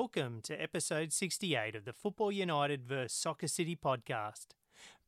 [0.00, 4.46] Welcome to episode 68 of the Football United vs Soccer City podcast.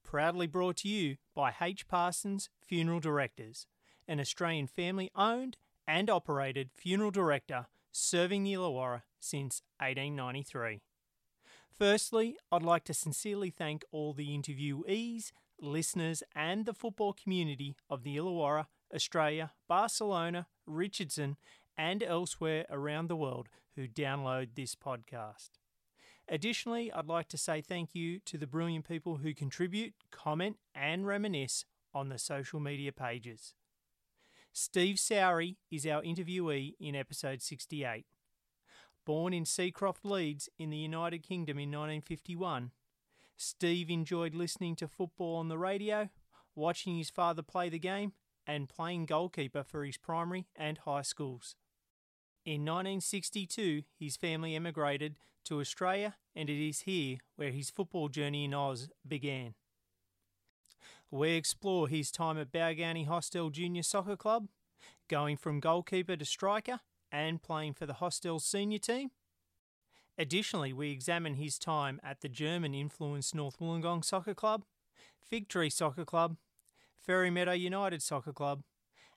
[0.02, 1.86] Proudly brought to you by H.
[1.86, 3.68] Parsons Funeral Directors,
[4.08, 5.56] an Australian family owned
[5.86, 10.80] and operated funeral director serving the Illawarra since 1893.
[11.70, 15.30] Firstly, I'd like to sincerely thank all the interviewees,
[15.60, 21.36] listeners, and the football community of the Illawarra, Australia, Barcelona, Richardson,
[21.80, 25.48] and elsewhere around the world who download this podcast.
[26.28, 31.06] Additionally, I'd like to say thank you to the brilliant people who contribute, comment, and
[31.06, 33.54] reminisce on the social media pages.
[34.52, 38.04] Steve Sowry is our interviewee in episode 68.
[39.06, 42.72] Born in Seacroft, Leeds, in the United Kingdom in 1951,
[43.38, 46.10] Steve enjoyed listening to football on the radio,
[46.54, 48.12] watching his father play the game,
[48.46, 51.56] and playing goalkeeper for his primary and high schools.
[52.44, 58.44] In 1962, his family emigrated to Australia, and it is here where his football journey
[58.44, 59.54] in Oz began.
[61.10, 64.48] We explore his time at Balgownie Hostel Junior Soccer Club,
[65.08, 66.80] going from goalkeeper to striker,
[67.12, 69.10] and playing for the Hostel senior team.
[70.16, 74.64] Additionally, we examine his time at the German influenced North Wollongong Soccer Club,
[75.20, 76.36] Fig Tree Soccer Club,
[76.98, 78.62] Fairy Meadow United Soccer Club,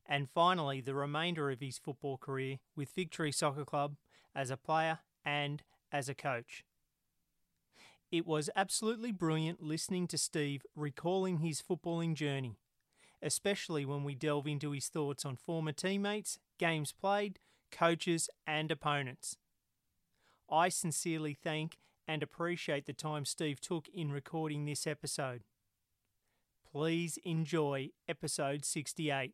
[0.08, 3.96] and finally the remainder of his football career with Fig Tree Soccer Club
[4.36, 6.64] as a player and as a coach.
[8.12, 12.58] It was absolutely brilliant listening to Steve recalling his footballing journey,
[13.22, 17.40] especially when we delve into his thoughts on former teammates, games played,
[17.72, 19.38] coaches, and opponents.
[20.50, 25.44] I sincerely thank and appreciate the time Steve took in recording this episode.
[26.70, 29.34] Please enjoy episode 68.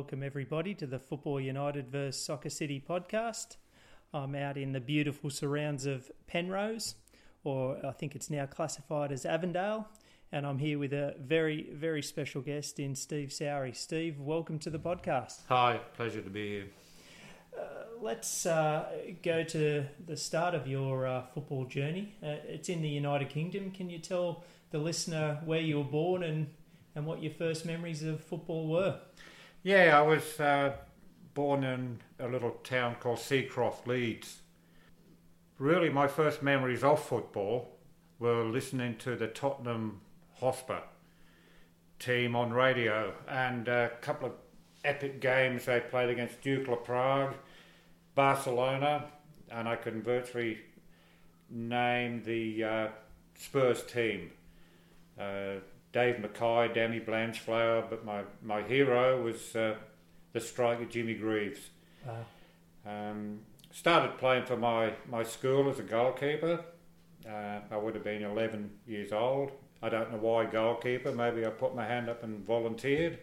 [0.00, 3.56] Welcome everybody to the Football United vs Soccer City podcast.
[4.14, 6.94] I'm out in the beautiful surrounds of Penrose,
[7.44, 9.88] or I think it's now classified as Avondale,
[10.32, 13.74] and I'm here with a very, very special guest in Steve Sowry.
[13.74, 15.40] Steve, welcome to the podcast.
[15.50, 16.66] Hi, pleasure to be here.
[17.54, 17.62] Uh,
[18.00, 18.86] let's uh,
[19.22, 22.14] go to the start of your uh, football journey.
[22.22, 23.70] Uh, it's in the United Kingdom.
[23.70, 26.46] Can you tell the listener where you were born and,
[26.94, 28.98] and what your first memories of football were?
[29.62, 30.72] Yeah, I was uh,
[31.34, 34.38] born in a little town called Seacroft, Leeds.
[35.58, 37.76] Really, my first memories of football
[38.18, 40.00] were listening to the Tottenham
[40.36, 40.80] Hotspur
[41.98, 44.32] team on radio and a couple of
[44.82, 47.34] epic games they played against Dukla Prague,
[48.14, 49.08] Barcelona,
[49.50, 50.56] and I can virtually
[51.50, 52.88] name the uh,
[53.36, 54.30] Spurs team.
[55.18, 55.56] Uh,
[55.92, 59.74] Dave Mackay, Danny Blanchflower, but my, my hero was uh,
[60.32, 61.60] the striker Jimmy Greaves.
[62.06, 62.24] Wow.
[62.86, 63.40] Um,
[63.72, 66.64] started playing for my, my school as a goalkeeper.
[67.28, 69.52] Uh, I would have been 11 years old.
[69.82, 71.12] I don't know why goalkeeper.
[71.12, 73.18] Maybe I put my hand up and volunteered.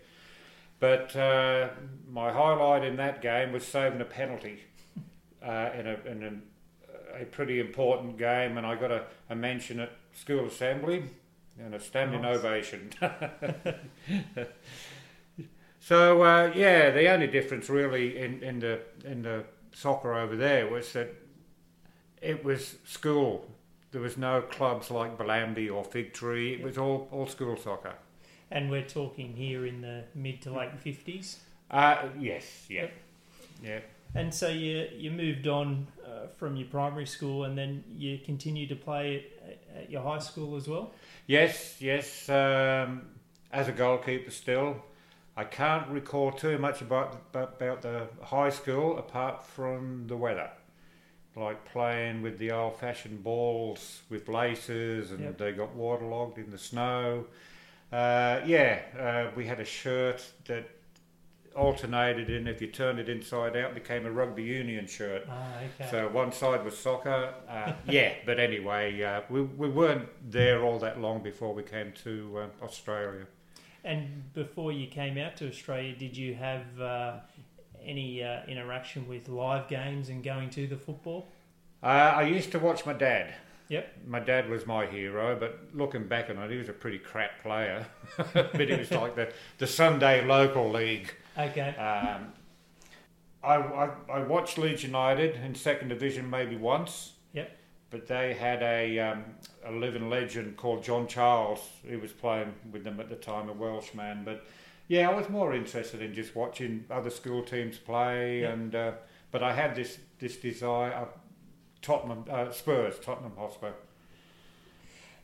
[0.79, 1.69] But uh,
[2.09, 4.63] my highlight in that game was saving a penalty
[5.41, 6.43] uh, in, a, in
[7.15, 11.03] a, a, pretty important game, and I got a, a mention at school assembly
[11.63, 12.37] and a standing nice.
[12.37, 12.91] ovation.
[15.79, 20.67] so uh, yeah, the only difference really in, in the in the soccer over there
[20.67, 21.13] was that
[22.21, 23.49] it was school.
[23.91, 26.53] There was no clubs like Bellambi or Fig Tree.
[26.53, 27.95] It was all, all school soccer.
[28.51, 31.39] And we're talking here in the mid to late fifties.
[31.69, 32.93] Uh, yes, yeah, yep.
[33.63, 33.79] yeah.
[34.15, 38.69] And so you you moved on uh, from your primary school, and then you continued
[38.69, 39.25] to play
[39.75, 40.93] at, your high school as well.
[41.25, 42.29] Yes, yes.
[42.29, 43.07] Um,
[43.51, 44.83] as a goalkeeper, still,
[45.35, 50.49] I can't recall too much about about the high school apart from the weather,
[51.35, 55.37] like playing with the old-fashioned balls with laces, and yep.
[55.37, 57.25] they got waterlogged in the snow.
[57.91, 60.67] Uh, yeah, uh, we had a shirt that
[61.57, 65.89] alternated in if you turned it inside out became a rugby union shirt ah, okay.
[65.89, 70.77] so one side was soccer uh, yeah but anyway uh, we, we weren't there all
[70.77, 73.25] that long before we came to uh, australia
[73.83, 77.13] and before you came out to australia did you have uh,
[77.83, 81.27] any uh, interaction with live games and going to the football
[81.81, 83.33] uh, i used to watch my dad
[83.69, 83.97] Yep.
[84.07, 87.41] My dad was my hero, but looking back on it, he was a pretty crap
[87.41, 87.85] player.
[88.33, 91.13] but it was like the, the Sunday local league.
[91.37, 91.69] Okay.
[91.75, 92.33] Um,
[93.43, 97.13] I, I, I watched Leeds United in second division maybe once.
[97.33, 97.51] Yep.
[97.91, 99.23] but they had a um,
[99.65, 101.59] a living legend called John Charles.
[101.87, 104.23] He was playing with them at the time, a Welshman.
[104.25, 104.45] But
[104.87, 108.51] yeah, I was more interested in just watching other school teams play, Yeah.
[108.53, 108.91] and uh,
[109.31, 110.93] but I had this this desire.
[110.93, 111.05] Uh,
[111.81, 113.71] Tottenham uh, Spurs, Tottenham Hotspur.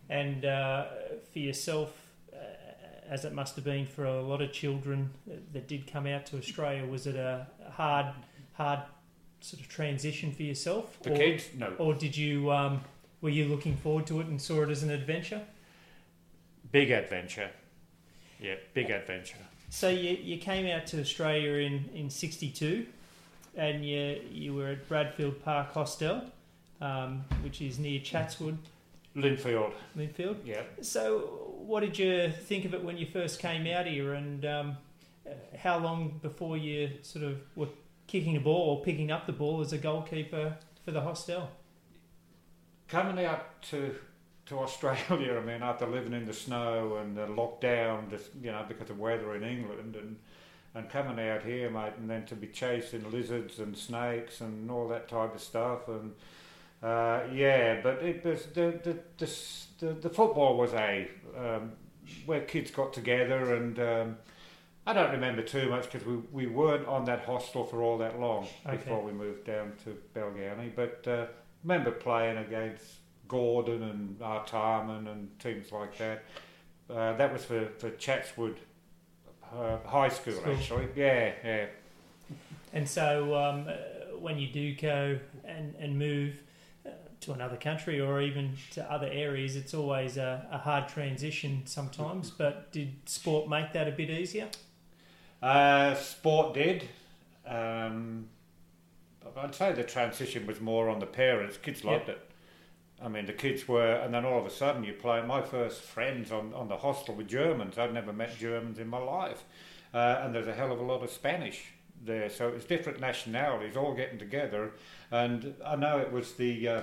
[0.09, 0.85] And uh,
[1.31, 2.02] for yourself,
[3.09, 5.11] as it must have been for a lot of children
[5.51, 8.07] that did come out to Australia, was it a hard,
[8.53, 8.79] hard
[9.41, 10.97] sort of transition for yourself?
[11.01, 12.81] The or, kids, no, Or did you, um,
[13.21, 15.41] were you looking forward to it and saw it as an adventure?
[16.71, 17.51] big adventure.
[18.41, 19.37] Yeah, big adventure.
[19.69, 22.85] So you, you came out to Australia in, in 62
[23.55, 26.23] and you, you were at Bradfield Park Hostel,
[26.81, 28.57] um, which is near Chatswood,
[29.15, 29.73] Lindfield.
[29.95, 30.37] Lindfield.
[30.43, 30.63] Yeah.
[30.81, 34.77] So, what did you think of it when you first came out here, and um,
[35.57, 37.69] how long before you sort of were
[38.07, 41.49] kicking a ball or picking up the ball as a goalkeeper for the hostel?
[42.93, 43.95] coming out to
[44.45, 48.65] to Australia, I mean, after living in the snow and the lockdown, just you know,
[48.67, 50.17] because of weather in England, and
[50.75, 54.87] and coming out here, mate, and then to be chasing lizards and snakes and all
[54.87, 56.13] that type of stuff, and
[56.83, 59.31] uh, yeah, but it was the the the,
[59.79, 61.07] the, the football was a
[61.37, 61.71] um,
[62.25, 63.79] where kids got together and.
[63.79, 64.17] Um,
[64.85, 68.19] I don't remember too much because we, we weren't on that hostel for all that
[68.19, 68.75] long Okay.
[68.75, 70.75] before we moved down to Balgownie.
[70.75, 71.27] But uh,
[71.63, 72.83] remember playing against
[73.29, 76.25] Gordon and Artarmon and teams like that.
[76.89, 78.57] Uh, that was for, for Chatswood
[79.57, 80.53] uh, High School, School.
[80.53, 80.87] actually.
[80.97, 81.65] Yeah, yeah.
[82.73, 86.35] And so, um, uh, when you do go and, and move
[87.23, 92.29] to another country or even to other areas, it's always a, a hard transition sometimes.
[92.29, 94.49] But did sport make that a bit easier?
[95.41, 96.87] Uh, sport did.
[97.45, 98.27] Um,
[99.37, 101.57] I'd say the transition was more on the parents.
[101.57, 102.21] Kids loved it.
[103.01, 105.21] I mean, the kids were, and then all of a sudden you play.
[105.21, 107.77] My first friends on, on the hostel were Germans.
[107.77, 109.43] I'd never met Germans in my life.
[109.93, 111.65] Uh, and there's a hell of a lot of Spanish
[112.05, 112.29] there.
[112.29, 114.71] So it was different nationalities all getting together.
[115.11, 116.81] And I know it was the, uh,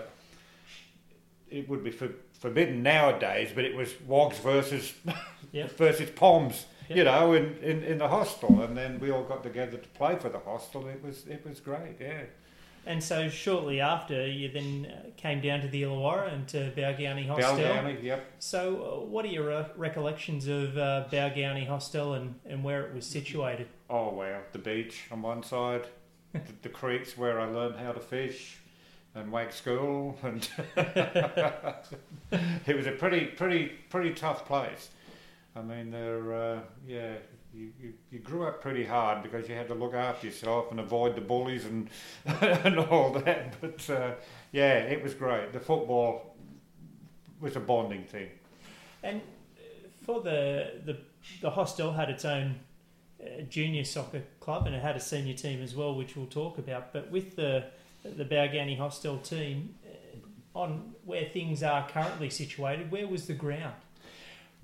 [1.51, 2.09] it would be for,
[2.39, 4.93] forbidden nowadays, but it was Wogs versus,
[5.53, 5.77] Yep.
[5.77, 6.97] versus Poms Yep.
[6.99, 10.17] you know, in, in, in the hostel, and then we all got together to play
[10.17, 10.89] for the hostel.
[10.89, 12.23] It was it was great, yeah.
[12.87, 17.29] And so, shortly after, you then uh, came down to the Illawarra and to Balgownie
[17.29, 17.59] Hostel.
[17.59, 18.25] Balgownie, yep.
[18.41, 22.95] So, uh, what are your re- recollections of uh, Balgownie Hostel and, and where it
[22.95, 23.69] was situated?
[23.89, 25.87] Oh wow, the beach on one side,
[26.33, 28.59] the, the creeks where I learned how to fish,
[29.15, 30.49] and wake school, and
[32.67, 34.91] it was a pretty pretty pretty tough place.
[35.55, 37.15] I mean, they're uh, yeah.
[37.53, 40.79] You, you, you grew up pretty hard because you had to look after yourself and
[40.79, 41.91] avoid the bullies and
[42.25, 43.61] and all that.
[43.61, 44.13] But uh,
[44.53, 45.53] yeah, it was great.
[45.53, 46.37] The football
[47.41, 48.29] was a bonding thing.
[49.03, 49.21] And
[50.05, 50.99] for the the,
[51.41, 52.55] the hostel had its own
[53.21, 56.59] uh, junior soccer club and it had a senior team as well, which we'll talk
[56.59, 56.93] about.
[56.93, 57.65] But with the
[58.05, 63.75] the Balgownie Hostel team, uh, on where things are currently situated, where was the ground?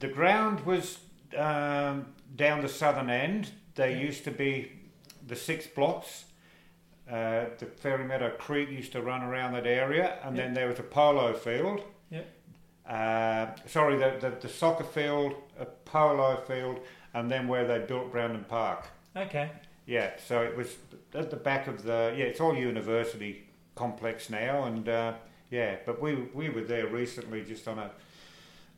[0.01, 0.99] The ground was
[1.37, 3.51] um, down the southern end.
[3.75, 3.99] There Yeah.
[3.99, 4.73] used to be
[5.27, 6.25] the six blocks.
[7.11, 10.45] Uh, the Fairy Meadow Creek used to run around that area, and Yeah.
[10.45, 11.83] then there was a polo field.
[12.11, 12.23] Yeah.
[12.89, 16.81] Uh, sorry, the, the, the soccer field, a polo field,
[17.15, 18.87] and then where they built Brandon Park.
[19.17, 19.51] Okay.
[19.87, 20.77] Yeah, so it was
[21.15, 22.25] at the back of the yeah.
[22.25, 25.15] It's all university complex now, and uh,
[25.51, 25.77] yeah.
[25.87, 27.91] But we we were there recently, just on a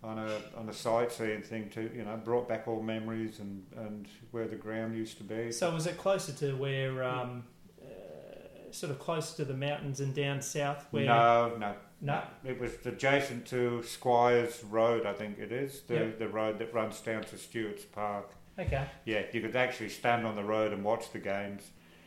[0.05, 4.07] on a on a sightseeing thing to you know brought back all memories and and
[4.33, 5.51] where the ground used to be.
[5.51, 7.45] So was it closer to where, um,
[7.81, 10.87] uh, sort of close to the mountains and down south?
[10.91, 12.23] Where no, no, No?
[12.45, 16.19] It was adjacent to Squires Road, I think it is the Yep.
[16.19, 18.35] the road that runs down to Stuart's Park.
[18.59, 18.85] Okay.
[19.05, 21.63] Yeah, you could actually stand on the road and watch the games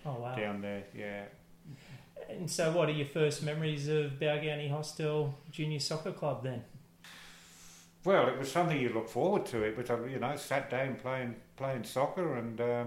[0.06, 0.36] Oh wow.
[0.36, 0.84] down there.
[0.96, 1.24] Yeah.
[2.30, 6.64] And so, what are your first memories of Balgownie Hostel Junior Soccer Club then?
[8.04, 9.64] Well, it was something you look forward to.
[9.64, 12.84] It was a you know Saturday and playing playing soccer and uh,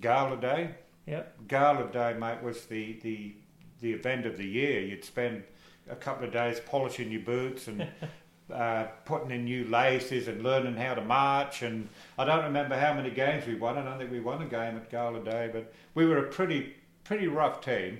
[0.00, 0.74] gala day.
[1.06, 1.48] Yep.
[1.48, 3.34] Gala day, mate, was the, the
[3.80, 4.80] the event of the year.
[4.80, 5.44] You'd spend
[5.88, 7.86] a couple of days polishing your boots and
[8.52, 11.62] uh, putting in new laces and learning how to march.
[11.62, 11.88] And
[12.18, 13.78] I don't remember how many games we won.
[13.78, 16.74] I don't think we won a game at gala day, but we were a pretty
[17.04, 17.98] pretty rough team.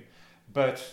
[0.53, 0.83] But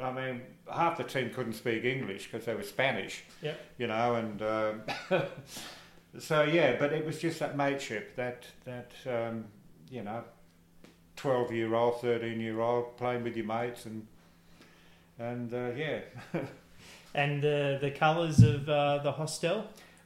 [0.00, 3.24] I mean, half the team couldn't speak English because they were Spanish.
[3.42, 3.60] Yep.
[3.78, 4.82] You know, and um,
[6.18, 9.44] so yeah, but it was just that mateship, that that um,
[9.90, 10.24] you know,
[11.16, 14.06] twelve year old, thirteen year old playing with your mates, and
[15.18, 16.00] and uh, yeah,
[17.16, 19.64] And the the colours of uh, the hostel,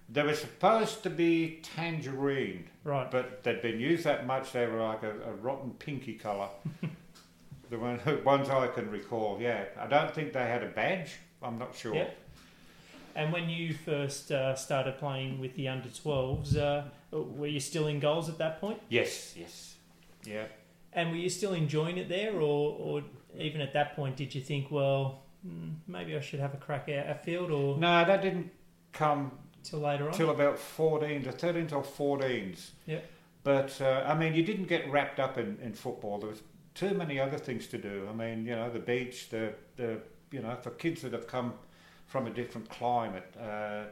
[0.09, 3.11] They were supposed to be tangerine, right?
[3.11, 6.49] but they'd been used that much they were like a, a rotten pinky colour.
[7.71, 9.65] the one, ones I can recall, yeah.
[9.79, 11.11] I don't think they had a badge.
[11.43, 11.95] I'm not sure.
[11.95, 12.17] Yep.
[13.17, 17.87] And when you first uh, started playing with the under 12s, uh, were you still
[17.89, 18.81] in goals at that point?
[18.89, 19.75] Yes, yes,
[20.25, 20.45] yeah.
[20.93, 23.03] And were you still enjoying it there, or, or
[23.39, 25.23] even at that point, did you think, well,
[25.87, 28.51] maybe I should have a crack at a field, or No, that didn't
[28.93, 29.33] come
[29.63, 30.13] till later on?
[30.15, 32.71] till about 14 to 13 till 14s.
[32.87, 33.01] Yeah.
[33.43, 36.19] But uh, I mean, you didn't get wrapped up in, in football.
[36.19, 36.43] There was
[36.75, 38.07] too many other things to do.
[38.11, 41.55] I mean, you know, the beach, the the you know, for kids that have come
[42.07, 43.35] from a different climate.
[43.41, 43.85] Uh,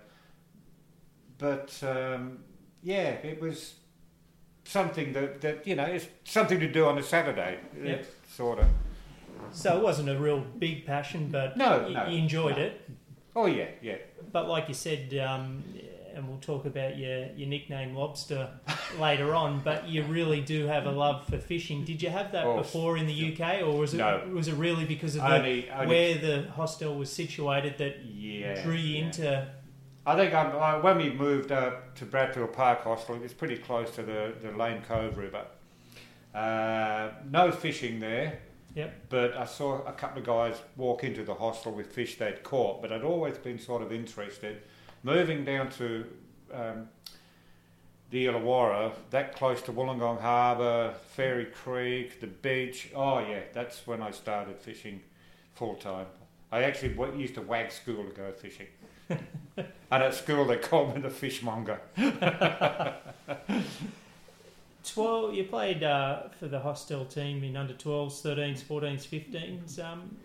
[1.39, 2.41] but um,
[2.83, 3.75] yeah, it was
[4.65, 7.59] something that, that you know, it's something to do on a Saturday.
[7.83, 8.03] Yeah.
[8.29, 8.67] Sort of.
[9.53, 12.63] So it wasn't a real big passion, but No, you, no, you enjoyed no.
[12.63, 12.91] it.
[13.37, 13.97] Oh yeah, yeah.
[14.33, 15.63] But like you said, um,
[16.15, 18.51] and we'll talk about your, your nickname Lobster
[18.99, 21.85] later on, but you really do have a love for fishing.
[21.85, 24.23] Did you have that Oh, before in the UK, or was it No.
[24.33, 28.61] was it really because of the, Only, only where the hostel was situated that yeah,
[28.63, 29.05] drew you yeah.
[29.05, 29.49] into?
[30.07, 33.57] I think I'm, I, when we moved uh, to Bradfield Park Hostel, it was pretty
[33.59, 35.45] close to the, the Lane Cove River.
[36.35, 38.41] Uh, no fishing there.
[38.75, 39.07] Yep.
[39.09, 42.83] But I saw a couple of guys walk into the hostel with fish they'd caught,
[42.83, 44.63] but I'd always been sort of interested.
[45.03, 46.05] Moving down to
[46.53, 46.89] um,
[48.11, 52.91] the Illawarra, that close to Wollongong Harbour, Fairy Creek, the beach.
[52.95, 55.01] Oh yeah, that's when I started fishing
[55.55, 56.07] full time.
[56.51, 58.67] I actually w- used to wag school to go fishing.
[59.11, 59.19] and
[59.91, 61.81] at school they called me the fishmonger.
[64.93, 65.35] Twelve.
[65.35, 69.85] You played uh, for the hostel team in under 12s, 13s, 14s, 15s.
[69.85, 70.17] Um,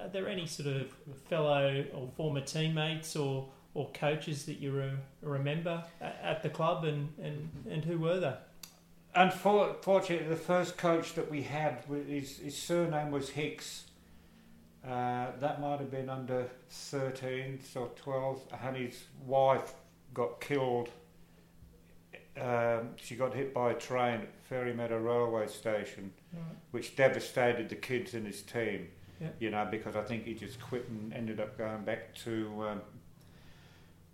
[0.00, 0.92] are there any sort of
[1.28, 4.92] fellow or former teammates or or coaches that you re-
[5.22, 8.34] remember at, the club, and, and, and who were they?
[9.14, 11.78] Unfortunately, the first coach that we had,
[12.08, 13.84] his, his surname was Hicks.
[14.84, 19.74] Uh, that might have been under 13s or 12s, and his wife
[20.14, 20.88] got killed.
[22.38, 26.12] Um, she got hit by a train at Fairy Meadow Railway Station,
[26.70, 28.88] which devastated the kids in his team.
[29.38, 32.80] You know, because I think he just quit and ended up going back to um,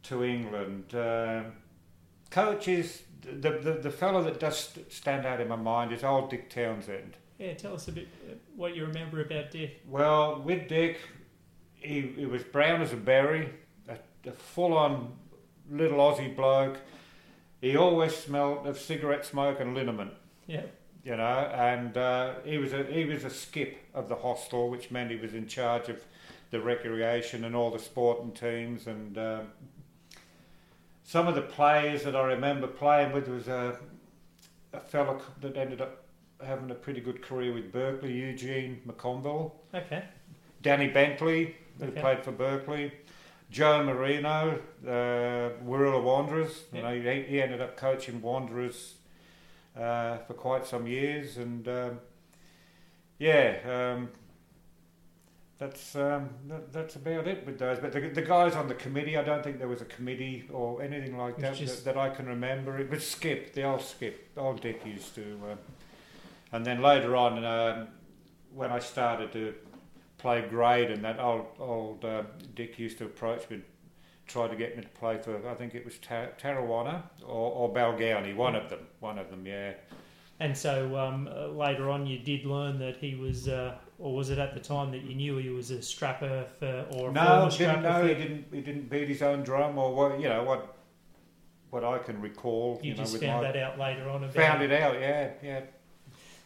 [0.05, 0.87] to England.
[0.95, 1.53] Um,
[2.31, 6.51] coaches, the, the the fellow that does stand out in my mind is old Dick
[6.51, 7.17] Townsend.
[7.39, 9.83] Yeah, tell us a bit uh, what you remember about Dick.
[9.87, 11.01] Well, with Dick,
[11.75, 13.51] he, he was brown as a berry,
[13.89, 15.13] a, a full-on
[15.71, 16.79] little Aussie bloke.
[17.67, 20.13] He always smelled of cigarette smoke and liniment.
[20.47, 20.63] Yeah,
[21.05, 24.93] you know, and uh, he was a he was a skip of the hostel, which
[24.93, 26.01] meant he was in charge of
[26.53, 28.87] the recreation and all the sporting teams.
[28.87, 29.49] And um
[31.03, 33.79] some of the players that I remember playing with was a
[34.73, 36.05] a fella that ended up
[36.45, 40.05] having a pretty good career with Berkeley, Eugene McConville, okay.
[40.63, 42.01] Danny Bentley, who Okay.
[42.01, 42.93] played for Berkeley.
[43.51, 46.65] Joe Marino, uh, Warilla Wanderers.
[46.73, 48.95] You know, he, he ended up coaching Wanderers
[49.77, 52.01] uh, for quite some years, and um,
[53.19, 54.09] yeah, um,
[55.59, 57.79] that's um, that, that's about it with those.
[57.79, 60.83] But the, the guys on the committee, I don't think there was a committee or
[60.83, 62.79] anything like that that, that I can remember.
[62.79, 65.23] It was Skip, the old Skip, old Dick used to,
[65.53, 65.59] um,
[66.53, 67.89] and then later on, um,
[68.55, 69.55] when I started to
[70.27, 72.25] play grade, and that old old uh,
[72.57, 73.61] Dick used to approach me,
[74.27, 77.73] try to get me to play for I think it was Tar- Tarrawanna or, or
[77.73, 79.75] Balgownie, one of them, one of them, yeah.
[80.41, 84.29] And so um, uh, later on, you did learn that he was, uh, or was
[84.29, 87.49] it at the time that you knew he was a strapper for, or a No,
[87.49, 90.77] didn't know he didn't he didn't beat his own drum or what you know what
[91.71, 92.81] what I can recall.
[92.83, 94.35] You, You, know, just with found my, that out later on about.
[94.35, 95.61] found it out, yeah, yeah.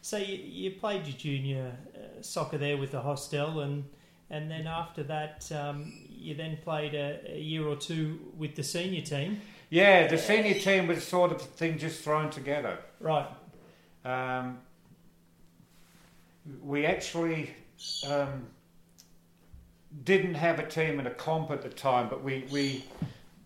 [0.03, 1.77] So you, you played your junior
[2.21, 3.85] soccer there with the hostel, and
[4.30, 8.62] and then after that, um, you then played a, a year or two with the
[8.62, 9.40] senior team.
[9.71, 12.78] Yeah, the senior team was sort of thing just thrown together.
[13.00, 13.26] Right.
[14.04, 14.59] Um,
[16.62, 17.50] we actually
[18.09, 18.47] um,
[20.04, 22.85] didn't have a team in a comp at the time, but we, we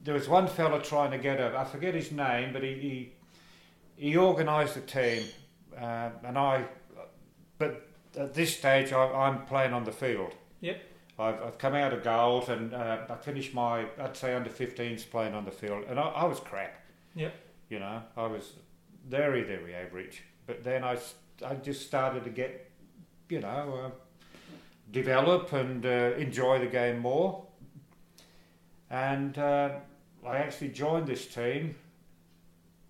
[0.03, 4.09] there was one fella trying to get a I forget his name, but he he,
[4.11, 5.25] he organised a team,
[5.79, 6.65] uh, and I.
[7.59, 10.35] But at this stage, I, I'm playing on the field.
[10.61, 10.81] Yep.
[11.19, 15.09] I've, I've come out of goals and uh, I finished my I'd say under 15s
[15.09, 16.75] playing on the field, and I, I was crap.
[17.15, 17.35] Yep.
[17.69, 18.53] You know, I was
[19.09, 20.23] very very average.
[20.47, 20.99] But then I,
[21.45, 22.71] I just started to get,
[23.29, 23.91] you know, uh,
[24.93, 27.45] develop and uh, enjoy the game more.
[28.91, 29.71] And uh,
[30.27, 31.75] I actually joined this team,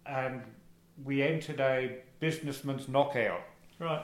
[0.04, 0.42] and
[1.04, 3.42] we entered a businessman's knockout,
[3.78, 4.02] Right.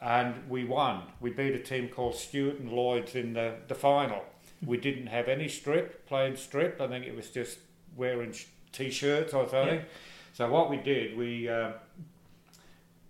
[0.00, 1.02] And we won.
[1.20, 4.24] We beat a team called Stewart and Lloyd's in the, the final.
[4.64, 6.80] We didn't have any strip, plain strip.
[6.80, 7.58] I think it was just
[7.96, 8.34] wearing
[8.72, 9.76] t-shirts or something.
[9.76, 9.84] Yeah.
[10.32, 11.72] So what we did, we uh,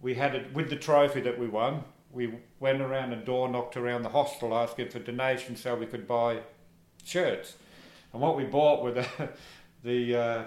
[0.00, 1.82] we had it with the trophy that we won.
[2.12, 6.06] We went around and door knocked around the hostel asking for donations so we could
[6.06, 6.40] buy
[7.04, 7.54] shirts.
[8.12, 9.06] And what we bought were the
[9.82, 10.44] the uh,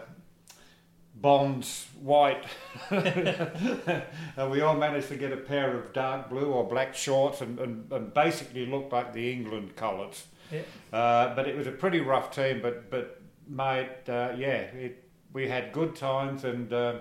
[1.22, 2.46] Bonds white,
[2.90, 7.60] and we all managed to get a pair of dark blue or black shorts and,
[7.60, 10.26] and, and basically looked like the England colours.
[10.52, 10.62] Yeah.
[10.94, 12.62] Uh, but it was a pretty rough team.
[12.62, 17.00] But but mate, uh, yeah, it, we had good times and uh,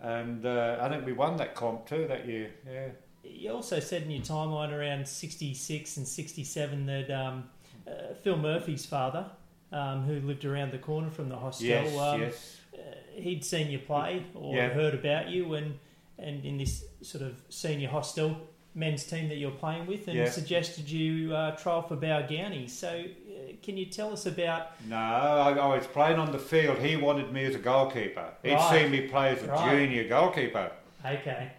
[0.00, 2.50] and uh, I think we won that comp too that year.
[2.70, 2.88] Yeah.
[3.22, 7.44] You also said in your timeline around 66 and 67 that um,
[7.86, 9.26] uh, Phil Murphy's father,
[9.72, 11.98] um, who lived around the corner from the hostel, Yes.
[11.98, 12.59] um, yes.
[12.80, 14.68] Uh, he'd seen you play or Yeah.
[14.70, 15.78] heard about you and,
[16.18, 18.36] and in this sort of senior hostel
[18.74, 20.30] men's team that you're playing with and Yeah.
[20.30, 22.70] suggested you uh, trial for Balgownie.
[22.70, 24.80] So uh, can you tell us about...
[24.88, 26.78] No, I, I was playing on the field.
[26.78, 28.32] He wanted me as a goalkeeper.
[28.44, 28.80] He'd Right.
[28.82, 29.70] seen me play as a Right.
[29.70, 30.70] junior goalkeeper.
[31.04, 31.50] Okay.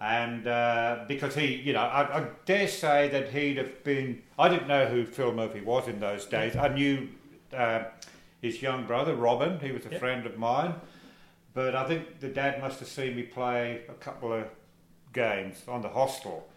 [0.00, 4.22] And uh, because he, you know, I, I dare say that he'd have been.
[4.38, 6.54] I didn't know who Phil Murphy was in those days.
[6.54, 7.08] I knew
[7.52, 7.84] uh,
[8.40, 9.58] his young brother, Robin.
[9.60, 10.00] He was a Yep.
[10.00, 10.74] friend of mine.
[11.54, 14.46] But I think the dad must have seen me play a couple of
[15.12, 16.48] games on the hostel.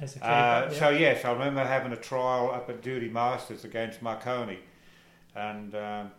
[0.00, 0.78] As a keeper, Uh, yeah.
[0.78, 4.58] So yes, I remember having a trial up at Judy Masters against Marconi,
[5.34, 6.10] and um,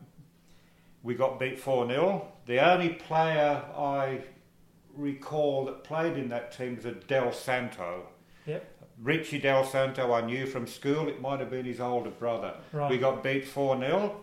[1.04, 4.22] we got beat four 0 The only player I
[4.96, 8.08] recall that played in that team was a Del Santo.
[8.48, 8.66] Yep.
[9.04, 11.08] Richie Del Santo, I knew from school.
[11.08, 12.56] It might have been his older brother.
[12.74, 12.90] Right.
[12.90, 14.22] We got beat four 0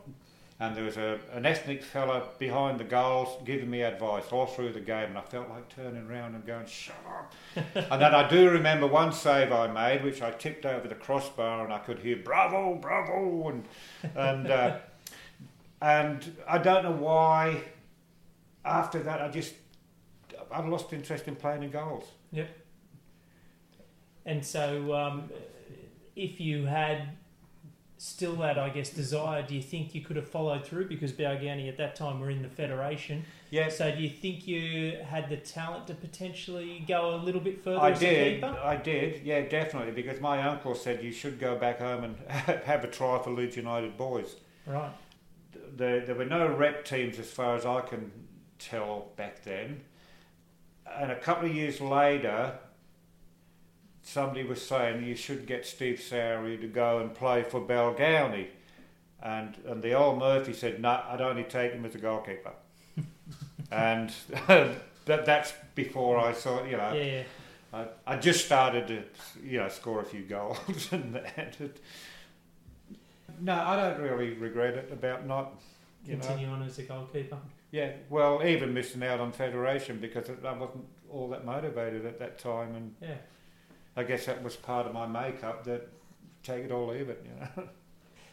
[0.60, 4.72] and there was a, an ethnic fella behind the goals giving me advice all through
[4.72, 7.34] the game, and I felt like turning around and going, "Shut up!"
[7.74, 11.64] and then I do remember one save I made, which I tipped over the crossbar,
[11.64, 13.64] and I could hear "Bravo, bravo!" and
[14.14, 14.78] and uh,
[15.82, 17.62] and I don't know why.
[18.64, 19.54] After that, I just
[20.50, 22.04] I lost interest in playing in goals.
[22.32, 22.48] Yep.
[24.24, 25.28] And so, um,
[26.16, 27.08] if you had
[27.98, 30.88] still that, I guess, desire, do you think you could have followed through?
[30.88, 33.24] Because Balgownie at that time were in the federation.
[33.50, 33.68] Yeah.
[33.68, 37.80] So, do you think you had the talent to potentially go a little bit further
[37.80, 38.42] I did.
[38.42, 39.24] I did.
[39.24, 39.92] Yeah, definitely.
[39.92, 43.56] Because my uncle said you should go back home and have a try for Leeds
[43.56, 44.36] United boys.
[44.66, 44.92] Right.
[45.76, 48.10] There, there were no rep teams as far as I can
[48.58, 49.82] tell back then.
[50.86, 52.58] And a couple of years later,
[54.04, 58.48] somebody was saying you should get Steve Sowry to go and play for Balgownie.
[59.22, 62.52] And, and the old Murphy said, no, I'd only take him as a goalkeeper.
[63.72, 64.12] and
[64.46, 67.22] that, that's before I saw, you know, Yeah, yeah.
[67.72, 69.02] I, I just started to,
[69.42, 71.56] you know, score a few goals and that.
[73.40, 75.54] No, I don't really regret it about not,
[76.06, 76.20] you know.
[76.20, 77.38] Continue on as a goalkeeper.
[77.72, 82.38] Yeah, well, even missing out on federation because I wasn't all that motivated at that
[82.38, 83.16] time, and Yeah.
[83.96, 85.88] I guess that was part of my makeup that
[86.42, 87.68] take it or leave it, you know.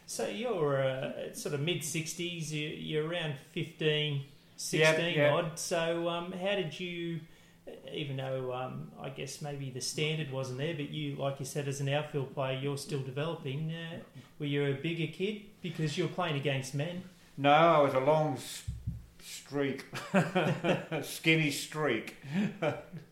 [0.08, 4.26] So, you're uh, sort of mid 60s, you, you're around 15,
[4.58, 5.34] 16 yeah.
[5.34, 5.58] odd.
[5.58, 7.22] So, um, how did you,
[7.94, 11.70] even though um, I guess maybe the standard wasn't there, but you, like you said,
[11.70, 13.72] as an outfield player, you're still developing.
[13.72, 14.00] Uh,
[14.38, 17.04] were you a bigger kid because you're playing against men?
[17.38, 18.38] No, I was a long
[19.24, 19.86] streak,
[21.04, 22.18] skinny streak.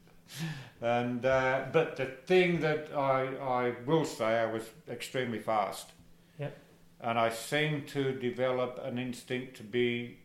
[0.82, 5.92] and uh, but the thing that I I will say, I was extremely fast.
[6.40, 6.58] Yep.
[7.02, 10.18] And I seemed to develop an instinct to be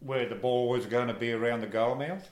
[0.00, 2.30] where the ball was going to be around the goal mouth,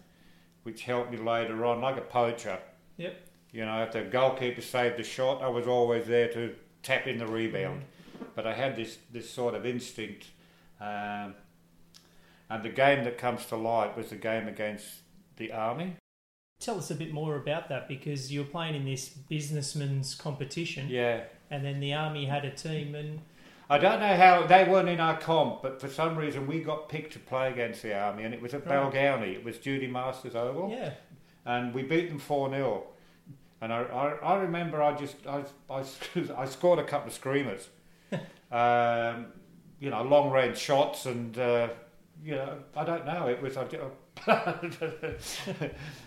[0.62, 2.58] which helped me later on, like a poacher.
[2.96, 3.20] Yep.
[3.52, 7.18] You know, if the goalkeeper saved a shot, I was always there to tap in
[7.18, 7.82] the rebound.
[8.34, 10.26] But I had this, this sort of instinct.
[10.80, 11.34] Um,
[12.50, 14.86] and the game that comes to light was the game against
[15.36, 15.96] the Army.
[16.60, 20.88] Tell us a bit more about that because you were playing in this businessman's competition,
[20.88, 21.24] Yeah.
[21.50, 23.20] and then the army had a team, and
[23.68, 26.88] I don't know how they weren't in our comp, but for some reason we got
[26.88, 28.76] picked to play against the Army, and it was at Right.
[28.92, 29.32] Balgownie.
[29.34, 30.70] It was Judy Masters Oval.
[30.70, 30.90] yeah,
[31.44, 32.84] and we beat them 4 0.
[33.60, 35.82] And I, I, I remember I just I, I,
[36.36, 37.68] I scored a couple of screamers,
[38.52, 39.26] um,
[39.80, 41.68] you know, long range shots, and uh,
[42.22, 43.66] you know I don't know it was I,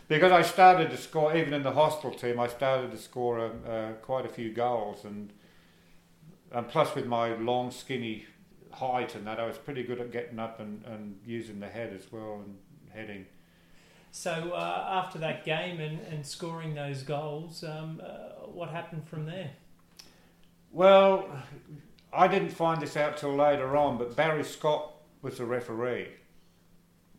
[0.08, 3.70] because I started to score even in the hostel team I started to score uh,
[3.70, 5.34] uh, quite a few goals and
[6.52, 8.26] and plus with my long skinny
[8.78, 9.39] height and that.
[9.39, 12.58] I was pretty good at getting up and, and using the head as well and
[12.93, 13.26] heading.
[14.12, 19.26] So uh, after that game and, and scoring those goals, um, uh, what happened from
[19.26, 19.52] there?
[20.72, 21.30] Well,
[22.13, 26.08] I didn't find this out till later on, but Barry Scott was the referee.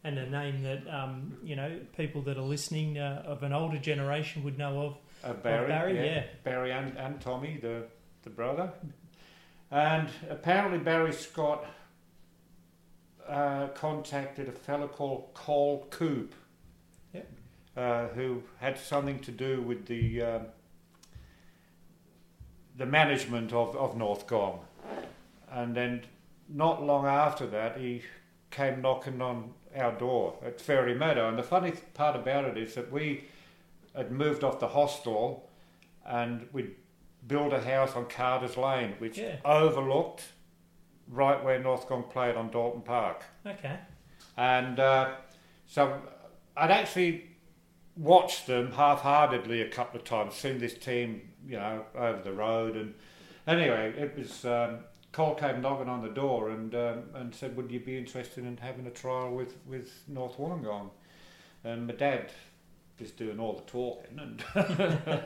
[0.08, 3.76] And a name that um, you know people that are listening uh, of an older
[3.76, 4.96] generation would know of.
[5.22, 6.04] Uh, Barry, Barry, yeah.
[6.04, 6.22] yeah.
[6.44, 7.84] Barry and, and Tommy, the,
[8.22, 8.72] the brother.
[9.70, 11.66] And apparently Barry Scott
[13.28, 16.34] uh, contacted a fellow called Cole Coop,
[17.12, 17.30] Yep.
[17.76, 20.42] uh, who had something to do with the um
[22.78, 24.60] the management of, of North Gong.
[25.50, 26.02] And then
[26.48, 28.02] not long after that, he
[28.50, 31.28] came knocking on our door at Fairy Meadow.
[31.28, 33.24] And the funny part about it is that we
[33.94, 35.48] had moved off the hostel
[36.06, 36.74] and we'd
[37.26, 39.36] built a house on Carter's Lane, which Yeah.
[39.44, 40.24] overlooked
[41.08, 43.24] right where North Gong played on Dalton Park.
[43.44, 43.76] Okay.
[44.36, 45.14] And uh,
[45.66, 46.00] so
[46.56, 47.24] I'd actually
[47.96, 52.76] watched them half-heartedly a couple of times, seen this team, you know, over the road.
[52.76, 52.94] And
[53.46, 54.78] anyway, it was um,
[55.18, 58.56] Cole came knocking on the door and um, and said, "Would you be interested in
[58.56, 60.90] having a trial with with North Wollongong?"
[61.64, 62.30] And my dad
[63.00, 64.44] is doing all the talking, and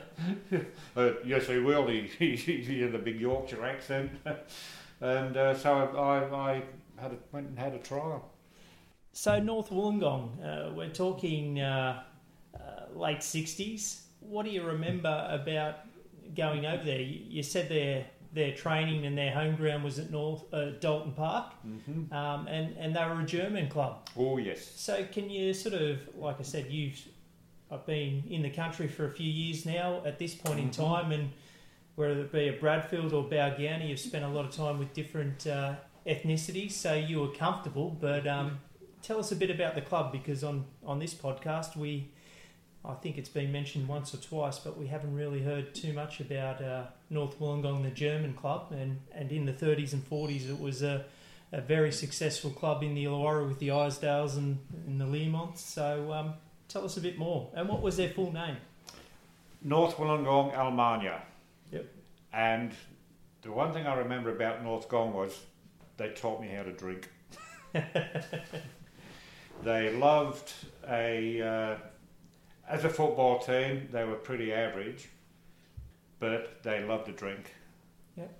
[0.97, 1.85] uh, yes, he will.
[1.85, 4.09] He, he, he had a big Yorkshire accent,
[4.99, 6.63] and uh, so I, I
[6.99, 8.31] had a, went and had a trial.
[9.11, 12.01] So North Wollongong, uh, we're talking uh,
[12.55, 14.05] uh, late '60s.
[14.21, 15.81] What do you remember about
[16.33, 16.99] going over there?
[16.99, 21.11] You, you said their their training and their home ground was at North uh, Dalton
[21.13, 24.09] Park, hmm um, and and they were a German club.
[24.17, 24.71] Oh yes.
[24.75, 26.99] So can you sort of, like I said, you've
[27.71, 30.01] I've been in the country for a few years now.
[30.05, 30.75] At this point in Mhm.
[30.75, 31.29] time, and
[31.95, 35.45] whether it be at Bradfield or Balgownie, you've spent a lot of time with different
[35.47, 37.89] uh, ethnicities, so you were comfortable.
[37.99, 38.59] But um,
[39.01, 42.09] tell us a bit about the club because on on this podcast we.
[42.85, 46.19] I think it's been mentioned once or twice, but we haven't really heard too much
[46.19, 50.59] about uh, North Wollongong, the German club, and, and in the 30s and 40s it
[50.59, 51.05] was a,
[51.53, 55.59] a very successful club in the Illawarra with the Isdales and, and the Learmonts.
[55.59, 56.33] So um,
[56.67, 57.49] tell us a bit more.
[57.53, 58.57] And what was their full name?
[59.61, 61.21] North Wollongong, Almania.
[61.71, 61.85] Yep.
[62.33, 62.73] And
[63.43, 65.39] the one thing I remember about North Gong was
[65.95, 67.09] they taught me how to drink.
[69.63, 70.51] they loved
[70.89, 71.75] a, uh,
[72.67, 75.09] as a football team, they were pretty average,
[76.19, 77.53] but they loved to drink.
[78.15, 78.33] Yep.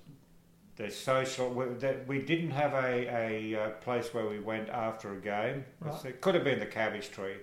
[0.75, 1.49] They're social.
[1.49, 3.07] We, they, we didn't have a,
[3.53, 5.65] a uh, place where we went after a game.
[5.79, 6.05] Right.
[6.05, 7.35] It could have been the Cabbage Tree,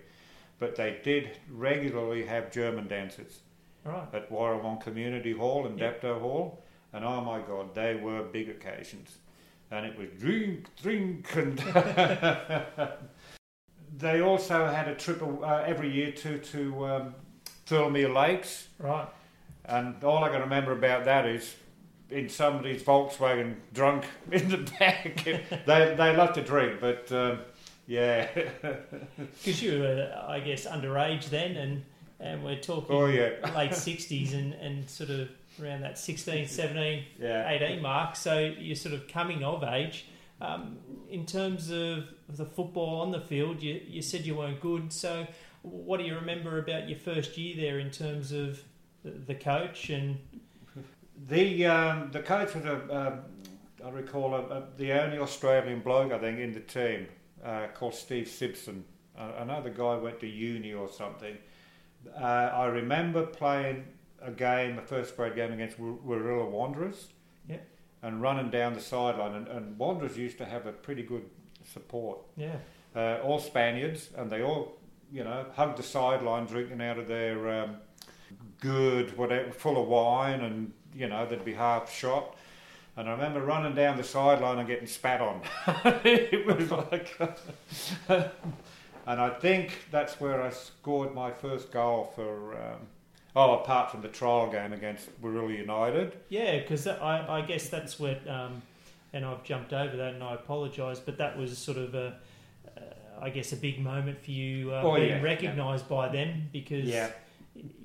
[0.58, 3.40] but they did regularly have German dances
[3.84, 4.08] right.
[4.12, 6.02] at Warrawong Community Hall and Yep.
[6.02, 6.62] Dapto Hall,
[6.92, 9.18] and oh my God, they were big occasions,
[9.70, 11.58] and it was drink, drink, and
[13.98, 17.14] they also had a trip uh, every year to to um,
[17.66, 19.06] Thirlmere Lakes, Right.
[19.64, 21.54] and all I can remember about that is
[22.10, 25.24] in somebody's Volkswagen, drunk in the back.
[25.66, 27.38] they they love to drink, but um,
[27.86, 28.28] yeah,
[29.16, 31.84] Because you were, I guess, underage then, and,
[32.20, 35.28] and we're talking oh yeah, late 60s and, and sort of
[35.60, 37.48] around that 16, 17, yeah.
[37.50, 38.14] 18 mark.
[38.16, 40.06] So you're sort of coming of age.
[40.40, 44.92] Um, in terms of the football on the field, you, you said you weren't good.
[44.92, 45.26] So
[45.62, 48.62] what do you remember about your first year there in terms of
[49.04, 50.18] the, coach and
[51.28, 53.20] The um, the coach was um,
[53.84, 57.06] I recall a, a, the only Australian bloke I think in the team
[57.44, 58.84] uh, called Steve Simpson.
[59.18, 61.36] Uh, I know the guy went to uni or something.
[62.18, 63.84] Uh, I remember playing
[64.22, 67.08] a game, a first grade game against Warilla Wanderers.
[68.02, 69.34] And running down the sideline.
[69.34, 71.24] And, and Wanderers used to have a pretty good
[71.72, 72.18] support.
[72.36, 72.56] yeah,
[72.94, 74.78] Uh, all Spaniards, and they all,
[75.12, 77.76] you know, hugged the sideline, drinking out of their um,
[78.60, 82.36] good, whatever, full of wine, and you know they'd be half shot.
[82.96, 85.42] And I remember running down the sideline and getting spat on.
[86.04, 87.16] it was like,
[88.08, 92.54] and I think that's where I scored my first goal for.
[92.54, 92.80] Um,
[93.36, 96.16] oh, apart from the trial game against Warilla United.
[96.28, 98.62] yeah, because I, I guess that's what, um,
[99.12, 102.16] and I've jumped over that and I apologise, but that was sort of a,
[102.76, 102.80] uh,
[103.20, 106.84] I guess, a big moment for you uh, Oh, being yeah, recognised by them because
[106.86, 107.10] Yeah,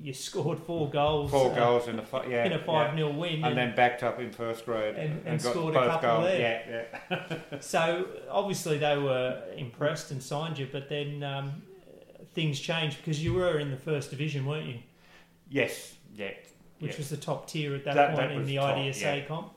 [0.02, 3.12] you scored four goals, four uh, goals in a fi- yeah in a 5 0
[3.14, 3.44] win.
[3.44, 6.26] and then backed up in first grade And- and got scored a couple goals.
[6.26, 6.86] there.
[7.10, 7.38] Yeah, yeah.
[7.60, 11.64] So obviously they were impressed and signed you, but then um,
[12.34, 14.80] things changed because you were in the first division, weren't you?
[15.56, 16.32] Yes, yeah,
[16.80, 16.98] Which Yeah.
[16.98, 19.26] was the top tier at that, That- point that in the top, IDSA yeah.
[19.26, 19.54] comp.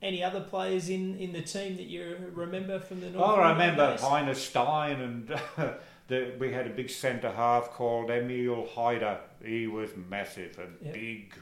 [0.00, 3.30] any other players in, in the team that you remember from the North?
[3.30, 4.00] Oh, I remember days?
[4.00, 5.28] Heiner Stein, and
[6.08, 9.18] the, we had a big centre half called Emil Heider.
[9.44, 10.94] He was massive and Yep.
[10.94, 11.34] big.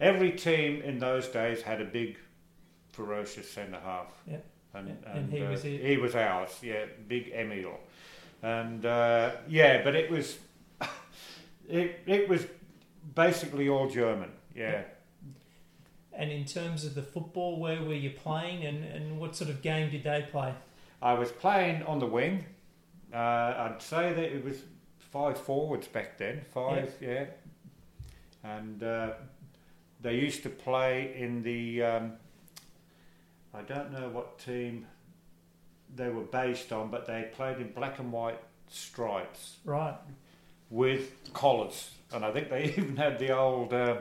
[0.00, 2.18] Every team in those days had a big,
[2.92, 4.12] ferocious centre half.
[4.28, 4.44] Yep.
[4.74, 7.80] And, Yeah, and he uh, was he was ours, yeah, big Emil,
[8.42, 10.38] and uh, yeah, but it was
[11.68, 12.46] it it was
[13.14, 14.82] basically all German, yeah.
[16.12, 19.62] And in terms of the football, where were you playing, and, and what sort of
[19.62, 20.52] game did they play?
[21.00, 22.44] I was playing on the wing.
[23.14, 24.56] Uh, I'd say that it was
[24.98, 27.26] five forwards back then, five, yeah.
[28.42, 29.12] And uh,
[30.00, 31.82] they used to play in the.
[31.82, 32.12] Um,
[33.54, 34.86] I don't know what team
[35.94, 39.96] they were based on, but they played in black and white stripes Right.
[40.70, 43.98] With collars, and I think they even had the old uh,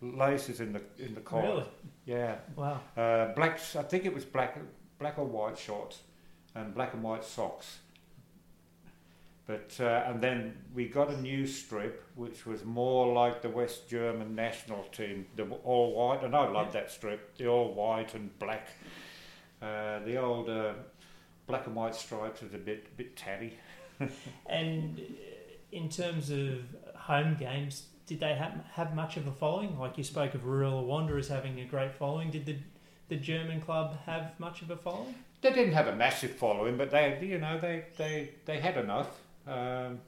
[0.00, 1.48] laces in the in the collar.
[1.48, 1.66] Really?
[2.04, 2.36] Yeah.
[2.54, 2.80] Wow.
[2.96, 4.58] Uh, black, I think it was black,
[4.98, 6.00] black or white shorts,
[6.54, 7.78] and black and white socks.
[9.46, 13.88] But uh, and then we got a new strip which was more like the West
[13.88, 18.36] German national team, the all white, and I loved that strip, the all white and
[18.40, 18.68] black.
[19.62, 20.72] Uh, the old uh,
[21.46, 23.58] black and white stripes was a bit bit tatty.
[24.46, 25.00] And
[25.72, 26.60] in terms of
[26.94, 29.78] home games, did they have, have much of a following?
[29.78, 32.30] Like you spoke of Warilla Wanderers having a great following.
[32.30, 32.56] Did the
[33.08, 35.14] the German club have much of a following?
[35.40, 39.08] They didn't have a massive following, but they, you know, they they, they had enough.
[39.46, 40.00] Um,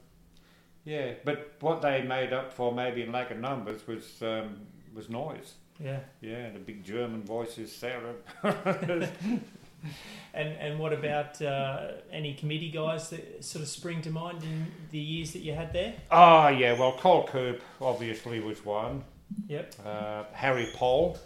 [0.83, 4.57] yeah, but what they made up for, maybe in lack of numbers, was um,
[4.93, 5.53] was noise.
[5.79, 5.99] Yeah.
[6.19, 8.17] Yeah, the big German voices sounded.
[10.31, 14.67] And and what about uh, any committee guys that sort of spring to mind in
[14.91, 15.95] the years that you had there?
[16.11, 16.77] Ah, yeah.
[16.79, 19.03] Well, Cole Coop obviously was one.
[19.47, 19.73] Yep.
[19.83, 21.17] Uh, Harry Poll,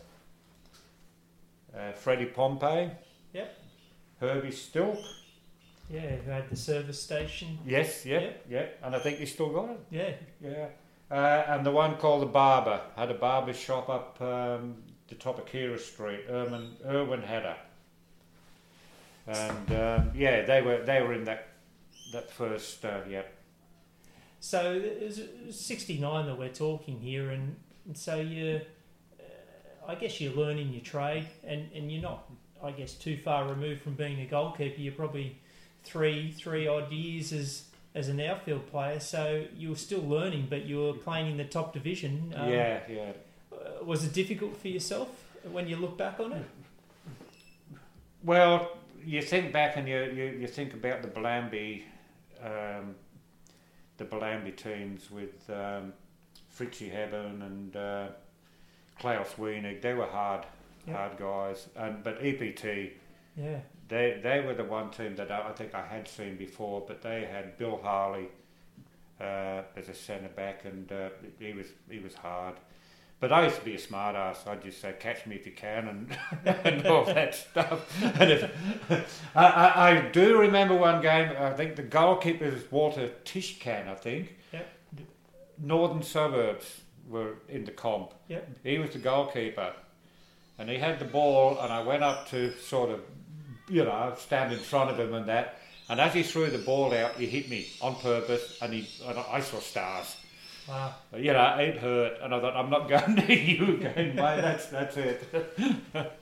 [1.77, 2.91] uh, Freddie Pompey.
[3.33, 3.57] Yep.
[4.21, 5.03] Herbie Stilp.
[5.89, 7.59] Yeah, who had the service station?
[7.65, 8.45] Yes, yeah, Yep.
[8.49, 8.65] yeah.
[8.83, 9.79] And I think he's still got it.
[9.91, 10.11] Yeah.
[10.41, 10.67] Yeah.
[11.11, 14.75] Uh, and the one called the Barber had a barber shop up um,
[15.09, 16.21] the top of Keira Street.
[16.29, 17.21] Erwin, Erwin.
[19.27, 21.47] And um, yeah, they were they were in that
[22.11, 23.23] that first uh, yeah.
[24.39, 25.21] So it's
[25.55, 27.55] sixty nine that we're talking here, and,
[27.85, 28.59] and so you,
[29.17, 32.29] uh, I guess you're learning your trade, and, and you're not,
[32.61, 34.81] I guess, too far removed from being a goalkeeper.
[34.81, 35.37] You're probably
[35.85, 37.63] three three odd years as
[37.95, 41.45] as an outfield player, so you were still learning, but you were playing in the
[41.45, 42.33] top division.
[42.35, 43.11] Um, yeah, yeah.
[43.53, 45.07] uh, Was it difficult for yourself
[45.49, 46.43] when you look back on it?
[48.23, 51.83] Well, you think back and you, you, you think about the Bellambi,
[52.43, 52.95] um,
[53.97, 55.93] the Bellambi teams with um,
[56.57, 58.07] Fritzie Hebben and uh,
[58.99, 59.81] Klaus Wienig.
[59.81, 60.45] They were hard,
[60.87, 60.95] Yep.
[60.97, 61.67] hard guys.
[61.75, 62.93] And but EPT,
[63.37, 63.59] Yeah.
[63.87, 66.83] they they were the one team that I, I think I had seen before.
[66.87, 68.27] But they had Bill Harley
[69.21, 72.55] uh, as a centre back, and uh, he was he was hard.
[73.23, 74.45] But I used to be a smart ass.
[74.45, 76.17] I'd just say, catch me if you can, and,
[76.65, 77.89] and all that stuff.
[78.19, 83.11] And if, I, I, I do remember one game, I think the goalkeeper was Walter
[83.23, 84.35] Tishkan, I think.
[84.51, 84.67] Yep.
[85.57, 88.13] Northern Suburbs were in the comp.
[88.27, 88.57] Yep.
[88.65, 89.71] He was the goalkeeper.
[90.59, 92.99] And he had the ball, and I went up to sort of,
[93.69, 95.59] you know, stand in front of him and that.
[95.87, 99.17] And as he threw the ball out, he hit me on purpose, and he, and
[99.17, 100.17] I saw stars.
[100.67, 100.95] Wow.
[101.15, 104.41] You know, it hurt, and I thought, I'm not going near you again, mate.
[104.41, 105.23] That's that's it.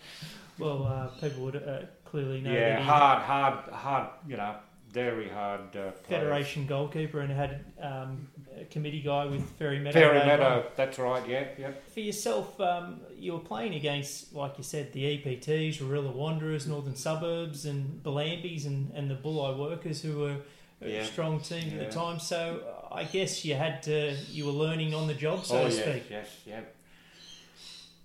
[0.62, 4.08] Well, uh, people would uh, clearly know yeah, that hard, hard, hard.
[4.28, 4.56] You know,
[4.92, 5.76] very hard.
[5.76, 5.92] Uh.
[6.08, 8.28] Federation goalkeeper and had um,
[8.60, 10.00] a committee guy with Fairy Meadow.
[10.00, 10.26] Later.
[10.26, 10.66] Meadow.
[10.76, 11.28] That's right.
[11.28, 11.72] Yeah, yeah.
[11.92, 16.96] For yourself, um, you were playing against, like you said, the EPTs, Warilla Wanderers, Northern
[16.96, 20.38] Suburbs, and Bellambis, and, and the Bulli Workers, who were
[20.90, 21.04] Yeah.
[21.04, 22.20] strong team at the time.
[22.20, 25.68] So uh, I guess you had to, you were learning on the job, so oh
[25.70, 26.10] to yes, speak.
[26.10, 26.62] yes, yeah.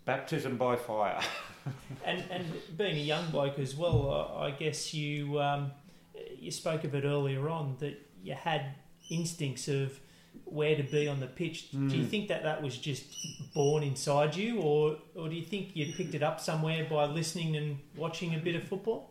[0.05, 1.21] Baptism by fire.
[2.05, 2.45] And and
[2.77, 4.09] being a young bloke as well,
[4.39, 5.73] uh, I guess you um,
[6.39, 8.63] you spoke of it earlier on that you had
[9.11, 9.99] instincts of
[10.45, 11.73] where to be on the pitch.
[11.73, 12.09] Do you Mm.
[12.09, 13.05] think that that was just
[13.53, 17.57] born inside you, or or do you think you picked it up somewhere by listening
[17.57, 19.11] and watching a bit of football?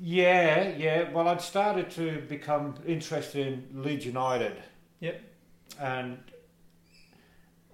[0.00, 1.10] Yeah, yeah.
[1.12, 4.56] Well, I'd started to become interested in Leeds United.
[5.00, 5.20] Yep.
[5.80, 6.18] And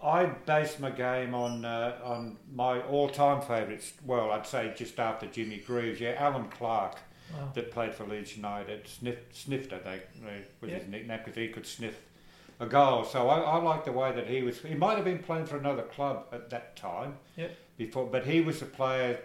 [0.02, 3.92] I based my game on uh, on my all-time favourites.
[4.04, 6.98] Well, I'd say just after Jimmy Greaves, yeah, Allan Clarke
[7.32, 7.50] Wow.
[7.54, 8.86] that played for Leeds United.
[8.86, 10.02] Sniff, sniffed, I think,
[10.60, 10.78] was Yeah.
[10.80, 11.98] his nickname because he could sniff
[12.60, 13.04] a goal.
[13.04, 14.60] So I, I liked the way that he was.
[14.60, 17.16] He might have been playing for another club at that time.
[17.36, 17.56] Yep.
[17.78, 19.18] Before, but he was a player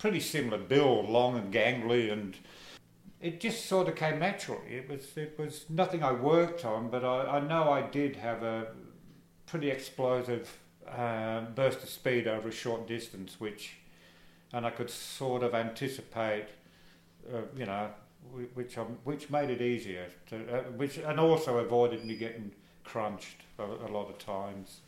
[0.00, 2.36] pretty similar build, long and gangly, and
[3.20, 4.74] it just sort of came naturally.
[4.74, 8.42] It was it was nothing I worked on, but I, I know I did have
[8.42, 8.68] a
[9.46, 10.58] pretty explosive
[10.88, 13.76] uh, burst of speed over a short distance, which
[14.52, 16.46] and I could sort of anticipate,
[17.32, 17.90] uh, you know,
[18.54, 22.52] which um, which made it easier to, uh, which and also avoided me getting
[22.84, 24.80] crunched a, a, lot of times.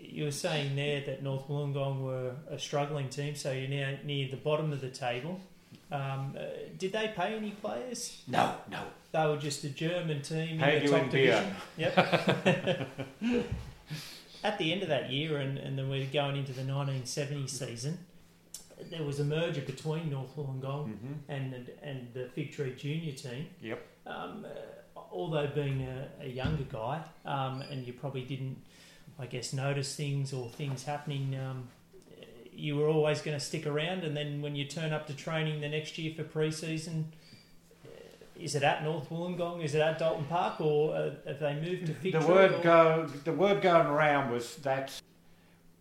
[0.00, 4.28] You were saying there that North Wollongong were a struggling team, so you're now near
[4.28, 5.40] the bottom of the table.
[5.90, 6.44] Um, uh,
[6.76, 8.22] did they pay any players?
[8.26, 8.82] No, no.
[9.12, 11.54] They were just a German team Paid in the you top in beer.
[11.78, 12.66] division.
[13.22, 13.46] Yep.
[14.44, 17.98] At the end of that year, and, and then we're going into the 1970 season,
[18.90, 23.46] there was a merger between North Wollongong hmm and and the Fig Tree Junior team.
[23.60, 23.84] Yep.
[24.06, 28.56] Um, uh, although being a, a younger guy, um, and you probably didn't,
[29.18, 31.36] I guess, notice things or things happening.
[31.36, 31.68] Um,
[32.52, 35.60] you were always going to stick around, and then when you turn up to training
[35.60, 37.12] the next year for pre-season,
[37.84, 37.88] uh,
[38.38, 39.62] is it at North Wollongong?
[39.62, 42.62] Is it at Dalton Park, or uh, have they moved to Fig The word or-
[42.62, 44.92] go the word going around was that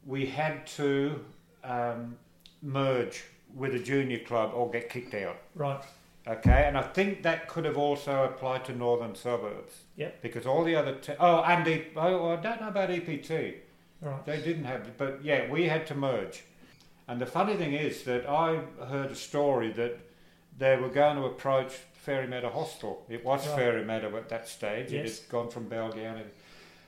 [0.05, 1.19] we had to
[1.63, 2.15] um,
[2.61, 3.23] merge
[3.55, 5.37] with a junior club or get kicked out.
[5.55, 5.81] Right.
[6.27, 9.73] Okay, and I think that could have also applied to northern suburbs.
[9.95, 10.21] Yep.
[10.21, 13.55] Because all the other te- oh, and the, oh, I don't know about EPT.
[14.01, 14.25] Right.
[14.25, 16.43] They didn't have, but yeah, we had to merge.
[17.07, 19.97] And the funny thing is that I heard a story that
[20.57, 23.05] they were going to approach Fairy Meadow Hostel.
[23.09, 23.55] It was Right.
[23.57, 24.91] Fairy Meadow at that stage.
[24.91, 25.19] Yes.
[25.19, 26.23] It had gone from Balgownie.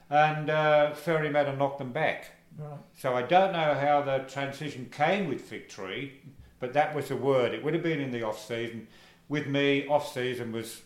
[0.09, 2.31] And uh, Fairy Meadow knocked them back.
[2.57, 2.77] Right.
[2.97, 6.19] So I don't know how the transition came with Fig Tree,
[6.59, 7.53] but that was the word.
[7.53, 8.87] It would have been in the off season.
[9.29, 10.81] With me, off season was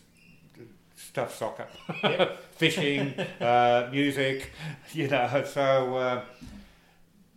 [0.96, 1.66] stuff soccer,
[2.52, 4.52] fishing, uh, music,
[4.92, 5.44] you know.
[5.44, 6.24] So uh,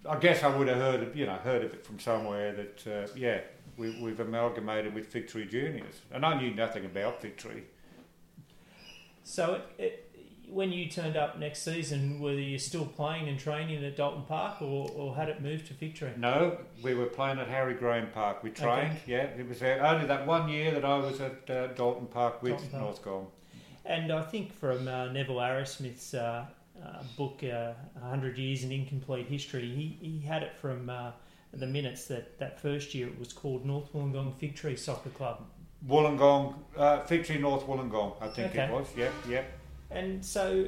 [0.08, 2.88] I guess I would have heard of, you know heard of it from somewhere that
[2.88, 3.40] uh, yeah
[3.78, 7.64] we, we've amalgamated with Fig Tree Juniors, and I knew nothing about Fig Tree.
[9.24, 10.07] So, it, it,
[10.50, 14.62] when you turned up next season, were you still playing and training at Dalton Park,
[14.62, 16.10] or, or had it moved to Tree?
[16.18, 18.44] No, we were playing at Harry Graham Park.
[18.44, 19.24] We trained, yeah.
[19.24, 22.70] It was only that one year that I was at uh, Dalton Park with Dalton
[22.70, 22.84] Park.
[22.84, 23.28] North Gong.
[23.86, 26.46] And I think from uh, Neville Arrowsmith's uh,
[26.84, 31.12] uh, book, uh, 100 Years in Incomplete History, he, he had it from uh,
[31.54, 35.44] the minutes that that first year it was called North Wollongong Fig Tree Soccer Club.
[35.88, 38.64] Wollongong, uh, Fig Tree North Wollongong, I think Okay.
[38.66, 38.88] it was.
[38.98, 39.52] Yep, yep.
[39.90, 40.68] And so,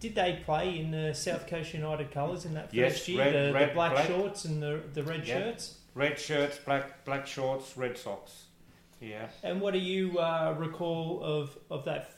[0.00, 3.18] did they play in the South Coast United colours in that first Yes, year?
[3.18, 4.06] red- the, red, the black, black.
[4.06, 5.38] shorts and the, the red Yeah.
[5.38, 5.78] shirts?
[5.94, 8.44] Red shirts, black black shorts, red socks.
[9.00, 9.26] Yeah.
[9.42, 12.12] And what do you uh, recall of, of that?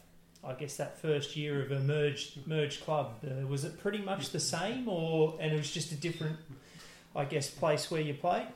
[0.46, 4.28] I guess that first year of a merged merged club uh, was it pretty much
[4.30, 6.36] the same, or and it was just a different,
[7.16, 8.46] I guess, place where you played.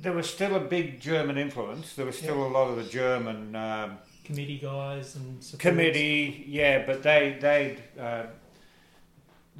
[0.00, 1.94] There was still a big German influence.
[1.94, 3.98] There was still a lot of the German um,
[4.30, 5.62] Committee guys and supports.
[5.62, 8.26] committee, yeah, but they they uh,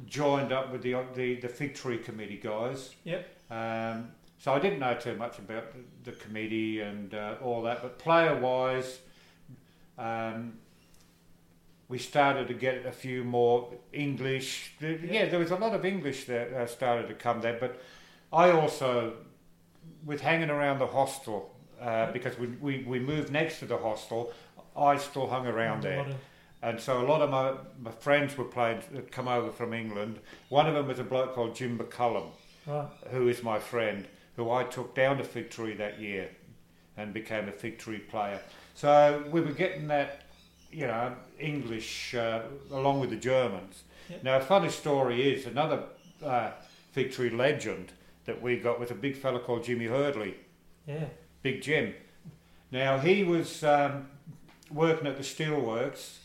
[0.05, 2.95] joined up with the the the Fig Tree committee guys.
[3.03, 3.27] Yep.
[3.49, 5.65] Um, so I didn't know too much about
[6.03, 8.97] the, committee and uh, all that, but player wise,
[9.99, 10.53] um,
[11.87, 14.73] we started to get a few more English.
[14.79, 17.79] Yeah, there was a lot of English that uh, started to come there, but
[18.33, 19.13] I also,
[20.03, 24.33] with hanging around the hostel, uh, because we, we, we moved next to the hostel,
[24.77, 25.99] I still hung around there.
[26.01, 26.15] of-
[26.63, 30.19] And so a lot of my, my friends were playing, had come over from England.
[30.49, 32.29] One of them was a bloke called Jim McCullum,
[32.67, 32.87] right.
[33.09, 36.29] who is my friend, who I took down to Fig Tree that year
[36.97, 38.39] and became a Fig Tree player.
[38.75, 40.21] So we were getting that,
[40.71, 43.83] you know, English uh, along with the Germans.
[44.09, 44.23] Yep.
[44.23, 45.83] Now, a funny story is another
[46.23, 46.51] uh,
[46.91, 47.91] Fig Tree legend
[48.25, 50.35] that we got was a big fella called Jimmy Hurdley.
[50.85, 51.05] Yeah.
[51.41, 51.93] Big Jim.
[52.71, 54.07] Now he was um,
[54.73, 56.17] working at the steelworks.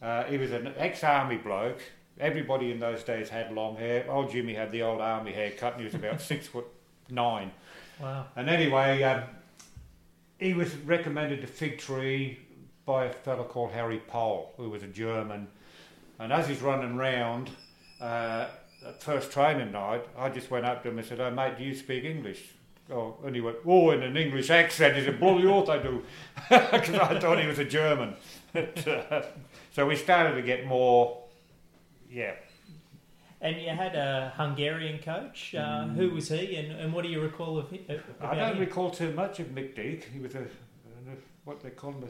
[0.00, 1.80] Uh, he was an ex-army bloke.
[2.18, 4.06] Everybody in those days had long hair.
[4.10, 6.66] Old Jimmy had the old army haircut, and he was about six foot
[7.10, 7.50] nine.
[8.00, 8.26] Wow.
[8.36, 9.22] And anyway, um,
[10.38, 12.38] he was recommended to Fig Tree
[12.84, 15.48] by a fellow called Harry Pohl, who was a German.
[16.18, 17.50] And as he's running round,
[18.00, 18.46] uh,
[18.86, 21.64] at first training night, I just went up to him and said, "Oh mate, do
[21.64, 22.54] you speak English?"
[22.90, 26.04] Oh, and he went, "Oh, in an English accent." He said, "Bloody oath I do,"
[26.48, 28.14] because I thought he was a German.
[28.52, 29.22] But, uh,
[29.72, 31.24] so we started to get more,
[32.10, 32.34] yeah.
[33.40, 35.54] And you had a Hungarian coach.
[35.54, 37.80] Uh, Who was he, and, and what do you recall of him?
[38.20, 38.60] I don't him?
[38.60, 40.04] recall too much of Mick Deek.
[40.12, 41.14] He was a, a
[41.44, 42.08] what they call him a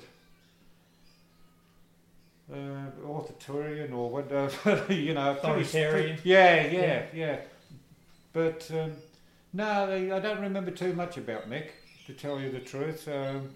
[2.54, 5.32] uh, authoritarian or whatever, you know.
[5.32, 6.16] Authoritarian.
[6.16, 7.02] pretty- yeah, yeah, Yeah.
[7.14, 7.36] yeah,
[8.32, 8.92] But um,
[9.52, 11.70] No, I don't remember too much about Mick,
[12.06, 13.08] to tell you the truth.
[13.08, 13.50] Um,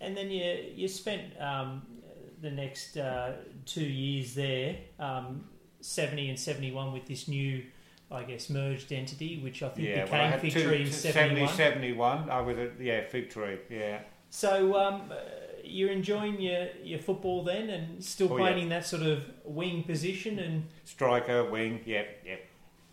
[0.00, 1.82] and then you you spent um,
[2.42, 3.32] the next uh,
[3.64, 5.44] two years there, um,
[5.80, 7.64] seventy and seventy one, with this new,
[8.10, 10.82] I guess, merged entity, which I think yeah, became well, I had Fig two, Tree
[10.82, 11.54] in 70, 71.
[11.56, 12.30] 71.
[12.30, 14.00] I was at, yeah, Fig Tree, yeah.
[14.28, 15.14] So um, uh,
[15.64, 18.62] you're enjoying your, your football then, and still Oh, playing yeah.
[18.64, 22.44] in that sort of wing position, and Striker, wing, yep, yep.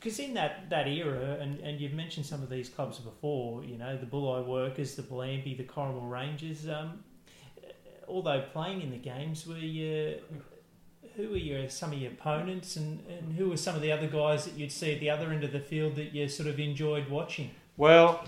[0.04, 3.78] Because in that, that era, and, and you've mentioned some of these clubs before, you
[3.78, 7.02] know, the Bulli Workers, the Bellambi, the Corrimal Rangers, um,
[8.06, 10.16] although playing in the games, were you,
[11.16, 14.08] who were your, some of your opponents and, and who were some of the other
[14.08, 16.60] guys that you'd see at the other end of the field that you sort of
[16.60, 17.52] enjoyed watching?
[17.78, 18.28] Well,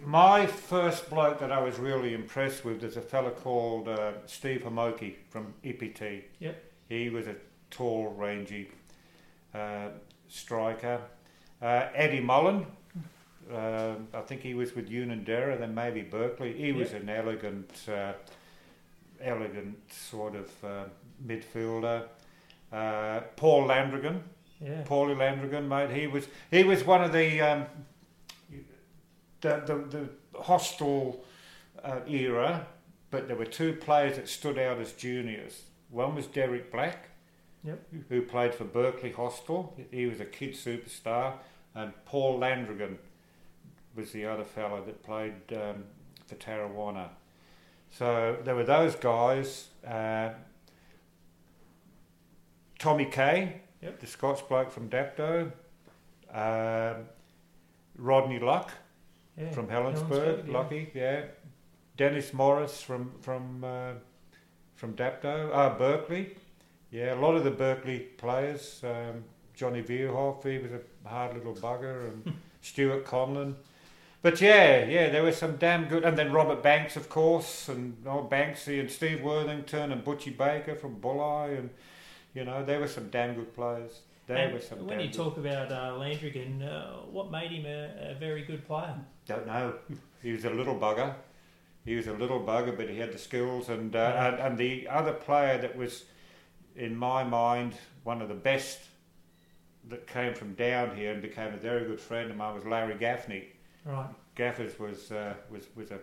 [0.00, 4.62] my first bloke that I was really impressed with is a fella called uh, Steve
[4.62, 6.22] Homoki from EPT.
[6.38, 6.64] Yep.
[6.88, 7.34] He was a
[7.68, 8.70] tall, rangy
[9.54, 9.88] uh,
[10.32, 11.00] striker.
[11.60, 12.66] Uh, Eddie Mullen,
[13.52, 16.52] uh, I think he was with Unanderra, then maybe Berkeley.
[16.52, 18.12] He was an elegant, uh,
[19.20, 20.84] elegant sort of uh,
[21.24, 22.04] midfielder.
[22.72, 24.22] Uh, Paul Landrigan,
[24.60, 24.82] Yeah.
[24.84, 25.90] Paulie Landrigan, mate.
[25.90, 27.66] He was he was one of the um,
[29.42, 29.74] the, the
[30.34, 31.22] the hostile
[31.84, 32.66] uh, era,
[33.10, 35.62] but there were two players that stood out as juniors.
[35.90, 37.10] One was Derek Black,
[37.64, 37.86] Yep.
[38.08, 39.76] who played for Berkeley Hostel.
[39.90, 41.34] He was a kid superstar,
[41.74, 42.96] and Paul Landrigan
[43.94, 45.84] was the other fellow that played um,
[46.26, 47.08] for Tarrawanna.
[47.90, 49.68] So there were those guys.
[49.86, 50.30] Uh,
[52.78, 54.00] Tommy Kay, Yep.
[54.00, 55.52] the Scots bloke from Dapto.
[56.32, 57.06] Um
[57.96, 58.70] Rodney Luck
[59.38, 59.50] yeah.
[59.50, 60.52] from Helensburgh, Helensburgh, yeah.
[60.52, 61.24] Lucky, yeah.
[61.96, 63.92] Dennis Morris from from uh,
[64.74, 66.34] from Dapto, uh, Berkeley,
[66.92, 67.14] yeah.
[67.14, 69.24] A lot of the Berkeley players, um,
[69.54, 73.54] Johnny Vierhoff, he was a hard little bugger, and Stuart Conlon.
[74.22, 77.96] But yeah, yeah, there were some damn good, and then Robert Banks, of course, and
[78.06, 81.70] oh, Banksy and Steve Worthington and Butchie Baker from Bulli, and
[82.34, 84.02] you know there were some damn good players.
[84.28, 84.86] There And were some.
[84.86, 88.64] when you good- talk about uh, Landrigan, uh, what made him a, a very good
[88.64, 88.94] player?
[89.26, 89.74] Don't know.
[90.22, 91.14] He was a little bugger.
[91.84, 93.68] He was a little bugger, but he had the skills.
[93.68, 94.26] And, uh, Yeah.
[94.28, 96.04] and and the other player that was,
[96.76, 98.80] in my mind, one of the best
[99.88, 102.96] that came from down here and became a very good friend of mine was Larry
[102.98, 103.48] Gaffney.
[103.84, 104.08] Right.
[104.36, 105.98] Gaffers was uh, was was a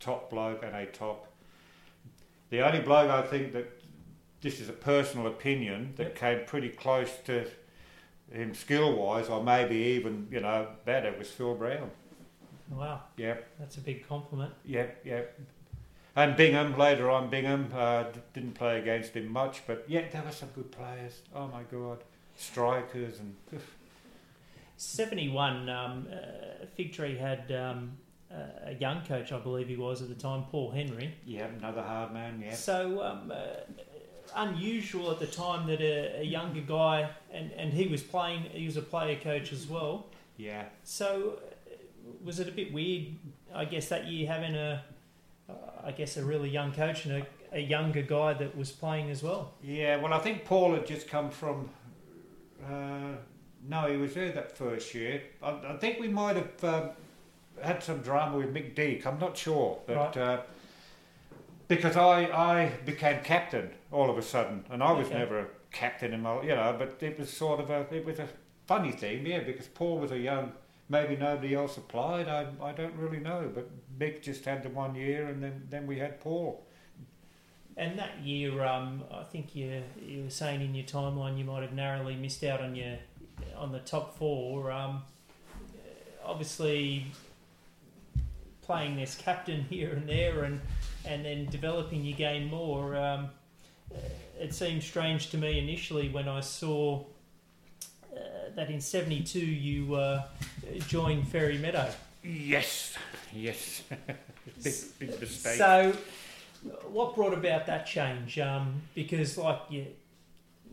[0.00, 1.26] top bloke and a top.
[2.48, 3.70] The only bloke I think that
[4.40, 6.16] this is a personal opinion that Yep.
[6.16, 7.46] came pretty close to
[8.32, 11.90] him skill wise, or maybe even you know better, was Phil Brown.
[12.70, 13.02] Wow.
[13.16, 13.46] Yep.
[13.58, 14.52] That's a big compliment.
[14.64, 15.40] Yep, yep.
[16.16, 20.22] And Bingham, later on, Bingham, uh, d- didn't play against him much, but yeah, there
[20.22, 21.20] were some good players.
[21.34, 21.98] Oh my God.
[22.36, 23.36] Strikers and.
[24.76, 25.68] Seventy-one.
[25.68, 27.92] Um, uh, Fig Tree had um,
[28.30, 31.14] a a young coach, I believe he was at the time, Paul Henry.
[31.26, 32.54] Yeah, another hard man, yeah.
[32.54, 33.60] So um, uh,
[34.34, 38.44] unusual at the time that a, a younger guy, and, and he was playing.
[38.44, 40.06] He was a player coach as well.
[40.36, 40.64] Yeah.
[40.82, 41.72] So uh,
[42.24, 43.16] was it a bit weird?
[43.54, 44.89] I guess that year having a, uh,
[45.84, 47.26] I guess a really young coach and a,
[47.56, 49.54] a younger guy that was playing as well.
[49.62, 51.68] Yeah, well, I think Paul had just come from.
[52.64, 53.12] Uh,
[53.68, 55.22] no, he was there that first year.
[55.42, 56.90] I, I think we might have um,
[57.62, 59.06] had some drama with Mick Deek.
[59.06, 60.16] I'm not sure, but Right.
[60.16, 60.40] uh,
[61.68, 65.18] because I I became captain all of a sudden, and I was Okay.
[65.18, 68.18] never a captain in my you know, but it was sort of a it was
[68.18, 68.28] a
[68.66, 70.52] funny thing, yeah, because Paul was a young.
[70.88, 72.26] Maybe nobody else applied.
[72.28, 73.70] I, I don't really know, but
[74.00, 76.64] Mick just had the one year, and then, then we had Paul.
[77.76, 81.62] And that year, um, I think you you were saying in your timeline you might
[81.62, 82.96] have narrowly missed out on your
[83.56, 84.70] on the top four.
[84.72, 85.02] Um,
[86.24, 87.06] obviously,
[88.62, 90.60] playing as captain here and there, and
[91.04, 92.96] and then developing your game more.
[92.96, 93.30] Um,
[94.38, 97.04] it seemed strange to me initially when I saw
[98.14, 98.18] uh,
[98.56, 100.24] that in '72 you uh,
[100.88, 101.88] joined Fairy Meadow.
[102.22, 102.94] Yes,
[103.34, 103.82] yes.
[104.62, 105.58] big, big mistake.
[105.58, 105.96] So,
[106.90, 108.38] what brought about that change?
[108.38, 109.86] Um, because, like, you,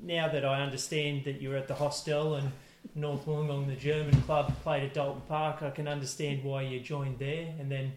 [0.01, 2.51] now that I understand that you're at the hostel and
[2.95, 7.20] North Wollongong, the German club, played at Dalton Park, I can understand why you joined
[7.20, 7.93] there, and then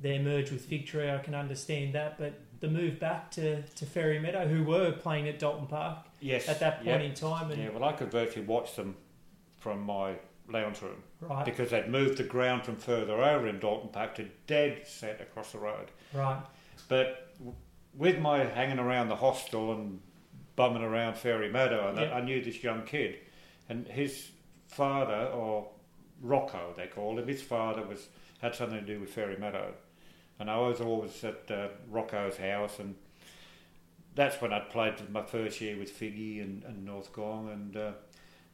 [0.00, 2.18] their merge with Fig Tree, I can understand that.
[2.18, 6.48] But the move back to, to Fairy Meadow, who were playing at Dalton Park yes,
[6.48, 7.08] at that point yeah.
[7.08, 8.96] in time, and Yeah, well, I could virtually watch them
[9.60, 10.16] from my
[10.52, 14.28] lounge room right, because they'd moved the ground from further over in Dalton Park to
[14.46, 15.90] dead set across the road.
[16.12, 16.40] right,
[16.88, 17.56] But w-
[17.94, 20.00] with my hanging around the hostel and
[20.56, 22.14] bumming around Fairy Meadow, and Yeah.
[22.14, 23.18] I knew this young kid,
[23.68, 24.30] and his
[24.68, 25.70] father or
[26.20, 27.26] Rocco, they called him.
[27.28, 28.08] His father was
[28.40, 29.72] had something to do with Fairy Meadow,
[30.38, 32.94] and I was always at uh, Rocco's house, and
[34.14, 37.92] that's when I played my first year with Figgy and, and North Gong, and uh,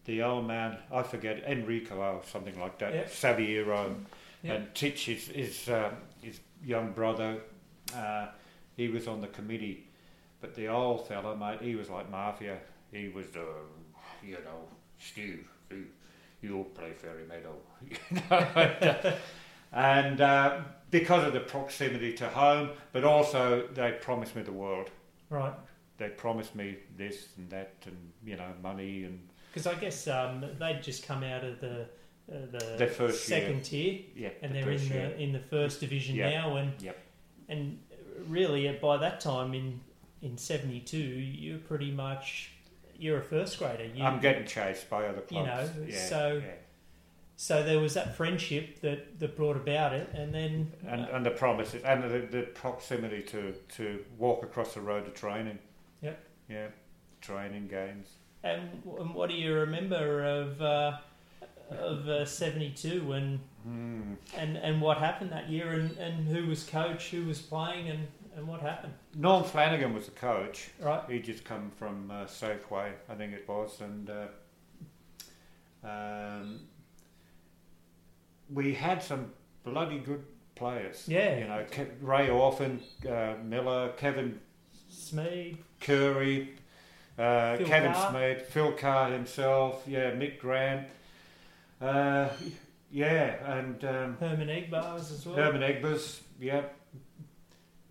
[0.08, 3.10] the old man, I forget Enrico or something like that, Yep.
[3.10, 3.94] Saviero,
[4.42, 4.56] Yep.
[4.56, 5.90] and Titch, his his, uh,
[6.22, 7.40] his young brother,
[7.94, 8.28] uh,
[8.76, 9.86] he was on the committee,
[10.40, 12.56] but the old fella, mate, he was like mafia.
[12.90, 13.40] He was, uh,
[14.24, 14.60] you know,
[14.98, 15.84] Stu, you,
[16.40, 17.24] you'll play Fairy.
[18.10, 19.14] You know,
[19.72, 24.90] and uh, because of the proximity to home, but also they promised me the world.
[25.28, 25.52] Right.
[25.98, 29.27] They promised me this and that, and you know, money and
[29.58, 31.80] Because I guess um, they'd just come out of the
[32.30, 34.28] uh, the Their first second tier, yeah.
[34.42, 35.10] and the they're in first the year.
[35.18, 36.30] in the first division Yeah.
[36.30, 36.96] now, and Yep.
[37.48, 37.78] and
[38.28, 39.80] really uh, by that time in
[40.22, 42.52] in '72, you're pretty much
[42.96, 43.84] you're a first grader.
[43.86, 45.74] You, I'm getting chased by other you clubs.
[45.76, 46.52] know, yeah, so- yeah.
[47.36, 51.26] so there was that friendship that that brought about it, and then and uh, and
[51.26, 55.58] the promises and the, the proximity to to walk across the road to training.
[56.02, 56.20] Yep.
[56.48, 56.68] Yeah,
[57.20, 58.17] training games.
[58.44, 60.98] And, and what do you remember of uh,
[61.70, 64.14] of uh, '72 when Hmm.
[64.36, 68.06] and and what happened that year, and, and who was coach, who was playing, and,
[68.36, 68.94] and what happened?
[69.16, 70.70] Norm Flanagan was the coach.
[70.80, 71.02] Right.
[71.08, 76.60] He just come from uh, Safeway, I think it was, and uh, um,
[78.52, 79.32] we had some
[79.64, 80.24] bloody good
[80.54, 81.04] players.
[81.06, 81.38] Yeah.
[81.38, 81.64] you know,
[82.00, 84.40] Ray Orphan, uh, Miller, Kevin
[84.88, 86.54] Smead, Curry,
[87.18, 88.10] uh, Kevin Carr.
[88.10, 90.86] Smith, Phil Carr himself, yeah, Mick Grant,
[91.80, 92.28] uh,
[92.90, 95.36] yeah, and um, Herman Egbers as well.
[95.36, 96.62] Herman Egbers, yeah,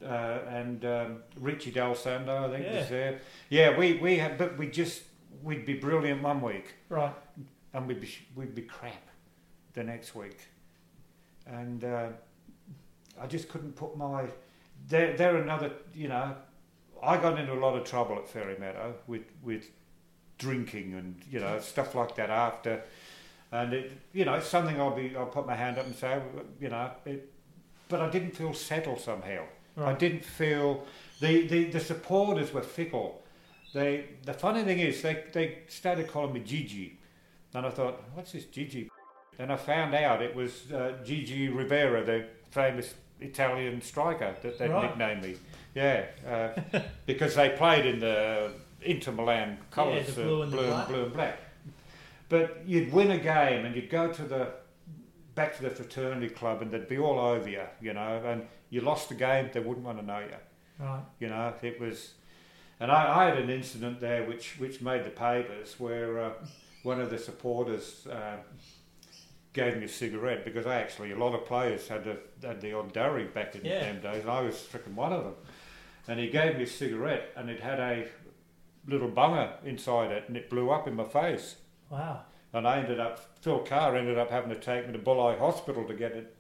[0.04, 2.80] uh, and um, Richie Del Sando, I think Yeah.
[2.80, 3.20] was there.
[3.50, 5.04] Yeah, we we had, but we just
[5.44, 7.14] we'd be brilliant one week, Right.
[7.74, 9.04] and we'd be we'd be crap
[9.74, 10.40] the next week,
[11.46, 12.10] and uh,
[13.22, 14.26] I just couldn't put my.
[14.90, 16.36] They're, they're another, you know.
[17.04, 19.70] I got into a lot of trouble at Fairy Meadow with with
[20.38, 22.84] drinking and you know stuff like that after,
[23.52, 26.22] and it you know it's something I'll be I'll put my hand up and say
[26.60, 27.32] you know it,
[27.90, 29.44] but I didn't feel settled somehow.
[29.80, 30.86] I didn't feel
[31.20, 33.22] the, the, the supporters were fickle.
[33.76, 36.98] They the funny thing is they, they started calling me Gigi,
[37.54, 38.90] and I thought, what's this Gigi?
[39.38, 44.68] Then I found out it was uh, Gigi Rivera, the famous Italian striker that they
[44.68, 44.90] Right.
[44.90, 45.36] nicknamed me.
[45.78, 48.52] Yeah, uh, because they played in the
[48.82, 50.88] Inter Milan colours, the uh, blue and blue, black.
[50.88, 51.40] blue and black.
[52.30, 54.54] But you'd win a game and you'd go to the
[55.36, 58.82] back to the fraternity club and they'd be all over you, you know, and you
[58.82, 60.84] lost the game, they wouldn't want to know you.
[60.84, 61.04] Right.
[61.20, 62.14] You know, it was,
[62.80, 66.32] and I, I had an incident there which which made the papers where uh,
[66.82, 68.38] one of the supporters uh,
[69.54, 72.18] gave me a cigarette because I actually a lot of players had the
[72.48, 72.72] had the
[73.34, 73.80] back in Yeah.
[73.92, 75.36] them days, and I was freaking one of them.
[76.08, 78.08] And he gave me a cigarette, and it had a
[78.88, 81.56] little bunger inside it, and it blew up in my face.
[81.90, 82.22] Wow.
[82.54, 85.84] And I ended up, Phil Carr ended up having to take me to Bulli Hospital
[85.86, 86.34] to get it,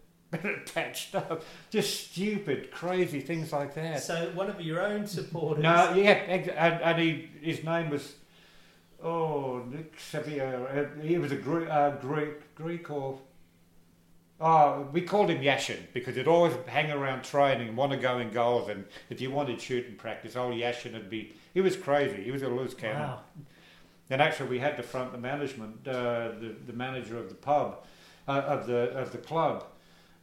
[0.74, 1.44] patched up.
[1.70, 4.02] Just stupid, crazy things like that.
[4.04, 5.64] So one of your own supporters.
[5.64, 6.50] No, yeah, and,
[6.82, 8.16] and he, his name was,
[9.04, 10.90] oh, Nick Xavier.
[10.98, 13.20] uh, He was a Greek, uh, Greek, Greek or,
[14.40, 18.20] oh, we called him Yashin because he'd always hang around training and want to go
[18.20, 18.70] in goals.
[18.70, 22.24] And if you wanted shooting practice, old Yashin would be, he was crazy.
[22.24, 23.02] He was a loose cannon.
[23.02, 23.20] Wow.
[24.10, 27.84] And actually, we had to front the management, uh, the the manager of the pub,
[28.26, 29.66] uh, of the of the club,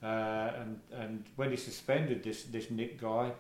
[0.03, 3.33] uh, and and when he suspended this this Nick guy,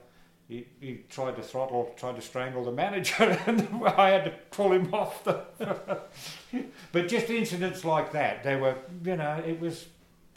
[0.48, 4.72] he, he tried to throttle, tried to strangle the manager, and I had to pull
[4.72, 5.24] him off.
[5.24, 5.44] The
[6.92, 9.86] but just incidents like that, they were, you know, it was,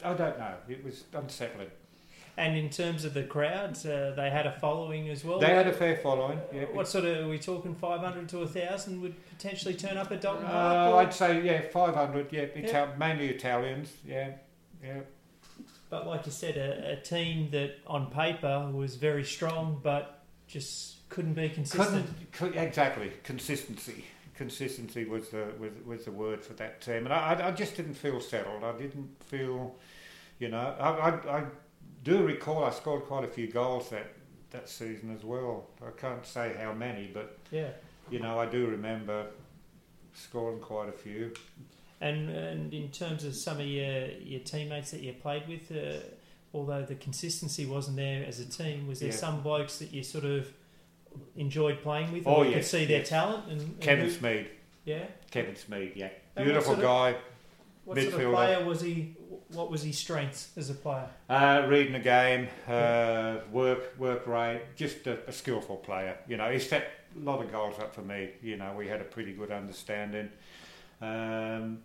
[0.04, 1.70] I don't know, it was unsettling.
[2.36, 5.40] And in terms of the crowds, uh, they had a following as well.
[5.40, 6.38] They had a fair following.
[6.54, 7.74] Yeah, What sort of are we talking?
[7.74, 10.94] Five hundred to a thousand would potentially turn up at Dalton Uh, Park.
[10.94, 12.32] or- I'd say yeah, five hundred.
[12.32, 13.92] Yeah, Ital- mainly Italians.
[14.06, 14.30] Yeah,
[14.84, 15.00] yeah.
[15.90, 21.08] But like you said, a, a team that on paper was very strong, but just
[21.08, 22.06] couldn't be consistent.
[22.30, 24.04] Couldn't, exactly consistency.
[24.36, 27.94] Consistency was the was, was the word for that team, and I, I just didn't
[27.94, 28.62] feel settled.
[28.62, 29.74] I didn't feel,
[30.38, 31.44] you know, I, I, I
[32.04, 34.06] do recall I scored quite a few goals that
[34.50, 35.66] that season as well.
[35.86, 37.68] I can't say how many, but Yeah.
[38.10, 39.26] you know, I do remember
[40.14, 41.32] scoring quite a few.
[42.00, 45.98] And and in terms of some of your your teammates that you played with, uh,
[46.54, 49.16] although the consistency wasn't there as a team, was there Yeah.
[49.16, 50.52] some blokes that you sort of
[51.36, 53.48] enjoyed playing with, Oh, or you could yes, see their talent?
[53.50, 54.48] And, and Kevin Smead,
[54.84, 55.06] yeah.
[55.30, 57.16] Kevin Smead, yeah, And what beautiful sort of- guy.
[57.84, 59.16] What sort of player was he?
[59.52, 61.08] What was his strengths as a player?
[61.28, 66.18] Uh, reading the game, uh, work work rate, just a, a skillful player.
[66.28, 68.30] You know, he set a lot of goals up for me.
[68.42, 70.28] You know, we had a pretty good understanding.
[71.00, 71.78] Um,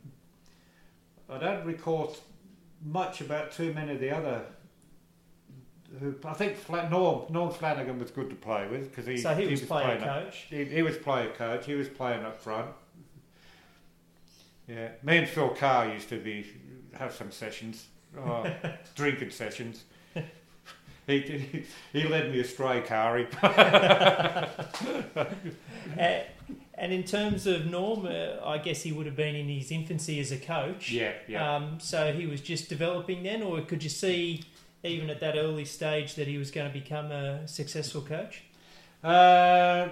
[1.30, 2.16] I don't recall
[2.84, 4.42] much about too many of the other.
[6.02, 9.34] Who I think Fla- Norm Norm Flanagan was good to play with because he so
[9.36, 10.48] he was player playing up- coach.
[10.50, 11.66] he, he was player coach.
[11.66, 12.72] He was playing up front.
[14.68, 16.46] Yeah, me and Phil Carr used to be
[16.96, 17.88] have some sessions,
[18.96, 19.84] drinking sessions.
[21.06, 23.28] He, he he led me astray, Carry.
[23.42, 24.48] Uh,
[26.76, 30.20] and in terms of Norm, uh, I guess he would have been in his infancy
[30.22, 30.92] as a coach.
[30.92, 31.56] yeah, yeah.
[31.56, 34.44] Um, so he was just developing then, or could you see
[34.84, 38.44] even at that early stage that he was going to become a successful coach?
[39.04, 39.90] Uh,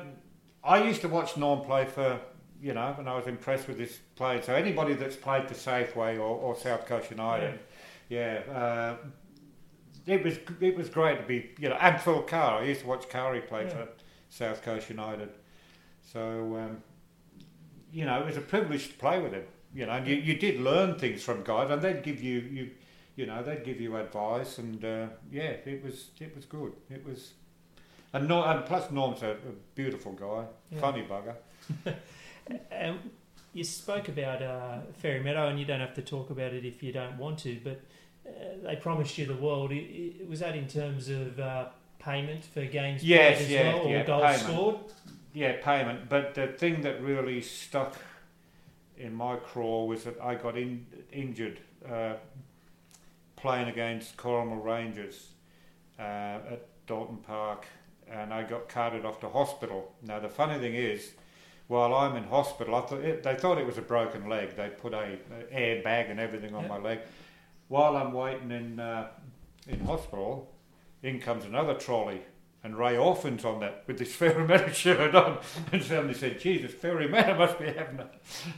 [0.63, 2.19] I used to watch Norm play for,
[2.61, 4.41] you know, and I was impressed with his play.
[4.41, 7.59] So anybody that's played for Safeway or, or South Coast United,
[8.09, 8.95] yeah, uh,
[10.05, 12.61] it was it was great to be, you know, and Phil Carr.
[12.61, 13.69] I used to watch Carey play Yeah.
[13.69, 13.87] for
[14.29, 15.29] South Coast United.
[16.13, 16.19] So,
[16.57, 16.83] um,
[17.91, 19.43] you know, it was a privilege to play with him.
[19.73, 22.71] You know, and you, you did learn things from guys, and they'd give you, you,
[23.15, 26.73] you know, they'd give you advice, and uh, yeah, it was it was good.
[26.89, 27.31] It was,
[28.13, 30.79] and, Nor- and plus Norm's a, a beautiful guy, Yeah.
[30.81, 31.35] funny bugger.
[32.71, 33.09] And
[33.53, 36.81] you spoke about uh, Fairy Meadow, and you don't have to talk about it if
[36.83, 37.81] you don't want to, but
[38.27, 38.31] uh,
[38.63, 39.71] they promised you the world.
[39.71, 39.75] I-
[40.21, 41.65] I- Was that in terms of uh,
[41.99, 44.41] payment for games Yes, played as yeah, well, or yeah, goals payment.
[44.41, 44.75] scored?
[45.33, 46.09] Yeah, payment.
[46.09, 47.95] But the thing that really stuck
[48.97, 52.13] in my craw was that I got in, injured uh,
[53.35, 55.29] playing against Corrimal Rangers
[55.97, 56.03] uh,
[56.53, 57.65] at Dalton Park,
[58.09, 59.93] and I got carted off to hospital.
[60.03, 61.11] Now the funny thing is,
[61.71, 64.57] while I'm in hospital, I thought it, they thought it was a broken leg.
[64.57, 66.67] They put a, a airbag and everything on Yeah.
[66.69, 66.99] my leg.
[67.69, 69.07] While I'm waiting in uh,
[69.67, 70.51] in hospital,
[71.01, 72.21] in comes another trolley
[72.63, 75.39] and Ray Orphan's on that with this Fairy Meadow shirt on.
[75.71, 78.09] And somebody said, Jesus, Fairy Meadow must be having a,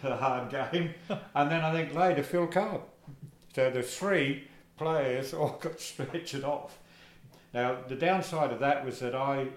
[0.08, 0.96] a hard game.
[1.36, 2.82] and then I think later, Phil Cobb.
[3.56, 6.80] So the three players all got stretchered off.
[7.54, 9.50] Now, the downside of that was that I,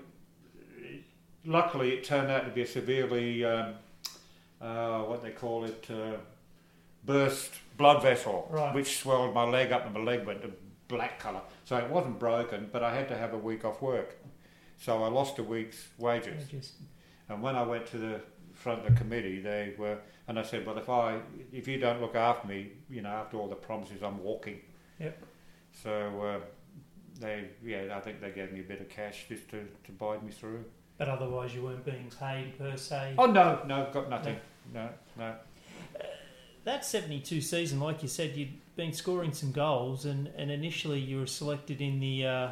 [1.47, 3.74] luckily, it turned out to be a severely, um,
[4.61, 6.16] uh, what they call it, uh,
[7.05, 8.74] burst blood vessel, Right.
[8.74, 10.51] which swelled my leg up and my leg went to
[10.88, 11.42] black colour.
[11.64, 14.16] So it wasn't broken, but I had to have a week off work.
[14.78, 16.49] So I lost a week's wages.
[16.49, 16.74] Just,
[17.28, 18.20] And when I went to the
[18.55, 21.20] front of the committee, they were, and I said, well, if I,
[21.53, 24.61] if you don't look after me, you know, after all the promises, I'm walking.
[25.01, 25.22] Yep.
[25.82, 26.40] So uh,
[27.20, 30.22] they, yeah, I think they gave me a bit of cash just to, to bide
[30.22, 30.64] me through.
[30.99, 33.14] But otherwise, you weren't being paid per se.
[33.18, 34.36] Oh no, no, got nothing.
[34.74, 35.34] No, no.
[36.64, 41.20] That 72 season, like you said, you'd been scoring some goals, and, and initially you
[41.20, 42.49] were selected in the uh,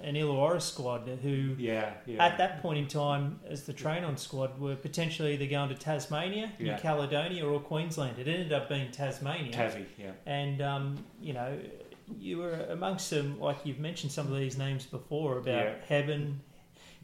[0.00, 2.24] an Illawarra squad, who Yeah, yeah.
[2.24, 5.74] at that point in time, as the train on squad, were potentially either going to
[5.74, 6.74] Tasmania, Yeah.
[6.76, 8.16] New Caledonia, or Queensland.
[8.20, 9.52] It ended up being Tasmania.
[9.52, 10.12] Tassie, yeah.
[10.24, 11.58] and, um, you know,
[12.16, 15.74] you were amongst them, like you've mentioned some of these names before about Yeah.
[15.88, 16.40] Heaven,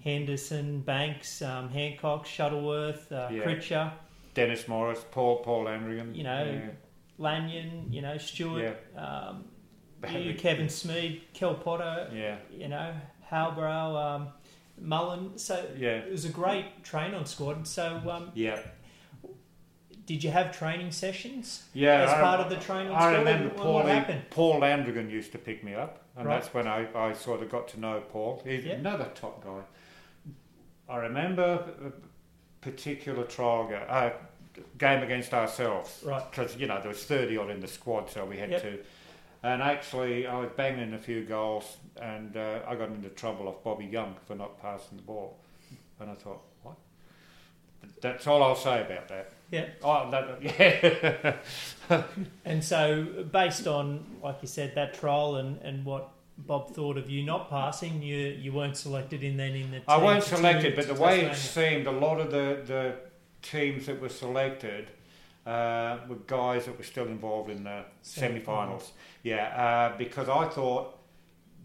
[0.04, 3.42] Henderson, Banks, um, Hancock, Shuttleworth, uh, Yeah.
[3.42, 3.92] Critcher,
[4.34, 6.14] Dennis Morris, Paul Paul Landrigan.
[6.14, 6.60] You know,
[7.18, 9.44] Lanyon, you know, Stewart, um,
[10.10, 12.92] you, Kevin Smead, Kel Potter, Yeah, you know,
[13.30, 14.28] Halbrow, um,
[14.78, 15.38] Mullen.
[15.38, 17.66] So yeah, it was a great train on squad.
[17.66, 18.58] So um, yeah.
[20.04, 23.18] did you have training sessions Yeah, as I- part of the train on I squad?
[23.20, 24.22] remember What- Paul, what happened?
[24.28, 26.34] Paul Landrigan used to pick me up, and Right.
[26.42, 28.42] that's when I, I sort of got to know Paul.
[28.44, 28.74] He's Yeah.
[28.74, 29.62] another top guy.
[30.88, 31.92] I remember a
[32.60, 34.12] particular trial ga- uh,
[34.78, 36.22] game against ourselves Right.
[36.30, 38.62] because you know there was thirty odd in the squad, so we had Yep.
[38.62, 38.78] to.
[39.42, 43.62] And actually, I was banging a few goals, and uh, I got into trouble off
[43.62, 45.36] Bobby Young for not passing the ball.
[46.00, 46.76] And I thought, what?
[48.00, 49.32] That's all I'll say about that.
[49.50, 49.66] Yeah.
[49.82, 50.42] Oh, that,
[51.90, 52.02] yeah.
[52.46, 57.08] And so, based on, like you said, that trial and, and what Bob thought of
[57.08, 59.82] you not passing, you you weren't selected in then in the.
[59.86, 62.96] I weren't selected, but the way it seemed, a lot of the, the
[63.42, 64.88] teams that were selected
[65.46, 68.92] uh, were guys that were still involved in the semi-finals.
[69.22, 70.98] Yeah, uh, because I thought,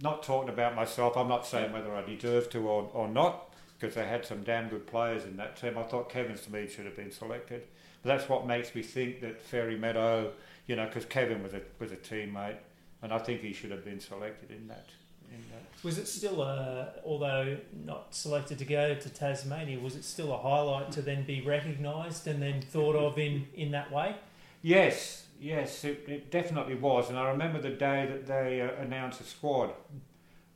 [0.01, 3.95] not talking about myself, I'm not saying whether I deserved to or, or not, because
[3.95, 5.77] they had some damn good players in that team.
[5.77, 7.63] I thought Kevin Smead should have been selected.
[8.03, 10.31] But that's what makes me think that Fairy Meadow,
[10.67, 12.57] you know, because Kevin was a was a teammate,
[13.01, 14.89] and I think he should have been selected in that.
[15.31, 15.83] In that.
[15.83, 20.37] Was it still a, although not selected to go to Tasmania, was it still a
[20.37, 24.15] highlight to then be recognised and then thought of in, in that way?
[24.61, 27.09] Yes, Yes, it, it definitely was.
[27.09, 29.71] And I remember the day that they uh, announced the squad.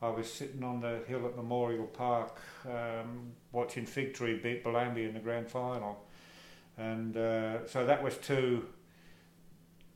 [0.02, 5.08] I was sitting on the hill at Memorial Park um, watching Fig Tree beat Bellambi
[5.08, 6.04] in the grand final.
[6.76, 8.66] And uh, so that was two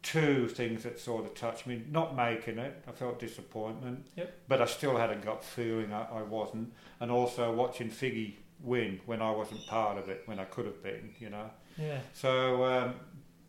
[0.03, 1.83] two things that sort of touched me.
[1.91, 4.07] Not making it, I felt disappointment.
[4.17, 4.35] Yep.
[4.49, 6.73] But I still had a gut feeling I, I wasn't.
[7.01, 10.83] And also watching Figgy win when I wasn't part of it, when I could have
[10.83, 11.51] been, you know.
[11.77, 12.01] Yeah.
[12.13, 12.95] So um,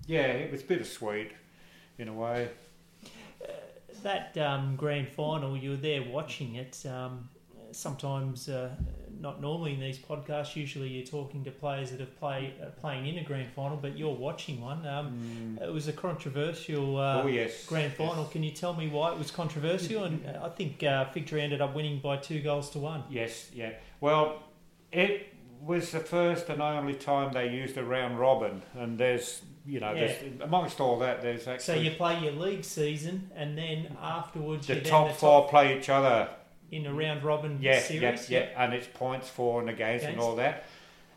[0.05, 1.31] yeah, it was bittersweet
[1.97, 2.49] in a way.
[4.03, 6.85] That um, grand final, you were there watching it.
[6.85, 7.29] Um,
[7.71, 8.69] sometimes, uh,
[9.19, 10.55] not normally in these podcasts.
[10.55, 13.97] Usually, you're talking to players that have played uh, playing in a grand final, but
[13.97, 14.85] you're watching one.
[14.87, 18.25] Um, It was a controversial uh, oh yes, grand final.
[18.25, 20.03] Can you tell me why it was controversial?
[20.03, 23.03] And uh, I think uh, Tree ended up winning by two goals to one.
[23.09, 23.71] Yes, yeah.
[23.99, 24.43] Well,
[24.91, 29.79] it was the first and only time they used a round robin, and there's you
[29.79, 33.95] know, there's, amongst all that, there's actually So you play your league season, and then
[34.01, 36.29] afterwards the top the four play each other.
[36.71, 38.29] In a round robin Yeah, series.
[38.29, 40.65] yeah, yeah, and it's points for and against, and all that.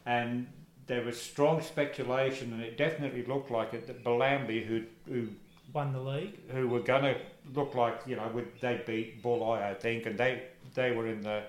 [0.06, 0.46] And
[0.86, 5.28] there was strong speculation, and it definitely looked like it that Bellambi, who who
[5.72, 6.38] Won the league.
[6.50, 7.16] who were going to
[7.54, 10.42] look like you know would they beat Bulli, I think, and they
[10.74, 11.42] they were in the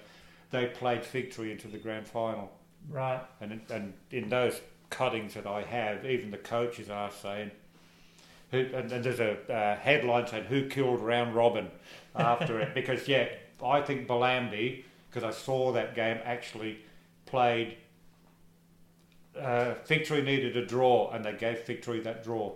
[0.51, 2.51] they played Fig Tree into the grand final,
[2.89, 3.22] Right.
[3.41, 7.51] and and in those cuttings that I have, even the coaches are saying.
[8.51, 11.72] Who, and, and there's a uh, headline saying who killed round robin
[12.16, 13.28] after it because yeah
[13.64, 16.80] I think Bellambi because I saw that game actually
[17.26, 17.78] played
[19.39, 22.53] uh, Tree needed a draw and they gave Victory that draw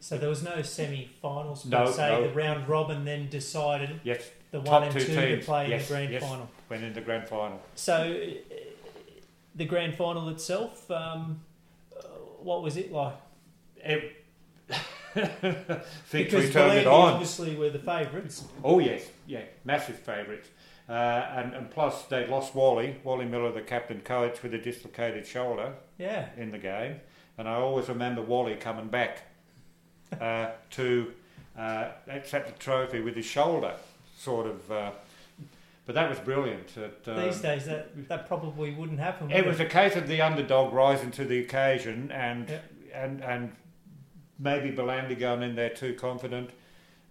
[0.00, 2.08] So there was no semi-finals per No, se.
[2.08, 2.22] no.
[2.28, 5.82] The round robin then decided yes the Top one and two two to play yes,
[5.82, 6.22] in the grand yes.
[6.22, 6.48] final.
[6.68, 8.54] went in the grand final So uh,
[9.54, 11.40] the grand final itself, um,
[11.96, 12.02] uh,
[12.42, 13.14] what was it like?
[13.76, 14.24] it,
[16.12, 17.12] because turned it on.
[17.14, 18.44] obviously were the favourites.
[18.64, 20.48] Oh yes, yeah, massive favourites.
[20.88, 20.92] Uh,
[21.36, 25.74] and, and plus they lost Wally, Wally Miller, the captain coach, with a dislocated shoulder
[25.96, 26.28] Yeah.
[26.36, 26.96] in the game.
[27.38, 29.22] And I always remember Wally coming back
[30.20, 31.12] uh, to
[31.56, 33.74] uh, accept the trophy with his shoulder,
[34.16, 34.70] sort of.
[34.70, 34.90] Uh,
[35.86, 36.76] but that was brilliant.
[36.76, 39.30] It, uh, These days, that that probably wouldn't happen.
[39.30, 42.58] It would was a case of the underdog rising to the occasion and Yeah.
[42.94, 43.52] and and
[44.38, 46.50] maybe Bellambi going in there too confident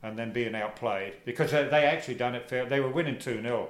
[0.04, 2.66] and then being outplayed because they, they actually done it fair.
[2.66, 3.70] They were winning two 0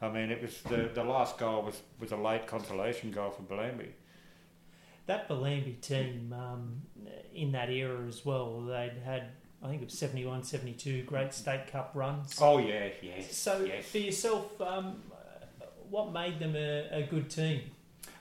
[0.00, 3.42] I mean, it was the the last goal was, was a late consolation goal for
[3.42, 3.88] Bellambi.
[5.06, 6.82] That Bellambi team um,
[7.34, 9.28] in that era as well, they'd had,
[9.62, 12.36] I think it was 71, 72 great state cup runs.
[12.40, 13.36] Oh yeah, yes.
[13.36, 13.86] so yes.
[13.86, 15.02] for yourself, um,
[15.88, 17.62] what made them a, a good team?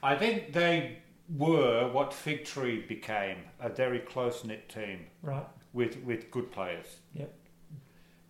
[0.04, 1.00] I think they
[1.30, 5.08] were what Fig Tree became a very close knit team.
[5.22, 5.46] Right.
[5.74, 6.98] with with good players.
[7.14, 7.34] Yep.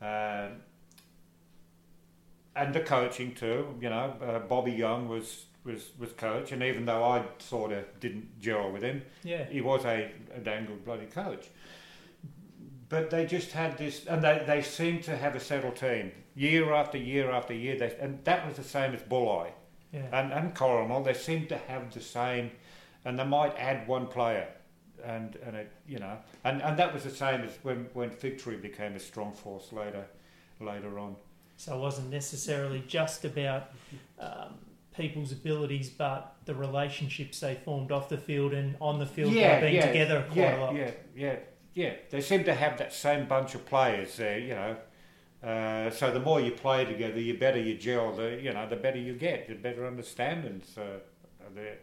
[0.02, 0.62] Um,
[2.56, 3.76] and the coaching too.
[3.82, 8.00] You know, uh, Bobby Young was was was coach, and even though I sort of
[8.00, 9.46] didn't gel with him, Yeah.
[9.46, 11.48] he was a, a dang good bloody coach.
[12.88, 16.72] But they just had this, and they, they seemed to have a settled team year
[16.72, 17.78] after year after year.
[17.78, 19.50] They, and that was the same as Bulli
[19.92, 20.06] Yeah.
[20.14, 21.04] and and Corrimal.
[21.04, 22.52] They seemed to have the same,
[23.06, 24.48] and they might add one player,
[25.04, 28.38] and and it you know, and, and that was the same as when when Fig
[28.40, 30.06] Tree became a strong force later
[30.60, 31.16] later on.
[31.58, 33.72] So it wasn't necessarily just about
[34.20, 34.56] um,
[34.96, 39.62] people's abilities, but the relationships they formed off the field and on the field by
[39.62, 40.76] being together quite yeah, a lot.
[40.76, 41.36] Yeah, yeah,
[41.74, 41.94] yeah.
[42.10, 44.76] They seem to have that same bunch of players there, you know.
[45.44, 48.14] Uh, so the more you play together, the better you gel.
[48.14, 51.78] The you know, the better you get, the better understandings uh, are there.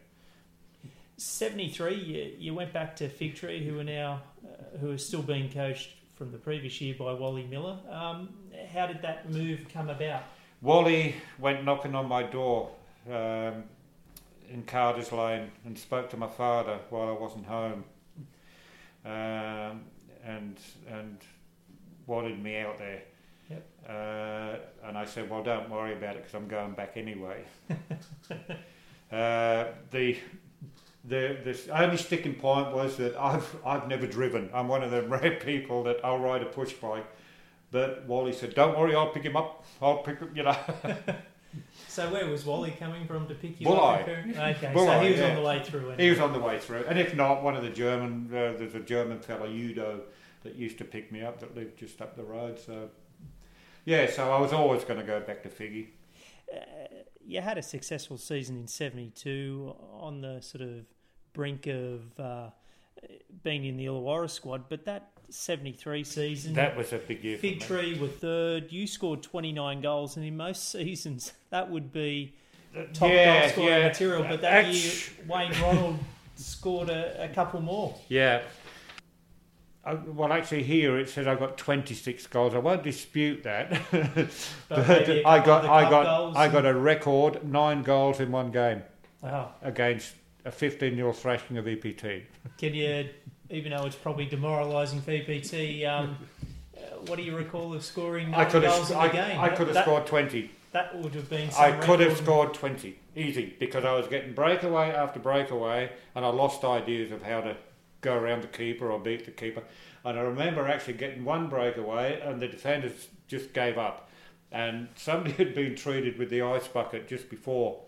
[1.22, 5.22] 73, you, you went back to Fig Tree, who are now, uh, who are still
[5.22, 7.78] being coached from the previous year by Wally Miller.
[7.90, 8.28] Um,
[8.72, 10.22] how did that move come about?
[10.60, 12.70] Wally went knocking on my door
[13.10, 13.64] um,
[14.50, 17.84] in Carter's Lane and spoke to my father while I wasn't home,
[19.04, 19.82] um,
[20.24, 20.56] and
[20.88, 21.18] and
[22.06, 23.02] wanted me out there.
[23.50, 23.66] Yep.
[23.88, 27.44] Uh, and I said, "Well, don't worry about it because I'm going back anyway."
[29.10, 30.16] uh, the
[31.04, 34.50] the the only sticking point was that I've I've never driven.
[34.54, 37.06] I'm one of the rare people that I'll ride a push bike.
[37.70, 39.64] But Wally said, "Don't worry, I'll pick him up.
[39.80, 40.56] I'll pick him." You know.
[41.86, 44.00] So where was Wally coming from to pick you Bulli.
[44.00, 44.08] up?
[44.08, 45.28] Okay, so he was yeah.
[45.28, 45.80] on the way through.
[45.80, 46.02] Anyway.
[46.02, 48.74] He was on the way through, and if not, one of the German, uh, there's
[48.74, 50.00] a German fellow, Udo,
[50.44, 52.58] that used to pick me up that lived just up the road.
[52.58, 52.88] So,
[53.84, 55.88] yeah, so I was always going to go back to Figgy.
[56.50, 56.58] Uh,
[57.24, 60.86] you had a successful season in 72 on the sort of
[61.32, 62.50] brink of uh,
[63.42, 66.54] being in the Illawarra squad, but that 73 season.
[66.54, 67.38] That was a big year.
[67.38, 67.60] Fig.
[67.60, 68.70] Tree were third.
[68.70, 72.34] You scored 29 goals, and in most seasons, that would be
[72.92, 73.88] top yeah, goal scoring yeah.
[73.88, 74.24] material.
[74.28, 74.92] But that year,
[75.26, 75.98] Wayne Ronald
[76.36, 77.94] scored a, a couple more.
[78.08, 78.42] Yeah.
[79.84, 82.54] I, well, actually, here it says I got 26 goals.
[82.54, 83.80] I won't dispute that,
[84.68, 88.82] but, a I got I got I got a record nine goals in one game
[89.20, 89.54] Wow.
[89.60, 90.14] against
[90.44, 92.22] a 15 0 thrashing of EPT.
[92.58, 93.08] Can you,
[93.50, 96.16] even though it's probably demoralising for EPT, um,
[96.76, 99.40] uh, what do you recall of scoring I could goals have in I, the game?
[99.40, 100.50] I could have that, scored 20.
[100.72, 101.50] That would have been.
[101.58, 106.28] I could have scored 20 easy because I was getting breakaway after breakaway and I
[106.28, 107.56] lost ideas of how to
[108.00, 109.62] go around the keeper or beat the keeper.
[110.04, 114.10] And I remember actually getting one breakaway and the defenders just gave up.
[114.50, 117.80] And somebody had been treated with the ice bucket just before.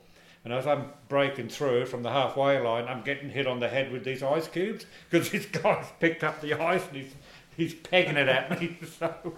[0.44, 3.90] And as I'm breaking through from the halfway line, I'm getting hit on the head
[3.90, 7.14] with these ice cubes because this guy's picked up the ice and he's,
[7.56, 8.78] he's pegging it at me.
[8.98, 9.34] So,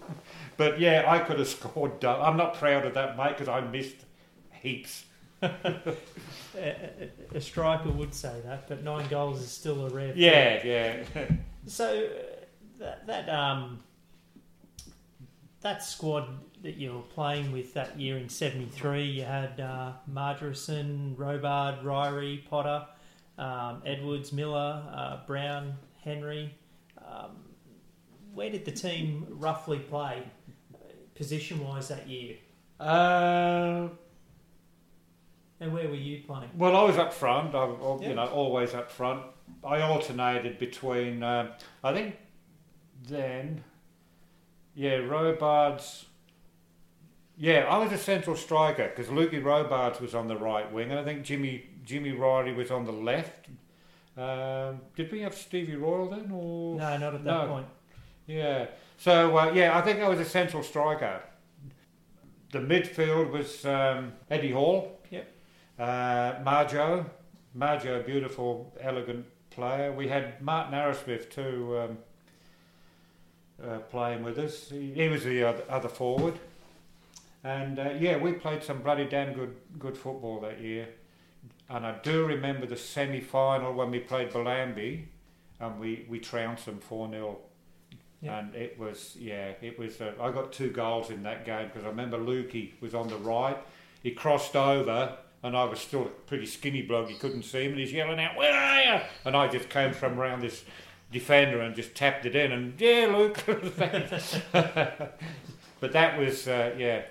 [0.56, 2.00] but yeah, I could have scored.
[2.00, 3.96] dou- I'm not proud of that, mate, because I missed
[4.50, 5.04] heaps.
[5.42, 10.14] A, a, striker would say that, but nine goals is still a rare.
[10.16, 11.04] Yeah, yeah.
[11.66, 12.36] So uh,
[12.78, 13.80] that that um
[15.60, 16.28] that squad
[16.66, 22.44] that you were playing with that year in '73, you had uh, Margerson, Robard, Ryrie,
[22.50, 22.84] Potter,
[23.38, 26.52] um, Edwards, Miller, uh, Brown, Henry.
[26.98, 27.36] Um,
[28.34, 30.24] where did the team roughly play,
[31.14, 32.34] position-wise, that year?
[32.80, 33.88] Uh,
[35.60, 36.50] And where were you playing?
[36.58, 37.54] well, I was up front.
[37.54, 37.64] I,
[38.00, 38.08] Yeah.
[38.08, 39.22] you know, always up front.
[39.62, 41.22] I alternated between.
[41.22, 41.50] Um,
[41.84, 42.16] I think
[43.04, 43.62] then,
[44.74, 46.06] yeah, Robards.
[47.38, 50.98] Yeah, I was a central striker because Lukey Robards was on the right wing, and
[50.98, 53.46] I think Jimmy Jimmy Riley was on the left.
[54.16, 57.46] Um, did we have Stevie Royal then, or No, not at that No.
[57.48, 57.66] point.
[58.26, 58.66] Yeah.
[58.96, 61.20] So uh, yeah, I think I was a central striker.
[62.52, 64.98] The midfield was um, Eddie Hall.
[65.10, 65.28] Yep.
[65.78, 67.04] Uh, Marjo,
[67.56, 69.92] Marjo, beautiful, elegant player.
[69.92, 71.98] We had Martin Arrowsmith too um,
[73.62, 74.70] uh, playing with us.
[74.70, 76.38] He, he was the other, other forward.
[77.46, 80.88] And uh, yeah, we played some bloody damn good good football that year.
[81.68, 85.04] And I do remember the semi final when we played Bellambi
[85.60, 87.38] and we, we trounced them 4 0.
[88.20, 88.38] Yeah.
[88.38, 90.00] And it was, yeah, it was.
[90.00, 93.16] Uh, I got two goals in that game because I remember Lukey was on the
[93.16, 93.56] right.
[94.02, 97.08] He crossed over, and I was still a pretty skinny bloke.
[97.08, 99.92] He couldn't see him, and he's yelling out, "Where are you?" And I just came
[99.92, 100.64] from around this
[101.12, 103.44] defender and just tapped it in, and yeah, Luke.
[105.80, 107.02] but that was, uh, yeah,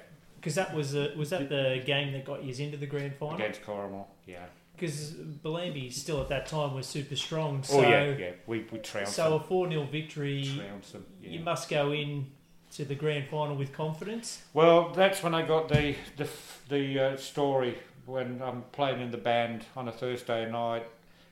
[0.46, 3.34] Because that was uh, was that the game that got you into the grand final?
[3.34, 4.06] against Corrimal.
[4.28, 4.46] Yeah.
[4.76, 7.64] Because Bellambi still at that time was super strong.
[7.64, 8.32] So, oh yeah, yeah.
[8.46, 11.04] We we trounced so a 4 0 victory, Trounced them.
[11.20, 11.32] Yeah.
[11.32, 12.28] you must go in
[12.74, 14.43] to the grand final with confidence.
[14.54, 16.30] Well, that's when I got the the
[16.70, 20.86] the uh, story when I'm playing in the band on a Thursday night,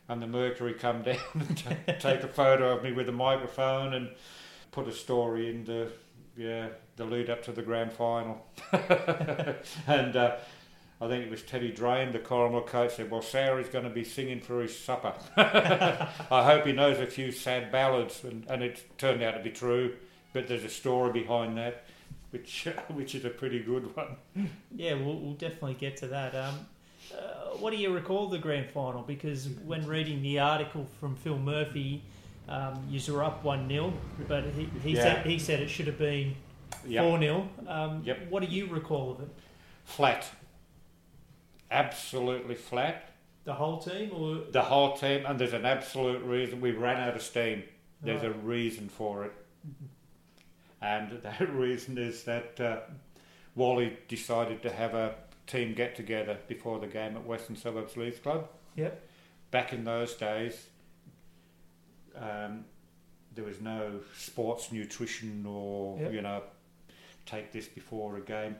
[0.09, 3.93] and the Mercury come down and ta- take a photo of me with a microphone
[3.93, 4.09] and
[4.71, 5.91] put a story in the
[6.35, 8.45] yeah the lead up to the grand final,
[9.87, 10.15] and.
[10.15, 10.35] Uh,
[11.01, 14.05] I think it was Teddy Drain, the Corrimal coach, said, Well, Sarah's going to be
[14.05, 15.13] singing for his supper.
[15.35, 18.23] I hope he knows a few sad ballads.
[18.23, 19.95] And, and it turned out to be true,
[20.31, 21.83] but there's a story behind that
[22.33, 24.17] which which is a pretty good one.
[24.75, 26.35] Yeah, we'll, we'll definitely get to that.
[26.35, 26.65] Um,
[27.13, 29.03] uh, what do you recall the grand final?
[29.03, 32.03] Because when reading the article from Phil Murphy,
[32.47, 33.93] um, you were up 1 0,
[34.27, 35.01] but he, he, Yeah.
[35.03, 36.35] said, he said it should have been
[36.85, 37.49] 4 0.
[37.67, 38.29] Um, Yep.
[38.29, 39.29] What do you recall of it?
[39.85, 40.29] Flat,
[41.71, 43.09] absolutely flat.
[43.45, 44.11] The whole team?
[44.13, 47.63] or The whole team, and there's an absolute reason we ran out of steam.
[48.01, 49.33] There's a reason for it,
[50.81, 52.79] and that reason is that uh,
[53.55, 55.15] Wally decided to have a
[55.47, 58.47] team get together before the game at Western Suburbs Leagues Club.
[58.75, 59.01] Yep.
[59.51, 60.67] Back in those days,
[62.17, 62.65] um,
[63.35, 66.13] there was no sports nutrition or Yep.
[66.13, 66.43] you know
[67.25, 68.55] take this before a game.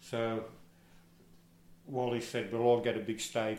[0.00, 0.44] So
[1.86, 3.58] Wally said we'll all get a big steak.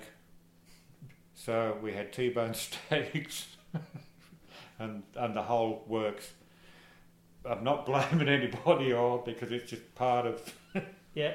[1.36, 3.48] So we had T-bone steaks
[4.80, 6.32] and and the whole works.
[7.46, 10.54] I'm not blaming anybody or because it's just part of
[11.16, 11.34] Yeah.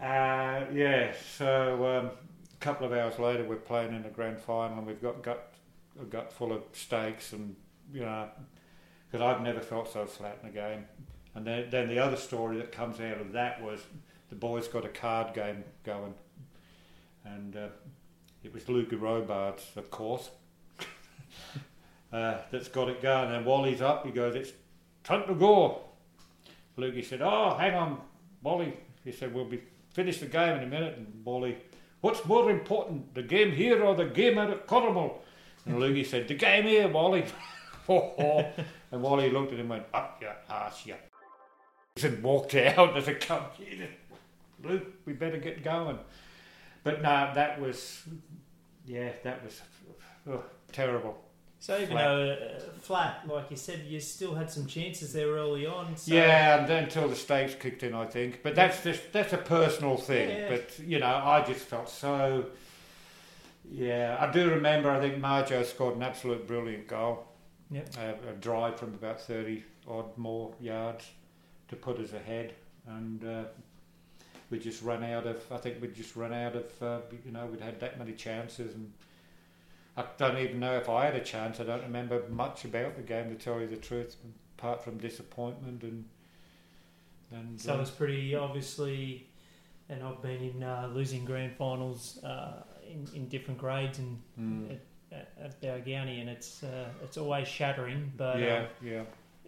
[0.00, 2.06] uh, yeah, so um,
[2.52, 5.54] a couple of hours later, we're playing in the grand final, and we've got gut,
[6.00, 7.56] a gut full of steaks, and
[7.92, 8.28] you know,
[9.10, 10.84] because I've never felt so flat in a game.
[11.34, 13.80] And then, then the other story that comes out of that was
[14.30, 16.14] the boys got a card game going,
[17.24, 17.68] and uh,
[18.42, 20.30] it was Luca Robards, of course.
[22.12, 23.32] uh, that's got it going.
[23.32, 24.06] And Wally's up.
[24.06, 24.52] He goes, "It's
[25.04, 25.82] time to go."
[26.78, 28.00] Lukey said, "Oh, hang on,
[28.42, 31.58] Wally." He said, "We'll be finish the game in a minute." And Wally,
[32.00, 35.22] "What's more important, the game here or the game out at Corrimal?"
[35.66, 37.24] And Lukey said, "The game here, Wally."
[37.88, 40.94] and Wally looked at him and went, "Up your ass, you."
[42.02, 43.44] And walked out as a come.
[44.62, 45.98] Luke, we better get going.
[46.84, 48.02] But no, that was,
[48.86, 49.60] yeah, that was
[50.30, 51.18] oh, terrible.
[51.58, 52.04] So even Flat.
[52.04, 55.96] though uh, flat, like you said, you still had some chances there early on.
[55.96, 58.42] So Yeah, and until the stakes kicked in, I think.
[58.42, 60.28] But that's just that's a personal thing.
[60.28, 60.48] Yeah.
[60.50, 62.46] But you know, I just felt so.
[63.70, 64.90] Yeah, I do remember.
[64.90, 67.26] I think Marjo scored an absolute brilliant goal.
[67.70, 67.88] Yep.
[67.98, 71.10] Uh, a drive from about thirty odd more yards
[71.68, 72.54] to put us ahead,
[72.86, 73.44] and uh,
[74.50, 75.42] we just run out of.
[75.50, 76.82] I think we just run out of.
[76.82, 78.92] Uh, you know, we'd had that many chances, and
[79.96, 81.58] I don't even know if I had a chance.
[81.58, 84.16] I don't remember much about the game to tell you the truth,
[84.58, 86.04] apart from disappointment and.
[87.32, 89.26] And So uh, it's pretty obviously,
[89.88, 94.78] and I've been in uh, losing grand finals uh, in, in different grades and mm,
[95.12, 95.28] at,
[95.62, 98.12] at and it's uh, it's always shattering.
[98.16, 99.02] But yeah, uh, yeah.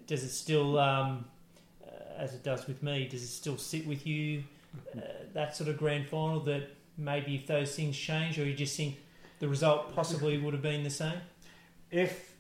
[0.06, 1.24] does it still, um,
[1.84, 4.44] uh, as it does with me, does it still sit with you
[4.96, 5.00] uh,
[5.34, 8.96] that sort of grand final that maybe if those things change, or you just think
[9.40, 11.20] the result possibly would have been the same?
[11.90, 12.34] If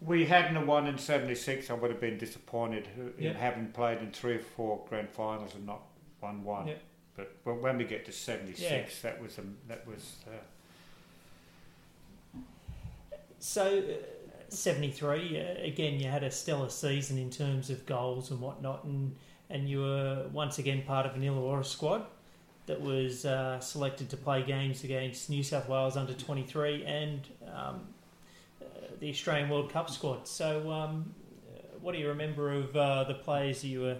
[0.00, 3.32] we hadn't won in '76, I would have been disappointed in Yeah.
[3.34, 5.82] having played in three or four grand finals and not
[6.20, 6.68] won one.
[6.68, 6.74] Yeah.
[7.16, 9.10] But, but when we get to '76, Yeah.
[9.10, 10.30] that was um, that was uh,
[13.38, 13.92] So, uh,
[14.48, 19.16] 73, uh, again, you had a stellar season in terms of goals and whatnot, and,
[19.50, 22.06] and you were once again part of an Illawarra squad
[22.66, 27.20] that was uh, selected to play games against New South Wales under 23 and
[27.52, 27.80] um,
[28.62, 28.64] uh,
[29.00, 30.28] the Australian World Cup squad.
[30.28, 31.12] So, um,
[31.52, 33.96] uh, what do you remember of uh, the players you were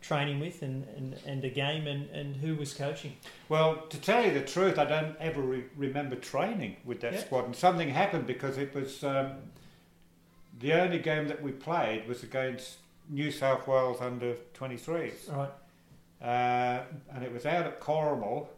[0.00, 3.14] training with and, and, and the game, and, and who was coaching?
[3.48, 7.20] Well, to tell you the truth, I don't ever re- remember training with that Yeah.
[7.20, 9.32] squad, and something happened because it was um,
[10.60, 12.76] the only game that we played was against
[13.08, 15.30] New South Wales under 23s.
[15.32, 15.50] Right.
[16.22, 16.82] uh,
[17.14, 18.48] and it was out at Corrimal,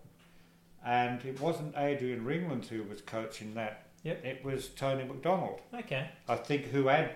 [0.85, 3.87] and it wasn't Adrian Ringland who was coaching that.
[4.03, 4.25] Yep.
[4.25, 6.09] It was Tony McDonald, Okay.
[6.27, 7.11] I think, who had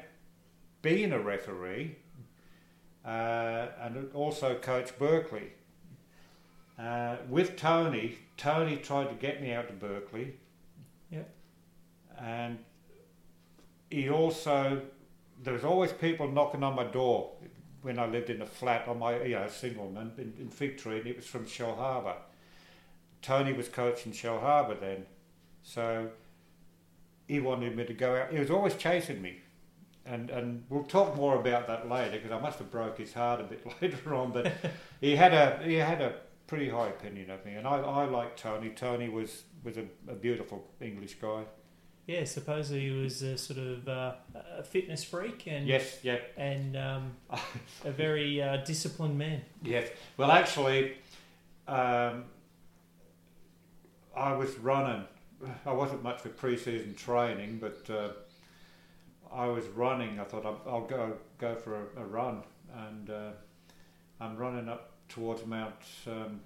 [0.83, 1.97] been a referee
[3.05, 5.53] uh, and also coached Berkeley.
[6.79, 10.35] Uh, with Tony, Tony tried to get me out to Berkeley.
[11.11, 11.31] Yep.
[12.21, 12.59] And
[13.91, 14.83] he also,
[15.43, 17.33] there was always people knocking on my door
[17.83, 20.99] when I lived in a flat on my, you know, singleman in, in Fig Tree,
[20.99, 22.17] and it was from Shellharbour.
[23.21, 25.05] Tony was coaching Shellharbour then,
[25.63, 26.09] so
[27.29, 28.33] he wanted me to go out.
[28.33, 29.41] He was always chasing me,
[30.07, 33.41] and and we'll talk more about that later because I must have broke his heart
[33.41, 34.33] a bit later on.
[34.33, 34.53] But
[35.01, 36.15] he had a he had a
[36.47, 38.71] pretty high opinion of me, and I I liked Tony.
[38.71, 41.45] Tony was was a, a beautiful English guy.
[42.07, 44.13] Yeah, supposedly he was a sort of uh,
[44.59, 47.17] a fitness freak and Yes, yeah, and um,
[47.85, 49.41] a very uh, disciplined man.
[49.63, 49.89] Yes.
[50.19, 50.99] Well, actually,
[51.67, 52.25] um,
[54.15, 55.05] I was running.
[55.65, 58.09] I wasn't much for pre-season training, but uh,
[59.35, 60.21] I was running.
[60.21, 62.43] I thought I'll, I'll go go for a, a run,
[62.89, 63.31] and uh,
[64.21, 65.75] I'm running up towards Mount
[66.07, 66.41] um,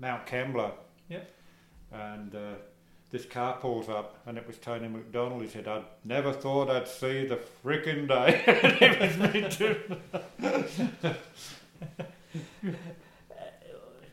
[0.00, 0.72] Mount Kembla.
[1.08, 1.30] Yep.
[1.92, 2.54] And uh,
[3.10, 5.42] this car pulls up, and it was Tony McDonald.
[5.42, 8.42] He said, "I never thought I'd see the frickin' day."
[8.80, 9.76] it was me too.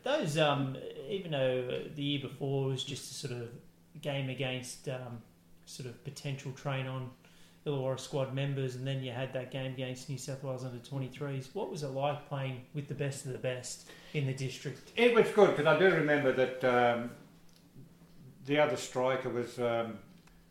[0.04, 0.76] Those, um,
[1.08, 3.48] even though the year before was just a sort of
[4.02, 5.22] game against um,
[5.64, 7.10] sort of potential train on
[7.66, 11.54] Illawarra squad members, and then you had that game against New South Wales under 23s.
[11.54, 14.92] What was it like playing with the best of the best in the district?
[14.96, 17.10] It was good because I do remember that um,
[18.44, 19.98] the other striker was um,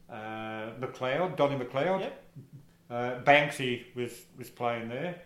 [0.10, 2.00] uh, McLeod, Donny McLeod.
[2.00, 2.24] Yep.
[2.90, 5.22] Uh, Banksy was, was playing there.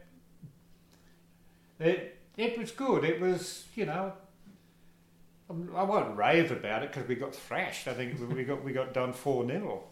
[1.80, 3.04] It it was good.
[3.04, 4.14] It was you know.
[5.50, 7.88] I'm- won't rave about it because we got thrashed.
[7.88, 9.84] I think we got we got done four 0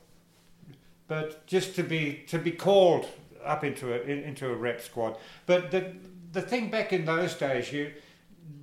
[1.08, 3.08] But just to be to be called
[3.44, 5.18] up into a in- into a rep squad.
[5.46, 5.94] But the
[6.32, 7.92] the thing back in those days, you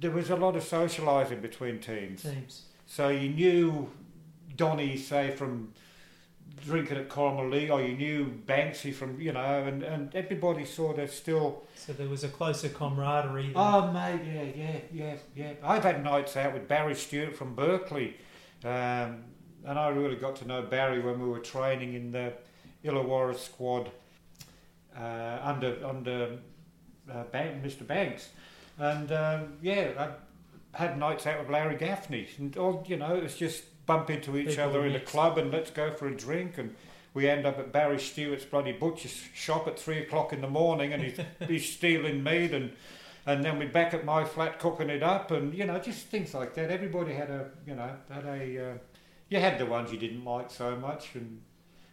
[0.01, 2.23] there was a lot of socialising between teams.
[2.23, 2.63] Teams.
[2.87, 3.91] So you knew
[4.57, 5.73] Donny, say, from
[6.65, 10.99] drinking at Corrimal League, or you knew Banksy from, you know, and, and everybody sort
[11.01, 13.47] of still, So there was a closer camaraderie.
[13.49, 15.53] than- oh, mate, yeah, yeah, yeah, yeah.
[15.65, 18.17] I've had nights out with Barry Stewart from Berkeley,
[18.65, 19.25] um,
[19.65, 22.33] and I really got to know Barry when we were training in the
[22.85, 23.91] Illawarra squad
[24.99, 26.39] uh, under under
[27.11, 27.87] uh, Ban- Mr.
[27.87, 28.31] Banks,
[28.79, 30.09] and um, yeah,
[30.75, 34.11] I had nights out with Larry Gaffney, and all you know, it was just bump
[34.11, 36.75] into each People other in a club and let's go for a drink and.
[37.15, 40.95] We end up at Barry Stewart's bloody butcher's shop at three o'clock in the morning,
[40.95, 42.73] and he's, he's stealing meat, and
[43.27, 46.35] and then we're back at my flat cooking it up, and you know just things
[46.35, 46.71] like that.
[46.71, 48.75] Everybody had a you know had a uh,
[49.33, 51.41] you had the ones you didn't like so much, and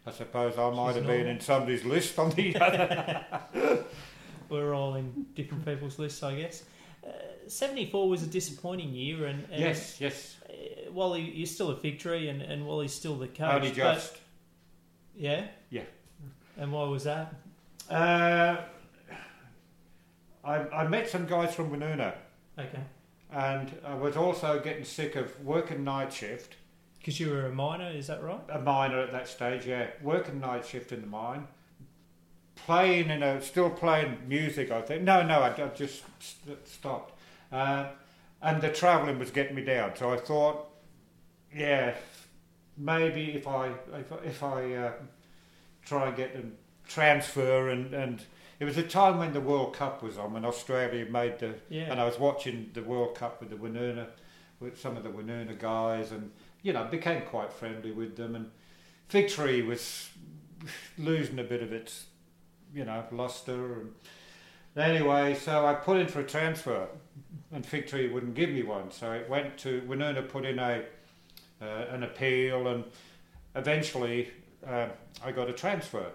[0.06, 3.24] I suppose I might have been in somebody's list on the other.
[4.50, 6.64] We're all in different people's lists, I guess.
[7.02, 7.08] Uh,
[7.46, 12.28] 74 was a disappointing year, and, and yes, yes, uh, Wally, you're still a victory,
[12.28, 13.54] and, and Wally's still the coach.
[13.54, 14.16] only but- just.
[15.16, 15.46] yeah?
[15.70, 15.84] Yeah.
[16.58, 17.32] And why was that?
[17.88, 18.58] Uh,
[20.44, 22.12] I, I met some guys from Woonona,
[22.58, 22.80] Okay.
[23.32, 26.56] and I was also getting sick of working night shift.
[27.00, 28.40] Because you were a miner, is that right?
[28.50, 31.46] a miner at that stage, yeah, working night shift in the mine,
[32.56, 34.70] playing in a still playing music.
[34.70, 37.18] I think no, no, I, I just st- stopped,
[37.52, 37.86] uh,
[38.42, 39.92] and the travelling was getting me down.
[39.96, 40.66] So I thought,
[41.54, 41.94] yeah,
[42.76, 44.92] maybe if I if, I- if I uh,
[45.84, 48.22] try and get them transfer and and
[48.58, 51.90] it was a time when the World Cup was on when Australia made the Yeah.
[51.90, 54.06] and I was watching the World Cup with the Woonona,
[54.60, 56.30] with some of the Woonona guys, and
[56.62, 58.34] you know became quite friendly with them.
[58.34, 58.50] And
[59.08, 60.10] Fig Tree was
[60.98, 62.06] losing a bit of its,
[62.74, 63.80] you know, luster.
[63.80, 63.94] And
[64.76, 66.86] anyway, so I put in for a transfer,
[67.52, 68.90] and Fig Tree wouldn't give me one.
[68.90, 70.84] So it went to Woonona, put in a
[71.62, 72.84] uh, an appeal, and
[73.54, 74.30] eventually
[74.66, 74.88] uh,
[75.24, 76.06] I got a transfer.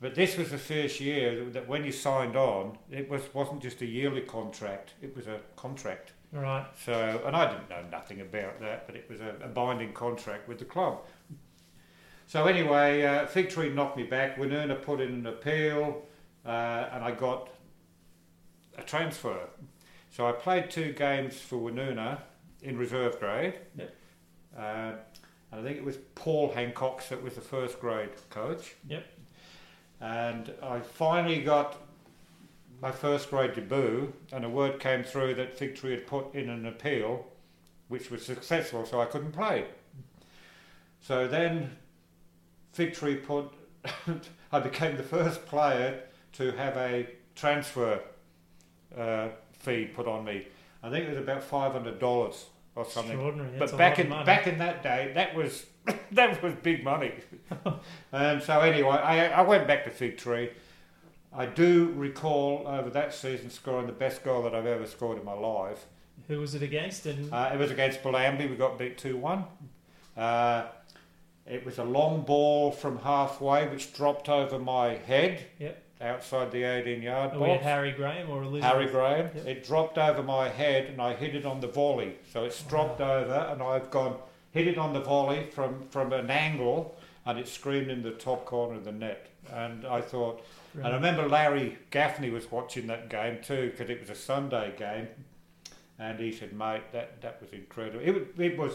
[0.00, 3.80] But this was the first year that when you signed on, it was wasn't just
[3.80, 6.12] a yearly contract; it was a contract.
[6.34, 6.66] Right.
[6.84, 10.48] So, and I didn't know nothing about that, but it was a, a binding contract
[10.48, 11.02] with the club.
[12.26, 14.36] So anyway, uh, Fig Tree knocked me back.
[14.36, 16.02] Woonona put in an appeal,
[16.44, 17.50] uh, and I got
[18.76, 19.48] a transfer.
[20.10, 22.18] So I played two games for Woonona
[22.62, 23.54] in reserve grade.
[23.76, 23.94] Yep.
[24.56, 24.92] Uh,
[25.52, 28.74] and I think it was Paul Hancock that was the first grade coach.
[28.88, 29.06] Yep.
[30.00, 31.76] And I finally got
[32.80, 36.48] my first grade debut, and a word came through that Fig Tree had put in
[36.48, 37.26] an appeal,
[37.88, 39.66] which was successful, so I couldn't play.
[41.00, 41.76] So then
[42.72, 43.52] Fig Tree put,
[44.52, 46.02] I became the first player
[46.34, 48.00] to have a transfer
[48.96, 50.46] uh, fee put on me.
[50.82, 52.46] I think it was about five hundred dollars
[52.76, 53.12] or something.
[53.12, 53.58] Extraordinary.
[53.58, 55.66] That's But a back lot of in back in that day, that was
[56.12, 57.12] that was big money.
[58.12, 60.50] and so anyway, I, I went back to Fig Tree.
[61.36, 65.24] I do recall over that season scoring the best goal that I've ever scored in
[65.24, 65.86] my life.
[66.28, 67.06] Who was it against?
[67.06, 68.48] And Uh, it was against Bellambi.
[68.48, 69.44] We got beat two one.
[70.16, 70.66] Uh,
[71.46, 75.82] it was a long ball from halfway, which dropped over my head Yep.
[76.00, 77.48] outside the 18 yard are we.
[77.50, 78.70] Harry Graham or Elizabeth?
[78.72, 79.30] Harry Graham.
[79.34, 79.46] Yep.
[79.46, 82.16] It dropped over my head and I hit it on the volley.
[82.32, 84.16] So it's dropped over and I've gone
[84.52, 86.96] hit it on the volley from, from an angle
[87.26, 89.26] and it screamed in the top corner of the net.
[89.52, 90.44] And I thought,
[90.74, 94.74] and I remember Larry Gaffney was watching that game too because it was a Sunday
[94.76, 95.08] game.
[95.98, 98.00] And he said, mate, that, that was incredible.
[98.00, 98.72] It, it was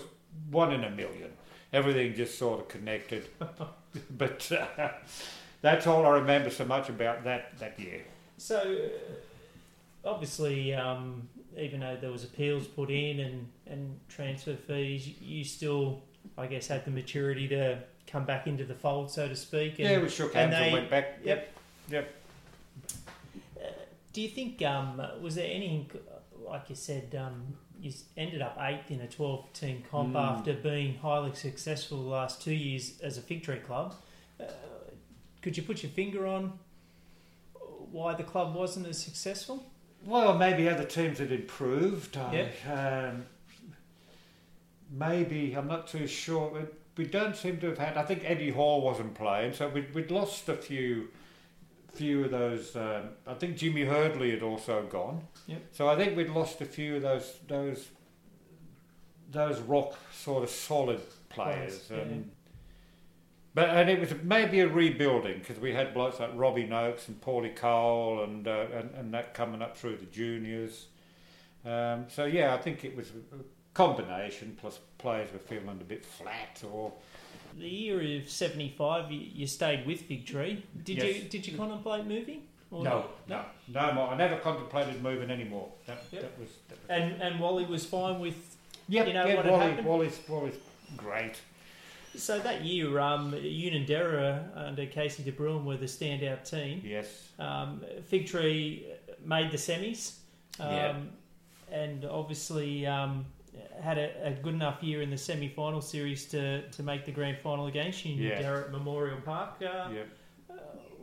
[0.49, 1.31] one in a million.
[1.73, 3.27] Everything just sort of connected.
[4.17, 4.89] but uh,
[5.61, 8.05] that's all I remember so much about that, that year.
[8.37, 11.27] So, uh, obviously, um,
[11.57, 16.01] even though there was appeals put in and, and transfer fees, you still,
[16.37, 19.79] I guess, had the maturity to come back into the fold, so to speak.
[19.79, 21.19] And, yeah, we shook hands and, they- went back.
[21.23, 21.55] Yep.
[21.89, 22.15] Yep.
[24.13, 25.87] Do you think um, was there any,
[26.45, 30.19] like you said, um, you ended up eighth in a twelve-team comp Mm.
[30.37, 33.95] after being highly successful the last two years as a victory club.
[34.39, 34.45] Uh,
[35.41, 36.57] could you put your finger on
[37.91, 39.63] why the club wasn't as successful?
[40.05, 42.17] Well, maybe other teams had improved.
[42.17, 43.25] I, um,
[44.91, 46.49] maybe I'm not too sure.
[46.49, 46.65] We-
[46.97, 47.95] We don't seem to have had.
[47.95, 51.07] I think Eddie Hall wasn't playing, so we'd, we'd lost a few,
[51.99, 52.75] few of those.
[52.75, 55.21] Um, I think Jimmy Hurdley had also gone.
[55.47, 55.61] Yep.
[55.71, 57.89] So I think we'd lost a few of those those
[59.31, 61.79] those rock sort of solid players.
[61.79, 62.13] Players, yeah.
[62.13, 62.31] and,
[63.53, 67.19] But and it was maybe a rebuilding because we had blokes like Robbie Noakes and
[67.21, 70.87] Paulie Cole and, uh, and and that coming up through the juniors.
[71.65, 73.43] Um, so yeah, I think it was a
[73.73, 74.55] combination.
[74.59, 76.93] Plus players were feeling a bit flat or
[77.57, 80.63] The year of '75, you, you stayed with Fig Tree.
[80.83, 82.43] Did you did you contemplate moving?
[82.71, 83.41] Or no, no,
[83.73, 84.09] no more.
[84.09, 85.69] I never contemplated moving anymore.
[85.87, 86.21] That, Yep.
[86.21, 86.49] that was.
[86.69, 88.55] That was And and Wally was fine with.
[88.87, 89.87] Yep, you know yeah, Wally, happened?
[89.87, 90.55] Wally's, Wally's
[90.97, 91.35] great.
[92.15, 96.81] So that year, um, Unanderra under Casey De Bruin were the standout team.
[96.83, 97.29] Yes.
[97.37, 98.87] Um, Fig Tree
[99.23, 100.15] made the semis,
[100.59, 100.95] um, Yeah.
[101.71, 103.25] and obviously um,
[103.81, 107.37] had a, a good enough year in the semi-final series to, to make the grand
[107.39, 108.31] final against Yeah.
[108.39, 109.55] at Memorial Park.
[109.61, 110.01] Uh, Yeah.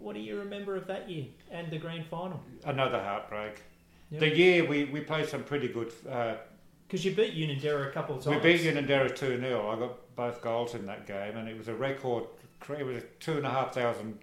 [0.00, 2.40] What do you remember of that year and the grand final?
[2.64, 3.62] Another heartbreak.
[4.10, 4.20] Yep.
[4.20, 5.92] The year we, we played some pretty good.
[6.08, 6.34] Uh,
[6.86, 8.36] Because you beat Unanderra a couple of times.
[8.42, 9.68] we beat Unanderra 2 0.
[9.68, 12.24] I got both goals in that game, and it was a record.
[12.78, 14.18] It was a two and a half thousand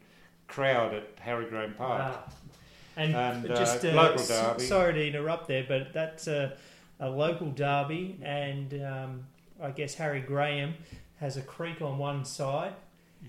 [0.48, 2.00] crowd at Harry Graham Park.
[2.00, 2.24] Wow.
[2.96, 4.64] And, And, uh, just uh, local derby.
[4.64, 6.56] sorry to interrupt there, but that's a,
[7.04, 9.24] a local derby, and um,
[9.62, 10.74] I guess Harry Graham
[11.20, 12.74] has a creek on one side.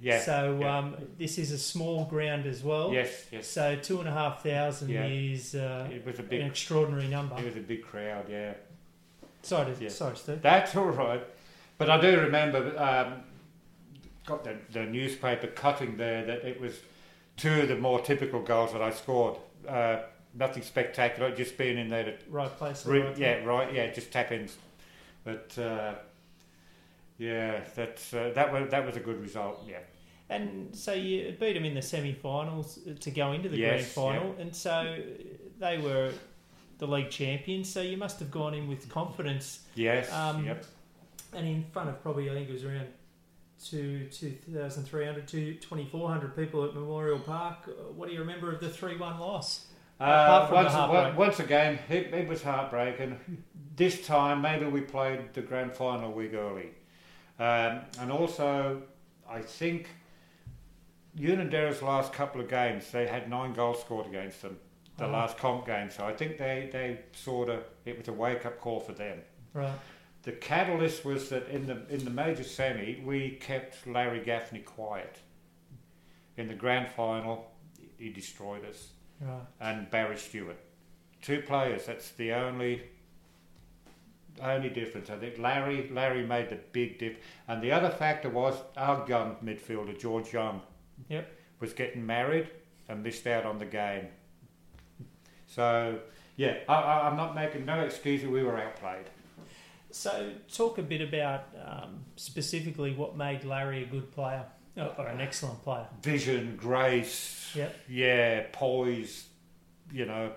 [0.00, 0.20] Yeah.
[0.20, 0.78] So yeah.
[0.78, 2.92] um, this is a small ground as well.
[2.92, 3.46] yes, yes.
[3.46, 5.06] So two and a half thousand Yeah.
[5.06, 6.42] is uh, It was a an big.
[6.42, 7.36] extraordinary number.
[7.38, 8.26] It was a big crowd.
[8.28, 8.54] Yeah.
[9.42, 9.90] Sorry, to, Yeah.
[9.90, 10.42] sorry, Steve.
[10.42, 11.22] That's all right.
[11.78, 13.22] But I do remember, um,
[14.26, 16.74] got the, the newspaper cutting there that it was
[17.36, 19.36] two of the more typical goals that I scored.
[19.68, 19.98] Uh,
[20.34, 22.84] nothing spectacular, just being in there to Right place.
[22.86, 23.72] Re- right yeah, right.
[23.72, 24.56] Yeah, just tap ins.
[25.24, 25.94] But uh,
[27.18, 29.64] yeah, that's uh, that was that was a good result.
[29.68, 29.78] Yeah,
[30.28, 34.36] And so you beat them in the semi-finals to go into the Yes, grand final,
[34.38, 34.96] and so
[35.58, 36.12] they were
[36.78, 37.68] the league champions.
[37.72, 40.64] So you must have gone in with confidence, yes, Um, yep.
[41.32, 42.88] and in front of probably I think it was around
[43.64, 47.68] two two thousand three hundred to twenty four hundred people at Memorial Park.
[47.68, 49.66] Uh, What do you remember of the three one loss?
[50.00, 50.72] Uh, once,
[51.16, 53.18] once again, it, it was heartbreaking.
[53.76, 56.70] This time, maybe we played the grand final week early,
[57.38, 58.82] um, and also,
[59.28, 59.88] I think.
[61.16, 64.58] Unanderra's last couple of games, they had nine goals scored against them.
[64.96, 65.10] The Oh.
[65.10, 68.60] last comp game, so I think they, they sort of it was a wake up
[68.60, 69.20] call for them.
[69.52, 69.72] Right.
[70.24, 75.18] The catalyst was that in the in the major semi we kept Larry Gaffney quiet.
[76.36, 77.48] In the grand final,
[77.96, 78.88] he destroyed us,
[79.24, 79.40] Right.
[79.60, 80.58] and Barry Stewart,
[81.22, 81.86] two players.
[81.86, 82.82] That's the only
[84.42, 85.08] only difference.
[85.10, 89.36] I think Larry Larry made the big dip, and the other factor was our young
[89.42, 90.60] midfielder George Young.
[91.08, 91.32] Yep.
[91.60, 92.48] Was getting married
[92.88, 94.08] and missed out on the game.
[95.46, 95.98] So
[96.36, 98.28] yeah, I, I, I'm not making no excuses.
[98.28, 99.06] We were outplayed.
[99.90, 104.44] So talk a bit about um, specifically what made Larry a good player
[104.76, 105.86] or, or an excellent player.
[106.02, 107.76] vision, grace, Yep.
[107.88, 109.26] yeah, poise,
[109.92, 110.32] you know,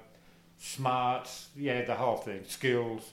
[0.58, 3.12] smarts, yeah, the whole thing, skills,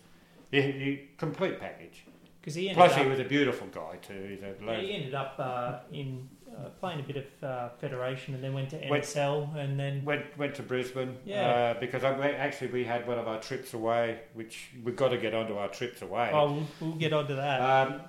[0.51, 2.05] he, he, complete package.
[2.41, 4.27] Because he Plus, up, he was a beautiful guy too.
[4.29, 8.35] He's a yeah, he ended up uh, in uh, playing a bit of uh, federation
[8.35, 11.75] and then went to Went- NSL and then Went went to Brisbane, Yeah.
[11.77, 15.17] uh, because I, actually we had one of our trips away, which we've got to
[15.19, 16.31] get onto our trips away.
[16.35, 17.61] oh we'll, we'll get onto that.
[17.63, 18.01] Um,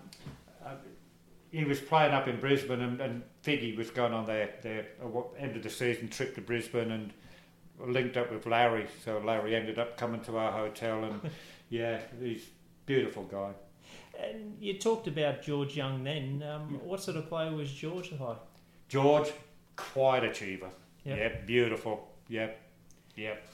[1.56, 5.22] he was playing up in Brisbane, and, and Figgy was going on their their uh,
[5.40, 7.14] end of the season trip to Brisbane, and
[7.80, 8.88] linked up with Larry.
[9.04, 11.22] So Larry ended up coming to our hotel, and
[11.70, 13.52] yeah, he's a beautiful guy.
[14.22, 16.44] and you talked about George Young then.
[16.44, 18.38] Um, what sort of player was George like?
[18.90, 19.32] George,
[19.76, 20.70] quite achiever.
[21.06, 21.18] Yep.
[21.18, 22.08] Yep, beautiful.
[22.28, 22.60] Yep,
[23.16, 23.48] yep.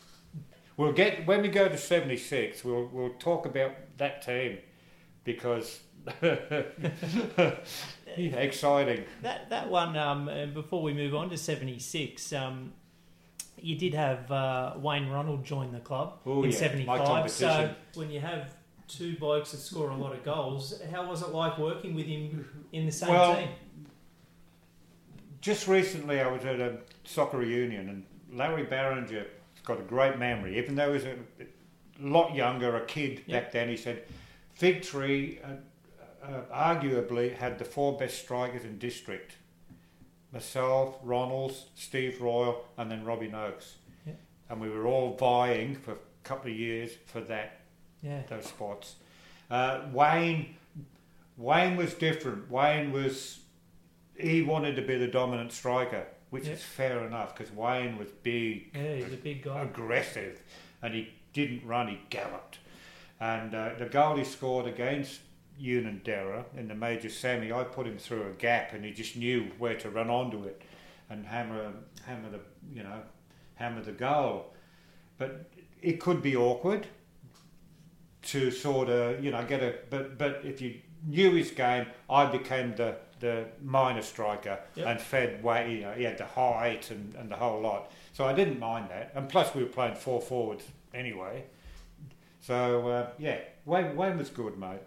[0.77, 2.63] We'll get when we go to seventy six.
[2.63, 4.57] We'll we'll talk about that team
[5.23, 5.81] because
[8.17, 9.03] exciting.
[9.21, 9.97] That that one.
[9.97, 12.73] Um, and before we move on to seventy six, um,
[13.57, 17.29] you did have uh, Wayne Ronald join the club Oh, in yeah, seventy five.
[17.31, 18.53] So when you have
[18.87, 22.45] two blokes that score a lot of goals, how was it like working with him
[22.71, 23.49] in the same Well, team?
[25.39, 28.05] Just recently, I was at a soccer reunion, and
[28.37, 29.27] Larry Barringer has
[29.63, 30.57] got a great memory.
[30.59, 31.15] Even though he was a
[31.99, 33.43] lot younger, a kid Yep.
[33.43, 34.03] back then, he said
[34.53, 35.53] Fig Tree uh,
[36.23, 39.35] uh, arguably had the four best strikers in district.
[40.31, 43.75] Myself, Ronalds, Steve Royal, and then Robbie Noakes.
[44.05, 44.19] Yep.
[44.49, 47.59] And we were all vying for a couple of years for that
[48.01, 48.21] Yeah.
[48.29, 48.95] those spots.
[49.49, 50.55] Uh, Wayne,
[51.37, 52.49] Wayne was different.
[52.49, 53.39] Wayne was,
[54.17, 56.53] he wanted to be the dominant striker, which Yeah.
[56.53, 59.63] is fair enough because Wayne was big, Yeah, he's a big guy.
[59.63, 60.41] aggressive,
[60.81, 62.59] and he didn't run; he galloped.
[63.19, 65.19] And uh, the goal he scored against
[65.61, 69.51] Unanderra in the major semi, I put him through a gap, and he just knew
[69.57, 70.61] where to run onto it
[71.09, 71.73] and hammer,
[72.05, 72.39] hammer the,
[72.73, 73.01] you know,
[73.55, 74.53] hammer the goal.
[75.17, 75.49] But
[75.81, 76.87] it could be awkward
[78.23, 79.75] to sort of, you know, get a.
[79.89, 80.75] But but if you
[81.07, 84.87] knew his game, I became the the minor striker Yep.
[84.87, 85.75] and fed way.
[85.75, 87.91] You know, he had the height and, and the whole lot.
[88.13, 89.11] So I didn't mind that.
[89.15, 90.63] And plus, we were playing four forwards
[90.93, 91.43] anyway.
[92.41, 94.79] So uh, yeah, Wayne, Wayne was good, mate.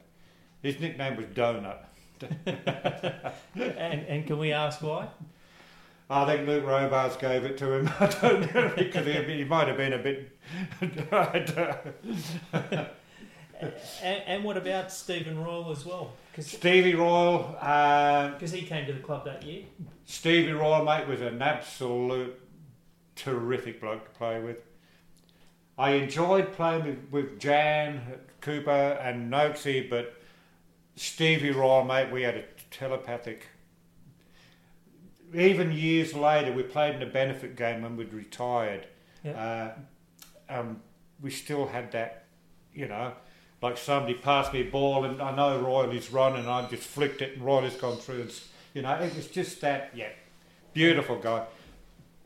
[0.64, 1.76] His nickname was Donut.
[3.54, 5.08] and, and can we ask why?
[6.08, 7.90] I think Luke Robards gave it to him.
[8.00, 10.38] I don't know because he, he might have been a bit.
[14.02, 16.12] And, and what about Stephen Royal as well?
[16.30, 19.62] Because Stevie Royal, uh, he came to the club that year.
[20.04, 22.38] Stevie Royal, mate, was an absolute
[23.14, 24.58] terrific bloke to play with.
[25.78, 28.02] I enjoyed playing with, with Jan,
[28.42, 30.14] Cooper, and Noakesy, but
[30.96, 33.48] Stevie Royal, mate, we had a telepathic.
[35.34, 38.86] Even years later, we played in a benefit game when we'd retired.
[39.26, 39.70] Uh,
[40.48, 40.80] um,
[41.20, 42.26] we still had that,
[42.72, 43.12] you know,
[43.62, 47.22] like somebody passed me a ball and I know Royal's run and I just flicked
[47.22, 48.22] it and Royal's gone through.
[48.22, 48.40] And,
[48.74, 50.10] you know, it was just that, yeah,
[50.74, 51.46] beautiful guy.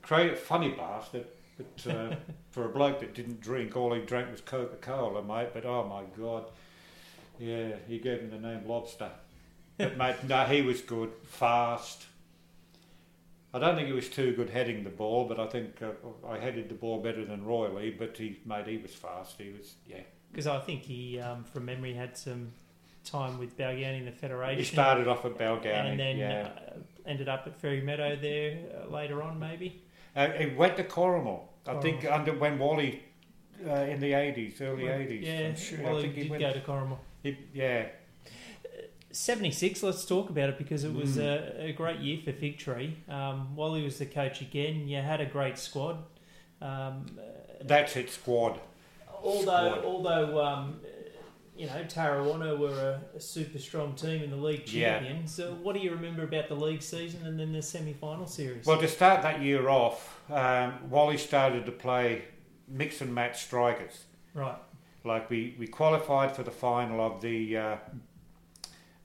[0.03, 1.27] Cra funny bastard.
[1.57, 2.17] But uh,
[2.51, 5.51] for a bloke that didn't drink, all he drank was Coca Cola, mate.
[5.55, 6.47] But oh my God,
[7.39, 9.11] yeah, he gave him the name Lobster.
[9.77, 12.07] But mate, no, he was good, fast.
[13.55, 16.39] I don't think he was too good heading the ball, but I think uh, I
[16.39, 17.91] headed the ball better than Royley.
[17.91, 19.41] But he, mate, he was fast.
[19.41, 20.01] He was, yeah.
[20.31, 22.53] Because I think he, um, from memory, had some
[23.05, 24.59] time with Balgownie in the Federation.
[24.59, 26.51] He started off at Balgownie, and then yeah.
[26.69, 26.73] uh,
[27.07, 29.83] ended up at Fairy Meadow there uh, later on, maybe.
[30.15, 31.43] Uh, he went to Corrimal.
[31.67, 33.03] I think under when Wally
[33.67, 35.27] uh, in the eighties, early eighties.
[35.27, 35.83] Yeah, I'm sure.
[35.83, 36.43] well, I think he he did went.
[36.43, 36.99] go to Corrimal.
[37.53, 37.87] Yeah,
[39.11, 41.23] 76, let's talk about it because it was Mm.
[41.23, 42.97] a, a great year for Fig Tree.
[43.09, 45.99] Um, while he was the coach again, you had a great squad.
[46.61, 47.07] Um,
[47.63, 48.11] that's it.
[48.11, 48.61] Squad.
[49.23, 49.85] although, Squad.
[49.85, 50.81] although um,
[51.57, 55.03] you know, Tarrawanna were a, a super strong team in the league Yeah.
[55.25, 58.67] So, what do you remember about the league season and then the semi final series?
[58.67, 62.25] Well, to start that year off, um, Wally started to play
[62.69, 64.05] mix and match strikers.
[64.35, 64.59] right,
[65.05, 67.77] Like we, we qualified for the final of the uh,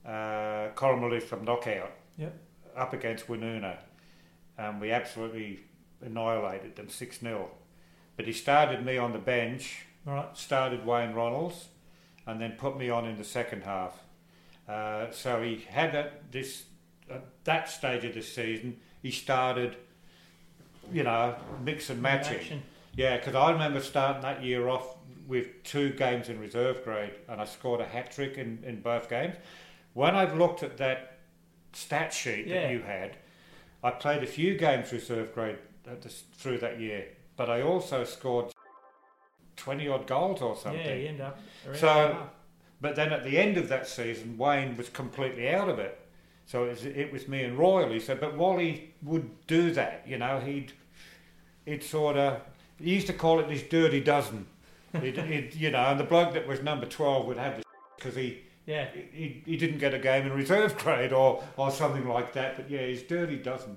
[0.06, 0.70] uh,
[1.20, 1.92] from knockout.
[2.18, 2.38] Yep.
[2.76, 3.78] Up against Woonona,
[4.58, 5.60] and we absolutely
[6.04, 7.50] annihilated them six 0
[8.16, 11.66] But he started me on the bench right, started Wayne Ronalds
[12.26, 13.98] and then put me on in the second half.
[14.68, 16.64] Uh, so he had at this
[17.10, 19.76] at that stage of the season, he started,
[20.90, 22.38] you know, mix and matching.
[22.38, 22.62] Action.
[22.96, 24.93] Yeah, because I remember starting that year off
[25.26, 29.08] with two games in reserve grade, and I scored a hat trick in, in both
[29.08, 29.36] games.
[29.94, 31.18] When I've looked at that
[31.72, 32.62] stat sheet Yeah.
[32.62, 33.16] that you had,
[33.82, 35.58] I played a few games reserve grade
[36.36, 38.52] through that year, but I also scored
[39.56, 40.84] twenty odd goals or something.
[40.84, 41.38] Yeah, you end up.
[41.74, 42.16] So-.
[42.80, 45.98] But then at the end of that season, Wayne was completely out of it.
[46.44, 47.90] So it was, it was me and Royal.
[47.90, 50.38] He said, but Wally would do that, you know.
[50.40, 50.72] He'd
[51.64, 52.42] he'd sort of
[52.78, 54.46] he used to call it this dirty dozen.
[55.00, 57.64] He'd, he'd, you know, and the bloke that was number twelve would have the
[57.96, 62.06] because he, yeah, he he didn't get a game in reserve grade or or something
[62.06, 62.56] like that.
[62.56, 63.76] But yeah, he's dirty dozen.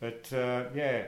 [0.00, 1.04] But uh, yeah,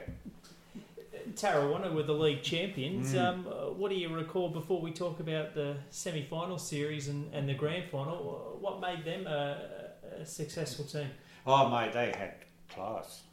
[1.33, 3.13] Tarrawanna were the league champions.
[3.13, 3.25] Mm.
[3.25, 3.43] Um,
[3.77, 7.53] what do you recall before we talk about the semi final series and, and the
[7.53, 8.57] grand final?
[8.59, 9.91] What made them a,
[10.21, 11.09] a successful team?
[11.45, 12.35] Oh mate, they had
[12.69, 13.23] class.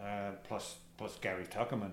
[0.00, 1.92] Uh, plus, plus Gary Tuckerman,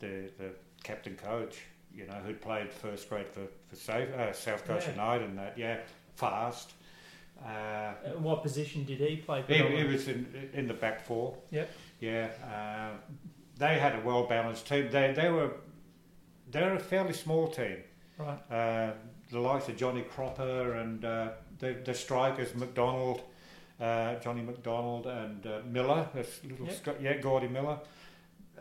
[0.00, 0.50] the the
[0.82, 1.58] captain coach.
[1.96, 4.92] You know, who'd played first grade for for South, uh, South Coast Yeah.
[4.92, 5.56] United and that.
[5.56, 5.78] Yeah,
[6.14, 6.72] fast.
[7.44, 9.42] Uh, what position did he play?
[9.48, 11.36] he, he was in in the back four.
[11.50, 11.70] Yep.
[12.00, 12.28] Yeah.
[12.44, 12.96] Uh,
[13.58, 14.90] they had a well balanced team.
[14.90, 15.52] They they were
[16.50, 17.78] they were a fairly small team.
[18.18, 18.38] Right.
[18.50, 18.92] Uh,
[19.30, 23.22] the likes of Johnny Cropper and uh, the, the strikers McDonald,
[23.80, 26.98] uh, Johnny McDonald and uh, Miller, this little Yep.
[27.02, 27.78] Yeah, Gordy Miller,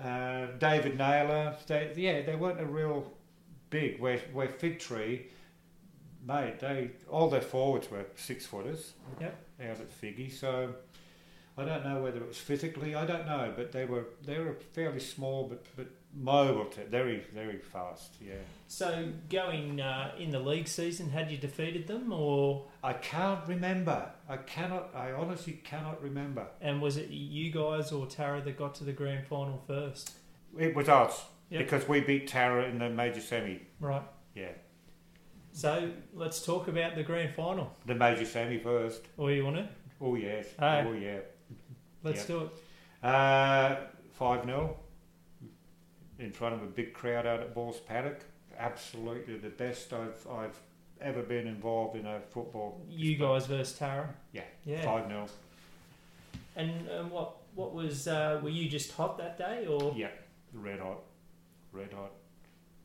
[0.02, 1.56] uh, David Naylor.
[1.68, 3.14] They, yeah, they weren't a real
[3.70, 4.00] big.
[4.00, 5.28] Where where Fig Tree,
[6.26, 8.94] mate, they all their forwards were six footers.
[9.20, 9.46] Yep.
[9.62, 10.76] Out at Figgy, so.
[11.58, 12.96] I don't know whether it was physically.
[12.96, 17.24] I don't know, but they were they were fairly small, but but mobile, t- very
[17.34, 18.16] very fast.
[18.20, 18.34] Yeah.
[18.68, 24.12] So going uh, in the league season, had you defeated them, or I can't remember.
[24.28, 24.94] I cannot.
[24.94, 26.46] I honestly cannot remember.
[26.60, 30.12] and was it you guys or Tara that got to the grand final first?
[30.60, 31.61] It was us Yep.
[31.63, 33.61] because we beat Tara in the major semi.
[33.80, 34.01] Right.
[34.34, 34.49] Yeah,
[35.53, 37.72] So let's talk about the grand final.
[37.85, 39.01] the major semi first.
[39.17, 39.67] Or you want it?
[40.01, 40.47] Oh yes.
[40.59, 41.19] Oh yeah.
[42.03, 42.27] Let's Yep.
[42.27, 42.51] do it.
[43.07, 43.76] Uh,
[44.13, 44.77] Five 0
[46.19, 48.22] in front of a big crowd out at Balls Paddock.
[48.57, 50.57] Absolutely the best I've I've
[51.01, 52.81] ever been involved in a football.
[52.89, 54.13] You guys versus Tara.
[54.31, 54.43] Yeah.
[54.65, 54.81] Yeah.
[54.84, 55.27] Five 0
[56.55, 59.93] And, and what what was uh, were you just hot that day or?
[59.95, 60.09] Yeah.
[60.53, 60.99] Red hot.
[61.76, 62.11] Red hot.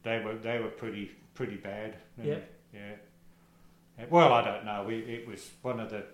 [0.02, 1.96] They were they were pretty pretty bad.
[2.22, 2.36] Yeah.
[3.98, 4.84] Uh, Well, I don't know.
[4.86, 6.04] We, it was one of the.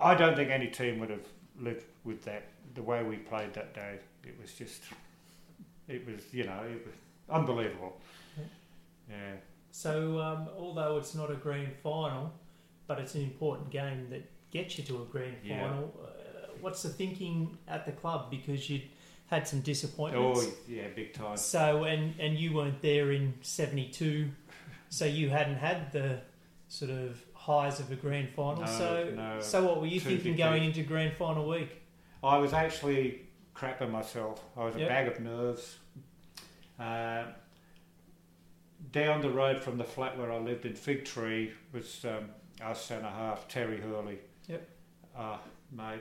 [0.00, 1.26] I don't think any team would have
[1.58, 3.98] lived with that the way we played that day.
[4.24, 4.82] It was just,
[5.88, 6.94] it was you know, it was
[7.30, 7.98] unbelievable.
[8.36, 8.44] Yeah.
[9.10, 9.32] Yeah.
[9.70, 12.32] So, um, although it's not a grand final,
[12.86, 15.68] but it's an important game that gets you to a grand Yeah.
[15.68, 15.94] final.
[16.02, 16.08] Uh,
[16.60, 18.82] what's the thinking at the club because you
[19.34, 20.40] had some disappointments?
[20.46, 21.36] Oh yeah, big time.
[21.36, 24.30] So, and and you weren't there in '72,
[24.88, 26.20] so you hadn't had the
[26.68, 28.62] sort of highs of a grand final.
[28.62, 29.40] No, so, no.
[29.40, 31.82] so what were you thinking going into grand final week?
[32.22, 33.22] I was actually
[33.54, 34.42] crapping myself.
[34.56, 34.88] I was a Yep.
[34.88, 35.76] bag of nerves.
[36.78, 37.24] Uh,
[38.92, 42.30] down the road from the flat where I lived in Fig Tree was um,
[42.62, 44.18] our centre half, Terry Hurley.
[44.48, 44.68] Yep.
[45.16, 45.36] Uh,
[45.72, 46.00] mate,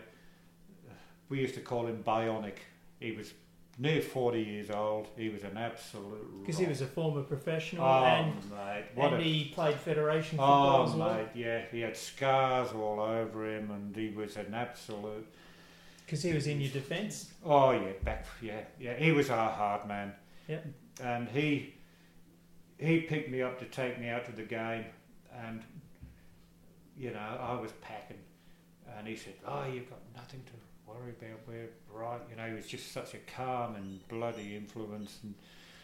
[1.29, 2.57] we used to call him Bionic.
[3.03, 3.33] He was
[3.77, 5.09] near 40 years old.
[5.17, 6.39] He was an absolute.
[6.41, 8.85] Because he was a former professional Oh, and, mate.
[8.95, 11.13] And a he played Federation oh, football Oh, as well.
[11.15, 15.27] mate, yeah, he had scars all over him, and he was an absolute.
[16.05, 17.31] Because he was in your defence.
[17.43, 18.93] Oh yeah, back yeah, yeah.
[18.95, 20.13] He was our hard man.
[20.47, 20.65] Yep.
[21.01, 21.73] And he
[22.77, 24.85] he picked me up to take me out to the game,
[25.45, 25.61] and
[26.97, 28.19] you know I was packing,
[28.97, 30.51] and he said, "Oh, you've got nothing to
[30.99, 31.39] worry about.
[31.47, 35.33] We're right." You know, he was just such a calm and bloody influence, and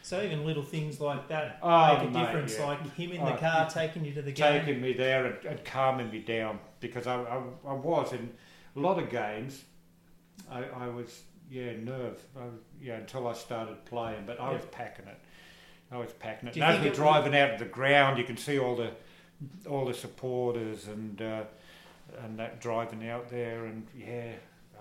[0.02, 2.66] So even little things like that Oh, make a mate, difference, yeah.
[2.66, 4.64] like him in the Oh, car taking you to the game.
[4.64, 8.30] taking me there and, and calming me down because I, I, I was in
[8.76, 9.64] a lot of games.
[10.50, 12.44] I, I was yeah nerve I,
[12.80, 14.56] yeah until I started playing, but I Yeah.
[14.56, 15.18] was packing it.
[15.92, 16.54] I was packing it.
[16.54, 18.76] Do you And as think we're driving out of the ground, you can see all
[18.76, 18.92] the
[19.68, 21.44] all the supporters and uh,
[22.24, 24.32] and that driving out there, and yeah,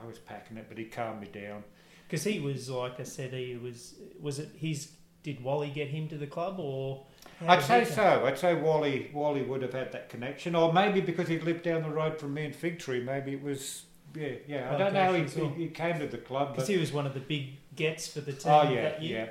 [0.02, 0.66] I was packing it.
[0.68, 1.64] But he calmed me down.
[2.08, 3.96] Because he was, like I said, he was.
[4.20, 4.92] Was it his?
[5.22, 7.06] Did Wally get him to the club, or?
[7.48, 8.26] I'd say so.
[8.26, 11.84] I'd say Wally Wally would have had that connection, or maybe because he lived down
[11.84, 13.84] the road from me in Fig Tree, maybe it was.
[14.16, 14.74] Yeah, yeah.
[14.74, 15.14] I don't know.
[15.14, 18.22] He, he came to the club, Because he was one of the big gets for
[18.22, 19.30] the team oh yeah, that year.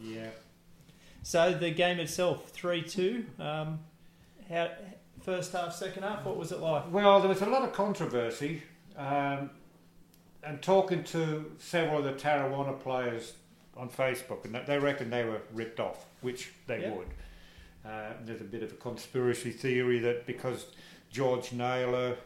[0.00, 0.28] yeah, yeah.
[1.22, 3.26] So the game itself, three two.
[3.38, 3.80] Um,
[4.48, 4.70] how
[5.22, 6.92] first half, second half, what was it like?
[6.92, 8.62] Well, there was a lot of controversy,
[8.96, 9.50] um,
[10.48, 13.34] and talking to several of the Tarrawanna players
[13.76, 16.90] on Facebook, and they reckon they were ripped off, which they Yeah.
[16.92, 17.08] would.
[17.84, 20.66] Uh, there's a bit of a conspiracy theory that because
[21.12, 22.16] George Naylor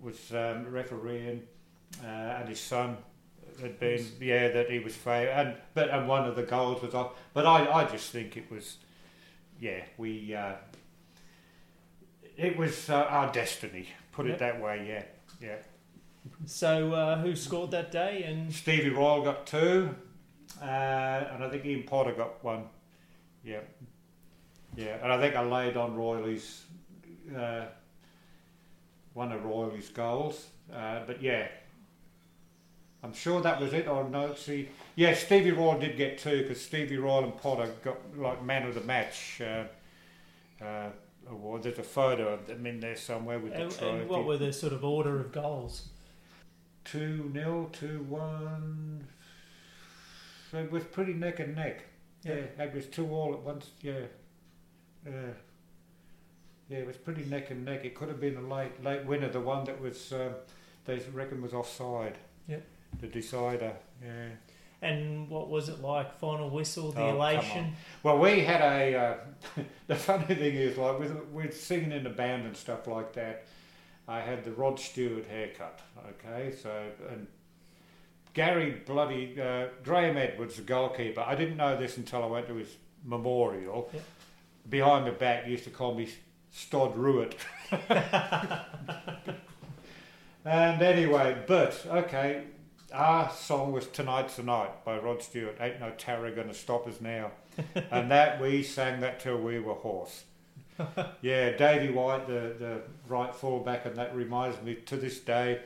[0.00, 1.46] was um, refereeing
[2.02, 2.96] uh, and his son
[3.60, 6.94] had been, yeah, that he was fair, and but and one of the goals was
[6.94, 7.12] off.
[7.34, 8.78] But I, I just think it was,
[9.60, 10.34] yeah, we.
[10.34, 10.54] Uh,
[12.36, 14.34] it was uh, our destiny, put Yep.
[14.34, 14.86] it that way.
[14.88, 15.02] Yeah,
[15.46, 15.56] yeah.
[16.46, 18.24] So uh, who scored that day?
[18.24, 19.94] And Stevie Royal got two,
[20.60, 22.64] uh, and I think Ian Potter got one.
[23.44, 23.60] Yeah,
[24.76, 26.64] yeah, and I think I laid on Royley's
[27.36, 27.66] uh,
[29.14, 30.46] one of Royley's goals.
[30.72, 31.48] Uh, but yeah,
[33.02, 33.88] I'm sure that was it.
[33.88, 37.98] Or no, see, yeah, Stevie Royal did get two because Stevie Royal and Potter got
[38.16, 39.40] like man of the match.
[39.40, 39.64] Uh,
[40.64, 40.90] uh,
[41.30, 41.62] award.
[41.62, 44.00] There's a photo of them in there somewhere with the and, trophy.
[44.00, 45.88] and what were the sort of order of goals?
[46.84, 49.06] Two nil, two one.
[50.50, 51.84] So it was pretty neck and neck.
[52.24, 53.70] Yeah, it was two all at once.
[53.80, 54.00] Yeah,
[55.06, 55.12] yeah,
[56.68, 56.78] yeah.
[56.78, 57.84] It was pretty neck and neck.
[57.84, 59.28] It could have been a late late winner.
[59.28, 60.34] The one that was um,
[60.86, 62.18] they reckon was offside.
[62.48, 62.64] Yep.
[63.00, 63.72] The decider.
[64.02, 64.28] Yeah.
[64.82, 66.18] And what was it like?
[66.18, 67.74] Final whistle, the Oh, elation.
[68.02, 68.96] Well, we had a.
[68.96, 73.12] Uh, the funny thing is, like with with singing in the band and stuff like
[73.12, 73.44] that,
[74.10, 75.80] I had the Rod Stewart haircut.
[76.08, 77.28] Okay, so and
[78.34, 81.20] Gary bloody uh, Graham Edwards, the goalkeeper.
[81.20, 83.88] I didn't know this until I went to his memorial.
[83.92, 84.02] Yep.
[84.68, 86.08] Behind the back, he used to call me
[86.50, 87.34] Stod Ruitt.
[90.44, 92.46] and anyway, but okay,
[92.92, 95.56] our song was Tonight's the Night by Rod Stewart.
[95.60, 97.30] Ain't no terror gonna stop us now.
[97.92, 100.24] and that we sang that till we were hoarse.
[101.22, 105.60] yeah, Davy White, the, the right fullback, and that reminds me to this day.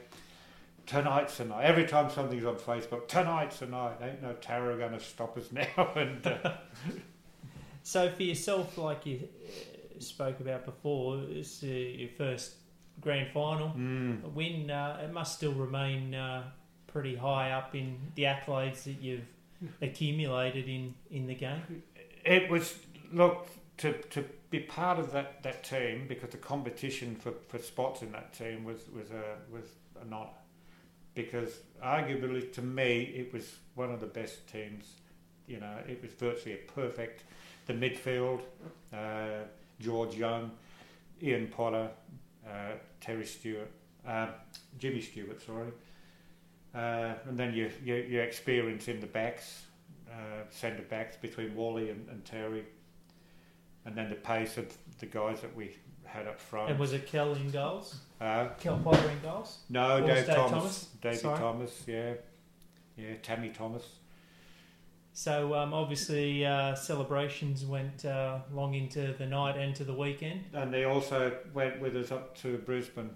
[0.86, 1.64] Tonight's the night.
[1.64, 3.96] Every time something's on Facebook, tonight's the night.
[4.02, 5.92] Ain't no terror gonna stop us now.
[5.96, 6.52] and uh,
[7.82, 12.54] So for yourself, like you uh, spoke about before, it's uh, your first
[13.00, 14.70] grand final mm, win.
[14.70, 16.44] Uh, it must still remain uh,
[16.86, 19.26] pretty high up in the accolades that you've
[19.82, 21.82] accumulated in, in the game.
[22.24, 22.78] it was
[23.12, 24.24] look to to
[24.54, 28.64] be part of that, that team because the competition for, for spots in that team
[28.64, 29.64] was was a was
[30.00, 30.30] a not
[31.14, 31.52] because
[31.82, 34.84] arguably to me it was one of the best teams.
[35.46, 37.24] You know, it was virtually a perfect.
[37.66, 38.40] The midfield,
[38.92, 39.44] uh,
[39.80, 40.50] George Young,
[41.22, 41.88] Ian Potter,
[42.46, 43.70] uh, Terry Stewart.
[44.06, 44.28] uh,
[44.78, 45.72] Jimmy Stewart, sorry.
[46.74, 49.62] Uh, and then your, you, you experience in the backs,
[50.10, 52.64] uh, centre backs between Wally and, and Terry.
[53.86, 54.66] And then the pace of
[54.98, 56.70] the guys that we had up front.
[56.70, 57.96] And was it Kel in goals?
[58.20, 59.58] Uh, Kel Potter in goals?
[59.68, 60.50] no, Or Dave Thomas.
[60.50, 60.88] Thomas?
[61.00, 61.38] David Sorry.
[61.38, 62.12] Thomas, yeah.
[62.96, 63.84] Yeah, Tammy Thomas.
[65.12, 70.44] So um, obviously uh, celebrations went uh, long into the night and to the weekend.
[70.52, 73.10] And they also went with us up to Brisbane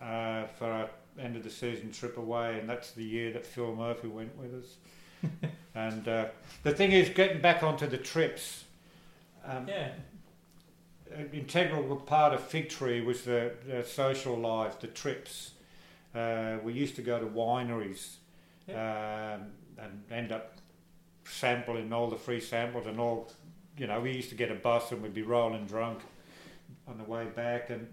[0.00, 3.74] uh, for our end of the season trip away, and that's the year that Phil
[3.74, 5.50] Murphy went with us.
[5.74, 6.26] and uh,
[6.62, 8.64] the thing is, getting back onto the trips,
[9.44, 9.90] um, Yeah,
[11.16, 15.52] an integral part of Fig Tree was the, the social life, the trips.
[16.14, 18.16] Uh, we used to go to wineries
[18.68, 19.46] um,
[19.78, 20.56] and end up
[21.24, 23.30] sampling all the free samples and all.
[23.78, 26.00] You know, we used to get a bus and we'd be rolling drunk
[26.86, 27.88] on the way back, and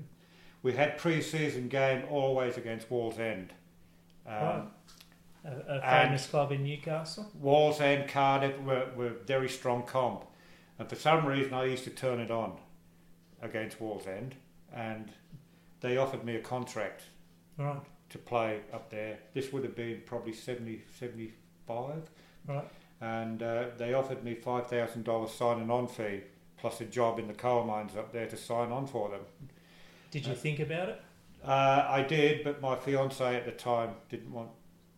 [0.61, 3.49] we had pre-season game always against Wallsend.
[4.27, 4.63] Um, Right.
[5.45, 7.31] a, a famous club in Newcastle.
[7.41, 10.25] Wallsend, Cardiff were, were very strong comp,
[10.77, 12.57] and for some reason I used to turn it on
[13.41, 14.33] against Wallsend,
[14.73, 15.11] and
[15.81, 17.03] they offered me a contract
[17.57, 19.19] Right, to play up there.
[19.33, 22.09] This would have been probably 70, 75,
[22.47, 22.67] right.
[23.01, 26.21] and uh, they offered me five thousand dollars signing on fee
[26.57, 29.21] plus a job in the coal mines up there to sign on for them.
[30.11, 31.01] Did you Uh, think about it
[31.43, 34.49] Uh, I did, but my fiance at the time didn't want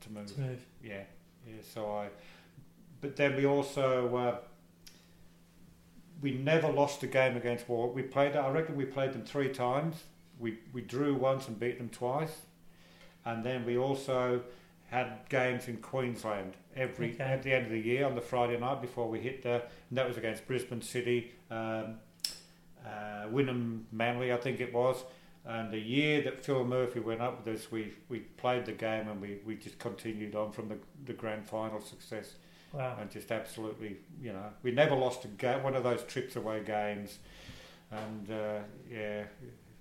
[0.02, 0.34] to move.
[0.34, 0.66] to move?
[0.84, 1.04] Yeah,
[1.48, 1.62] yeah.
[1.62, 2.10] So I,
[3.00, 4.38] but then we also uh,
[6.22, 7.90] we never lost a game against War.
[7.90, 8.36] We played.
[8.36, 10.04] I reckon we played them three times.
[10.40, 12.42] We we drew once and beat them twice,
[13.26, 14.42] and then we also
[14.90, 17.24] had games in Queensland every Okay.
[17.24, 19.64] at the end of the year on the Friday night before we hit the.
[19.90, 21.96] And that was against Brisbane City, um,
[22.86, 24.98] uh, Wynnum Manly, I think it was.
[25.46, 29.08] And the year that Phil Murphy went up with us, we, we played the game
[29.08, 32.36] and we, we just continued on from the, the grand final success
[32.74, 32.98] Wow.
[33.02, 36.64] and just absolutely, you know, we never lost a game, one of those trips away
[36.66, 37.20] games.
[37.92, 39.24] And uh, yeah,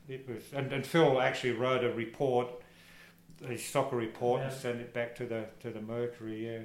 [0.09, 0.43] it was.
[0.53, 2.49] And, and Phil actually wrote a report,
[3.49, 4.57] a soccer report, and Yeah.
[4.59, 6.47] sent it back to the to the Mercury.
[6.53, 6.59] Yeah.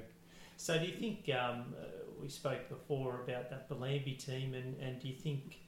[0.56, 1.84] So do you think um, uh,
[2.20, 5.60] we spoke before about that Bellambi team, and, and do you think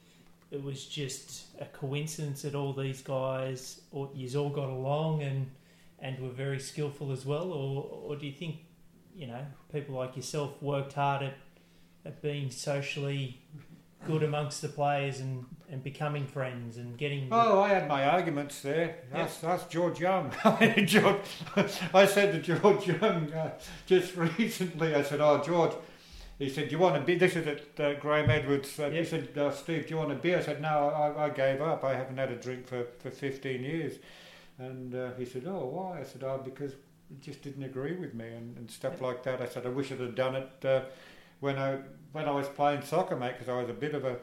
[0.51, 5.49] it was just a coincidence that all these guys, or you all got along and
[6.01, 8.57] and were very skillful as well, or or do you think
[9.19, 11.35] you know people like yourself worked hard at
[12.07, 13.41] at being socially
[14.07, 18.61] good amongst the players and, and becoming friends and getting Oh, I had my arguments
[18.63, 18.97] there.
[19.11, 19.19] Yeah.
[19.19, 20.33] That's, that's George Young.
[20.87, 21.19] George,
[21.93, 23.51] I said to George Young uh,
[23.87, 25.73] just recently, I said, Oh, George,
[26.39, 27.19] he said, Do you want a beer?
[27.19, 28.79] This is at uh, Graham Edwards.
[28.79, 29.01] Uh, Yeah.
[29.01, 30.39] He said, uh, Steve, do you want a beer?
[30.39, 31.83] I said, No, I, I gave up.
[31.83, 33.95] I haven't had a drink for, for 15 years.
[34.59, 36.01] And uh, he said, Oh, why?
[36.01, 36.75] I said, Oh, because
[37.21, 39.41] just didn't agree with me and, and stuff like that.
[39.41, 40.83] I said, I wish I'd have done it uh,
[41.41, 41.79] when I
[42.13, 44.17] when I was playing soccer, mate, because I was a bit of a.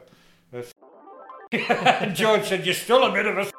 [0.52, 0.64] a
[2.12, 3.52] George said, You're still a bit of a.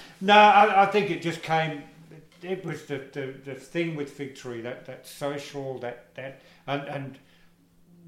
[0.20, 1.82] no, I, I think it just came.
[2.42, 6.82] It was the, the, the thing with Fig Tree that, that social that that and
[6.82, 7.18] and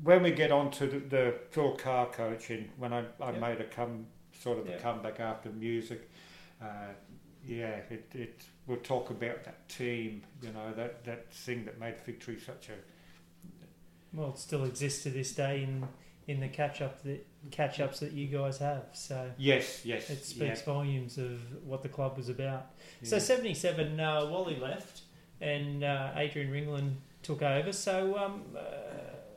[0.02, 3.64] when we get on to the, the Phil Carr coaching, when I, I made a
[3.64, 4.06] come
[4.40, 6.08] sort of a comeback after music,
[6.62, 6.94] uh,
[7.44, 11.98] yeah, it, it we'll talk about that team, you know, that, that thing that made
[11.98, 12.72] Fig Tree such a
[14.12, 15.86] well, it still exists to this day in
[16.26, 18.84] in the catch up that catch ups that you guys have.
[18.92, 22.72] So yes, yes, it speaks volumes of what the club was about.
[23.02, 25.02] So seventy seven, uh, Wally left,
[25.40, 27.72] and uh, Adrian Ringland took over.
[27.72, 28.60] So um, uh,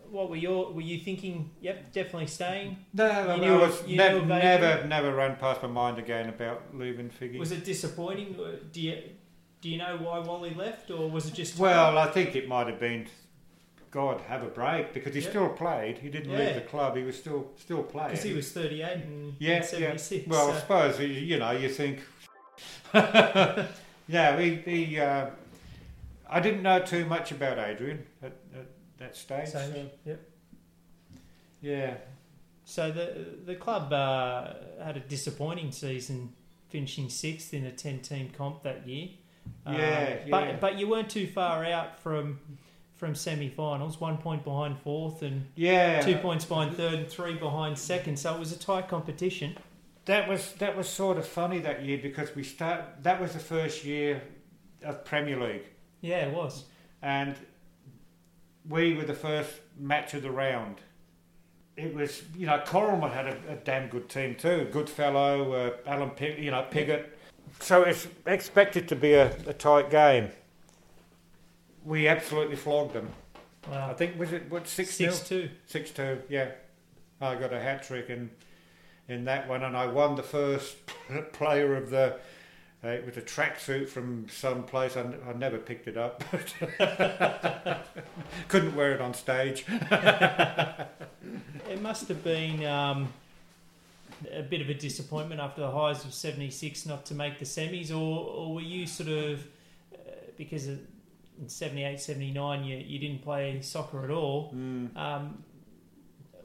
[0.09, 1.51] what were your were you thinking?
[1.61, 2.77] Yep, definitely staying.
[2.93, 7.09] No, You I knew was never, never, never ran past my mind again about leaving
[7.09, 7.39] Figgy.
[7.39, 8.35] Was it disappointing?
[8.71, 8.97] Do you
[9.63, 12.67] do you know why Wally left, or was it just Well, I think it might
[12.67, 13.07] have been,
[13.91, 15.29] God, have a break because he Yeah.
[15.29, 15.99] still played.
[15.99, 16.39] He didn't Yeah.
[16.39, 16.97] leave the club.
[16.97, 18.09] He was still still playing.
[18.09, 20.27] because he was thirty eight and Yeah, seventy six?
[20.27, 22.01] Well, I suppose you- know you think.
[22.93, 24.55] yeah, he.
[24.57, 25.27] he uh,
[26.29, 28.67] I didn't know too much about Adrian at, at
[28.97, 29.47] that stage.
[29.49, 30.29] so, so, yep.
[31.61, 31.93] yeah,
[32.65, 36.33] So the the club uh, had a disappointing season,
[36.69, 39.09] finishing sixth in a ten team comp that year.
[39.65, 40.57] Um, Yeah, but yeah.
[40.59, 42.39] but you weren't too far out from
[42.95, 43.99] from semi-finals.
[43.99, 46.01] One point behind fourth, and yeah.
[46.01, 48.17] two points behind third, and three behind second.
[48.17, 49.57] So it was a tight competition.
[50.05, 53.03] That was that was sort of funny that year because we start.
[53.03, 54.21] That was the first year
[54.83, 55.63] of Premier League,
[56.01, 56.65] Yeah, it was.
[57.01, 57.35] and
[58.67, 59.49] we were the first
[59.79, 60.77] match of the round.
[61.75, 64.67] It was, you know, Corrimal had a, a damn good team too.
[64.71, 67.12] Goodfellow, uh, Alan, Pig, you know, Piggott.
[67.59, 70.29] So it's expected to be a, a tight game.
[71.85, 73.09] We absolutely flogged them.
[73.69, 73.89] Wow.
[73.89, 75.49] I think was it what six Six nil?
[75.93, 76.21] two.
[76.29, 76.51] Yeah,
[77.21, 78.29] I got a hat trick in
[79.07, 80.75] in that one, and I won the first
[81.33, 82.17] player of the.
[82.85, 84.97] Uh, it was a tracksuit from some place.
[84.97, 86.21] I, n- I never picked it up.
[88.49, 89.65] Couldn't wear it on stage.
[91.69, 93.11] It must have been um,
[94.31, 97.91] a bit of a disappointment after the highs of 76 not to make the semis,
[97.91, 99.47] or, or were you sort of,
[99.93, 99.97] uh,
[100.37, 100.85] because in
[101.47, 104.95] 78, 79 you, you didn't play soccer at all, Mm.
[104.97, 105.43] um,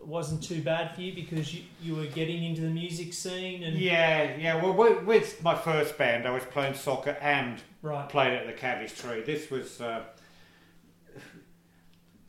[0.01, 3.77] wasn't too bad for you because you, you were getting into the music scene and
[3.77, 4.55] Yeah, yeah.
[4.63, 8.55] Well, with, with my first band, I was playing soccer and right, played at the
[8.55, 9.21] Cabbage Tree.
[9.21, 10.05] This was, uh,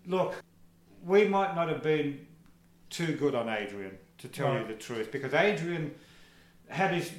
[0.05, 0.35] look,
[1.05, 2.25] we might not have been
[2.89, 4.61] too good on Adrian, to tell Right.
[4.61, 5.93] you the truth, because Adrian
[6.69, 7.11] had his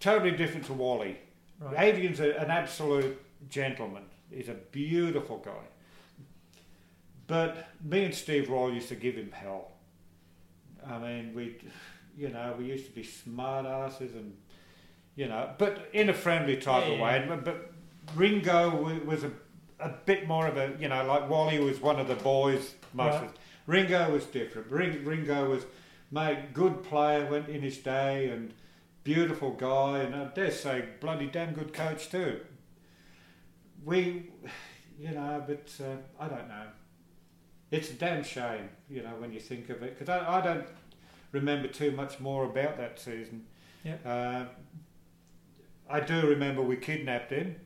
[0.00, 1.18] totally different to Wally.
[1.60, 3.20] right, Adrian's a, an absolute
[3.50, 4.04] gentleman.
[4.30, 5.64] He's a beautiful guy.
[7.26, 9.72] But me and Steve Roll used to give him hell.
[10.86, 11.56] I mean, we,
[12.16, 14.36] you know, we used to be smart asses and,
[15.16, 17.24] you know, but in a friendly type Yeah, of way.
[17.28, 17.72] But, but
[18.16, 18.70] Ringo
[19.04, 19.30] was a,
[19.80, 23.20] a bit more of a, you know, like Wally was one of the boys most
[23.22, 23.30] Right.
[23.66, 24.68] Ringo was different.
[24.70, 25.64] Ring, Ringo was,
[26.12, 28.52] mate, good player, went in his day and
[29.02, 32.40] beautiful guy, and I dare say, bloody damn good coach too.
[33.84, 34.30] We,
[35.00, 36.66] you know, but uh, I don't know.
[37.70, 40.66] It's a damn shame, you know, when you think of it, because I, I don't
[41.32, 43.46] remember too much more about that season.
[43.82, 44.00] Yep.
[44.04, 44.44] Uh,
[45.88, 47.56] I do remember we kidnapped him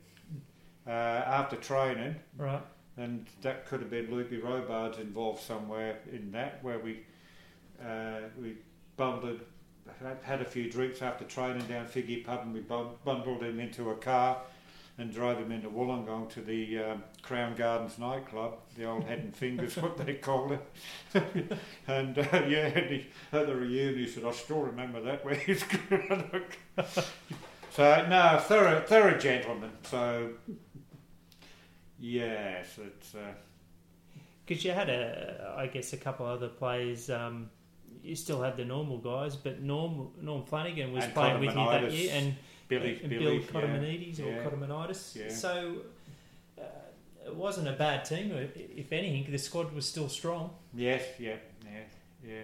[0.87, 2.61] uh, after training, right,
[2.95, 7.01] and that could have been Lukey Robards involved somewhere in that, where we
[7.83, 8.55] uh, we
[8.95, 9.41] bundled,
[10.23, 13.95] had- a few drinks after training down Figgy Pub, and we bundled him into a
[13.95, 14.41] car
[14.99, 19.35] and drove him into Wollongong to the um, Crown Gardens nightclub, the old Head and
[19.35, 21.57] Fingers, what they call it.
[21.87, 25.35] and uh, yeah, and he, at the reunion, he said, "I still remember that where
[25.35, 26.41] he's going."
[27.71, 29.71] so no, thorough, thorough gentleman.
[29.83, 30.31] So
[31.99, 33.13] yes, it's.
[33.13, 33.33] Uh,
[34.45, 37.09] because you had a, I guess, a couple other players.
[37.09, 37.49] Um,
[38.07, 41.65] you still had the normal guys, but Norm Norm Flanagan was And playing with you
[41.65, 42.35] that year, and
[42.67, 44.43] Billy, and Billy, Bill Cotomanides yeah, or yeah.
[44.43, 45.15] Cotomanitis.
[45.15, 45.29] Yeah.
[45.29, 45.77] So
[46.59, 46.63] uh,
[47.25, 48.31] it wasn't a bad team.
[48.55, 50.51] If anything, the squad was still strong.
[50.73, 51.35] Yes, yeah,
[51.65, 51.79] yeah,
[52.25, 52.43] yeah.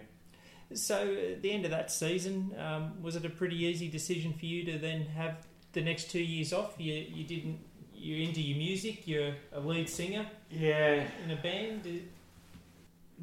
[0.73, 4.45] So at the end of that season, um, was it a pretty easy decision for
[4.45, 5.37] you to then have
[5.73, 6.75] the next two years off?
[6.77, 7.59] You you didn't.
[7.95, 9.07] You're into your music.
[9.07, 11.87] You're a lead singer Yeah, in a band.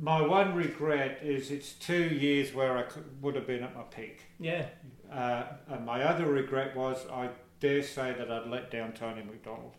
[0.01, 3.83] My one regret is it's two years where I could, would have been at my
[3.83, 4.23] peak.
[4.39, 4.67] Yeah,
[5.13, 9.73] Uh, and my other regret was I dare say that I'd let down Tony McDonald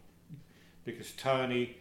[0.85, 1.77] because Tony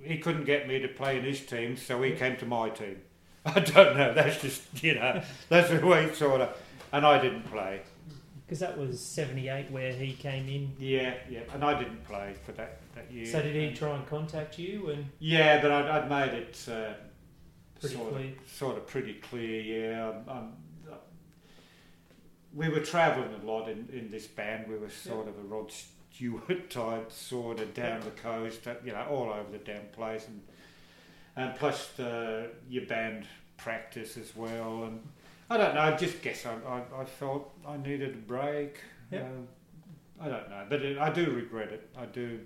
[0.00, 3.00] he couldn't get me to play in his team, so he came to my team.
[3.44, 4.14] I don't know.
[4.14, 6.56] That's just you know that's the way it sort of.
[6.92, 7.82] And I didn't play.
[8.46, 10.72] because that was '78 where he came in.
[10.78, 11.40] Yeah, yeah.
[11.52, 13.26] And I didn't play for that that year.
[13.26, 14.90] So did he try and contact you?
[14.90, 16.94] And Yeah, but I'd, I'd made it uh,
[17.80, 18.26] Pretty sort clear.
[18.26, 19.90] of sort of pretty clear.
[19.90, 20.52] Yeah, um, um,
[22.54, 24.66] we were travelling a lot in, in this band.
[24.68, 28.92] We were sort of a Rod Stewart type, sort of down the coast, uh, you
[28.92, 30.42] know, all over the damn place, and
[31.36, 33.26] and plus the, your band
[33.56, 34.84] practice as well.
[34.84, 35.00] And
[35.48, 35.82] I don't know.
[35.82, 38.80] I just guess I, I, I felt I needed a break.
[39.12, 39.20] Yeah.
[39.20, 39.46] Um,
[40.20, 41.88] I don't know, but it, I do regret it.
[41.96, 42.40] I do.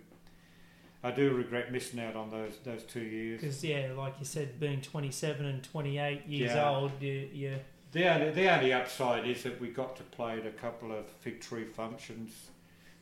[1.04, 3.40] I do regret missing out on those those two years.
[3.40, 6.68] because yeah, like you said, being 27 and 28 years Yeah.
[6.70, 7.56] old, you, you
[7.92, 11.06] The only, the only upside is that we got to play at a couple of
[11.20, 12.50] fig tree functions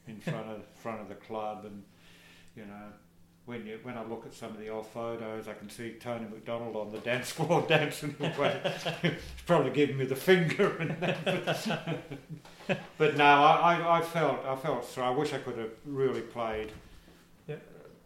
[0.08, 1.82] in front of front of the club, and
[2.56, 2.88] you know,
[3.44, 6.24] when you when I look at some of the old photos, I can see Tony
[6.24, 8.60] McDonald on the dance floor dancing away.
[9.02, 9.12] He's
[9.46, 10.74] probably giving me the finger.
[10.78, 11.98] And that.
[12.98, 15.08] but no, I, I, I felt I felt sorry.
[15.08, 16.72] I wish I could have really played.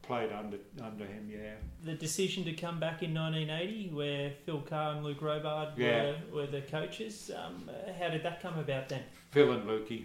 [0.06, 1.54] Played under under him, yeah.
[1.82, 6.12] the decision to come back in 1980, where Phil Carr and Luke Robard Yeah.
[6.30, 7.30] were, were the coaches.
[7.34, 9.02] Um, uh, how did that come about then?
[9.30, 10.04] Phil and Lukey.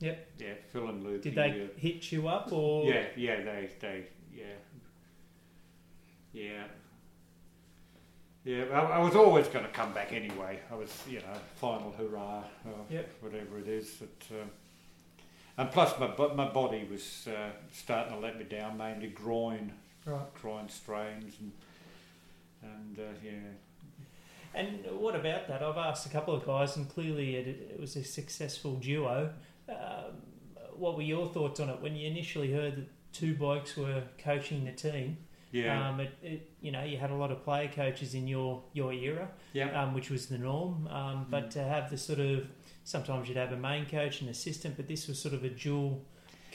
[0.00, 0.26] Yep.
[0.38, 1.22] Yeah, Phil and Lukey.
[1.22, 1.80] Did they yeah.
[1.80, 2.84] hit you up or?
[2.84, 4.04] Yeah, yeah, they, they,
[4.34, 4.44] yeah,
[6.32, 6.64] yeah,
[8.44, 8.64] yeah.
[8.72, 10.60] I, I was always going to come back anyway.
[10.70, 13.10] I was, you know, final hurrah, or Yep.
[13.20, 13.96] whatever it is.
[13.98, 14.44] That, uh,
[15.58, 19.72] and plus, my my body was uh, starting to let me down, mainly groin,
[20.06, 20.32] Right.
[20.40, 21.52] groin strains, and
[22.62, 23.30] and uh, yeah,
[24.54, 25.62] And what about that?
[25.62, 29.32] I've asked a couple of guys, and clearly it, it was a successful duo.
[29.68, 30.22] Um,
[30.74, 34.64] what were your thoughts on it when you initially heard that two blokes were coaching
[34.64, 35.18] the team?
[35.52, 35.88] Yeah.
[35.88, 38.92] Um, it, it, you know, you had a lot of player coaches in your, your
[38.92, 39.80] era, yeah.
[39.82, 40.86] um, which was the norm.
[40.88, 41.50] Um, but Mm.
[41.50, 42.46] to have the sort of
[42.88, 46.00] sometimes you'd have a main coach and assistant, but this was sort of a dual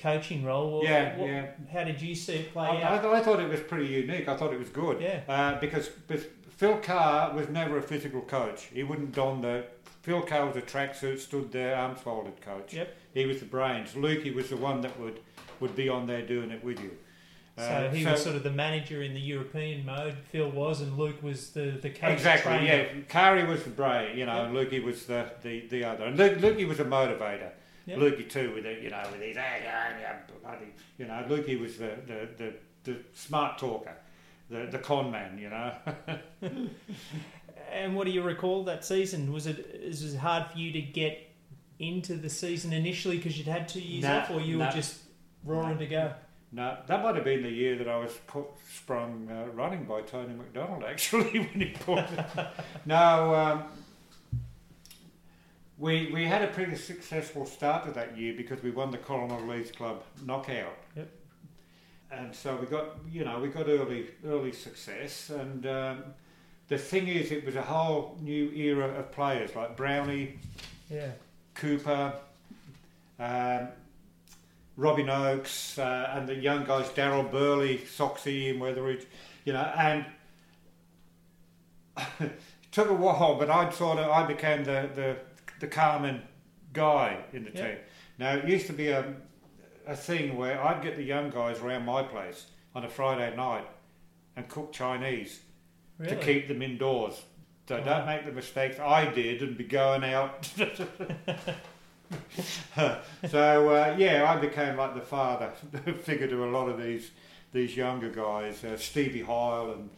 [0.01, 0.77] coaching role.
[0.79, 1.45] What- Yeah, what- yeah.
[1.71, 3.05] How did you see it play I, out?
[3.05, 4.27] I, I thought it was pretty unique.
[4.27, 4.99] I thought it was good.
[4.99, 5.21] Yeah.
[5.29, 6.25] Uh, because, because
[6.57, 8.63] Phil Carr was never a physical coach.
[8.73, 9.65] He wouldn't don the.
[10.01, 12.73] Phil Carr was a tracksuit, stood there, arms folded coach.
[12.73, 12.93] Yep.
[13.13, 13.91] He was the brains.
[13.93, 15.19] Lukey was the one that would,
[15.59, 16.97] would be on there doing it with you.
[17.57, 20.15] So Uh, he was sort of the manager in the European mode.
[20.31, 22.13] Phil was, and Luke was the the coach.
[22.13, 22.65] Exactly, trainer.
[22.95, 23.01] yeah.
[23.07, 26.05] Carey was the brain, you know, and Lukey was the, the, the other.
[26.05, 27.51] And Luke, Lukey was a motivator.
[27.85, 27.99] Yep.
[27.99, 30.55] Lukey too, with it, you know, with his, "Hey, yeah, yeah,
[30.97, 32.53] you know, Lukey was the, the, the,
[32.85, 33.97] the smart talker,
[34.49, 35.73] the, the con man, you know.
[37.71, 39.31] And what do you recall that season?
[39.33, 41.27] Was it was it hard for you to get
[41.79, 44.99] into the season initially because you'd had two years off, or you were just
[45.43, 46.13] roaring to go?
[46.55, 50.01] No, that might have been the year that I was put, sprung uh, running by
[50.01, 52.19] Tony McDonald, actually, when he put it.
[52.85, 53.63] no, um,
[55.79, 59.47] we, we had a pretty successful start to that year because we won the Corrimal
[59.47, 60.77] Leagues Club knockout.
[60.95, 61.09] Yep.
[62.11, 65.31] And so we got, you know, we got early early success.
[65.31, 66.03] And um,
[66.67, 70.37] the thing is, it was a whole new era of players like Brownie,
[70.91, 71.09] Yeah.
[71.55, 72.13] Cooper,
[73.19, 73.67] um,
[74.75, 79.05] Robin Oakes, uh, and the young guys, Daryl Burley, Soxy, and Weatheridge,
[79.45, 80.05] you know, and
[82.19, 82.31] it
[82.71, 85.17] took a while, but I'd sort of, I became the, the,
[85.59, 86.21] the Carmen
[86.73, 87.67] guy in the Yeah.
[87.67, 87.77] team.
[88.17, 89.13] Now, it used to be a,
[89.87, 93.67] a thing where I'd get the young guys around my place on a Friday night
[94.35, 95.39] and cook Chinese
[95.99, 96.15] Really?
[96.15, 97.21] to keep them indoors.
[97.69, 97.83] So Wow.
[97.85, 100.49] don't make the mistakes I did and be going out.
[103.29, 105.51] so uh, yeah, I became like the father
[106.03, 107.11] figure to a lot of these
[107.51, 109.89] these younger guys, uh, Stevie Heil and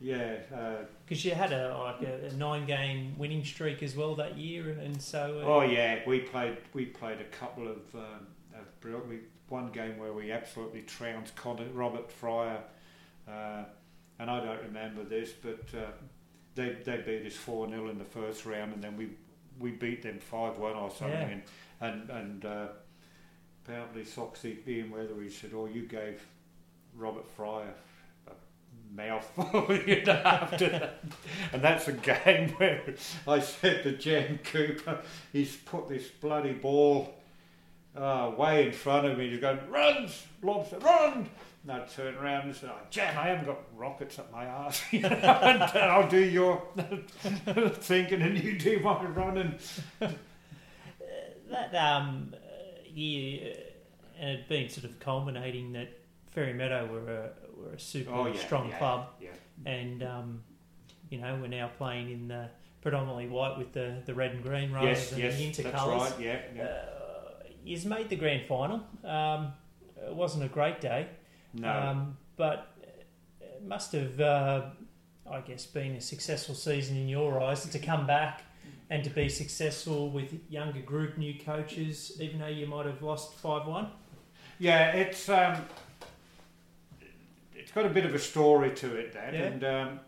[0.00, 4.14] yeah, uh, Because you had a like a, a nine game winning streak as well
[4.16, 7.78] that year, and, and so uh, oh yeah, we played we played a couple of,
[7.94, 9.08] um, of.
[9.08, 11.32] We, one game where we absolutely trounced
[11.72, 12.60] Robert Fryer,
[13.26, 13.64] uh,
[14.18, 15.90] and I don't remember this, but uh,
[16.54, 19.08] they they beat us four 0 in the first round, and then we
[19.60, 21.28] we beat them five one or something, Yeah.
[21.28, 21.42] and
[21.80, 22.66] and, and uh,
[23.64, 26.24] apparently Soxy Ian Weathery said, "Oh, you gave
[26.96, 27.74] Robert Fryer."
[28.26, 28.32] a
[28.94, 31.00] Mouthful, you know, after that.
[31.52, 32.82] And that's a game where
[33.26, 35.00] I said to Jan Cooper,
[35.32, 37.14] he's put this bloody ball
[37.96, 39.28] uh, way in front of me.
[39.30, 41.28] He's going, runs, lobster, run.
[41.64, 44.80] And I turn around and say, oh, Jan, I haven't got rockets up my arse.
[44.92, 46.62] You and I'll do your
[47.74, 49.54] thinking and you do my running.
[51.50, 52.34] that um,
[52.86, 55.88] year, uh, and it'd been sort of culminating that
[56.30, 59.30] Fairy Meadow were a were a super Oh, yeah, strong yeah, club, Yeah.
[59.66, 60.42] and um,
[61.10, 62.48] you know we're now playing in the
[62.80, 66.10] predominantly white with the, the red and green rather Yes, than yes, the that's intercolours.
[66.12, 66.20] right.
[66.20, 66.62] Yeah, yeah.
[66.62, 68.82] Uh, he's made the grand final.
[69.04, 69.52] Um,
[70.06, 71.08] it wasn't a great day,
[71.54, 71.68] no.
[71.70, 72.76] um, but
[73.40, 74.66] it must have, uh,
[75.30, 78.42] I guess, been a successful season in your eyes to come back
[78.90, 83.34] and to be successful with younger group, new coaches, even though you might have lost
[83.34, 83.90] five one.
[84.58, 85.56] Yeah, it's um,
[87.54, 89.40] it's got a bit of a story to it, that, Yeah.
[89.42, 90.00] and um,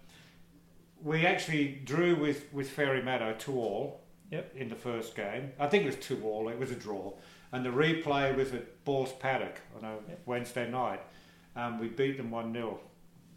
[1.02, 4.00] we actually drew with with Fairy Meadow two all.
[4.30, 4.54] Yep.
[4.54, 6.48] In the first game, I think it was two all.
[6.48, 7.12] It was a draw,
[7.50, 10.20] and the replay was at Balls Paddock on a Yep.
[10.24, 11.00] Wednesday night,
[11.56, 12.78] and we beat them one 0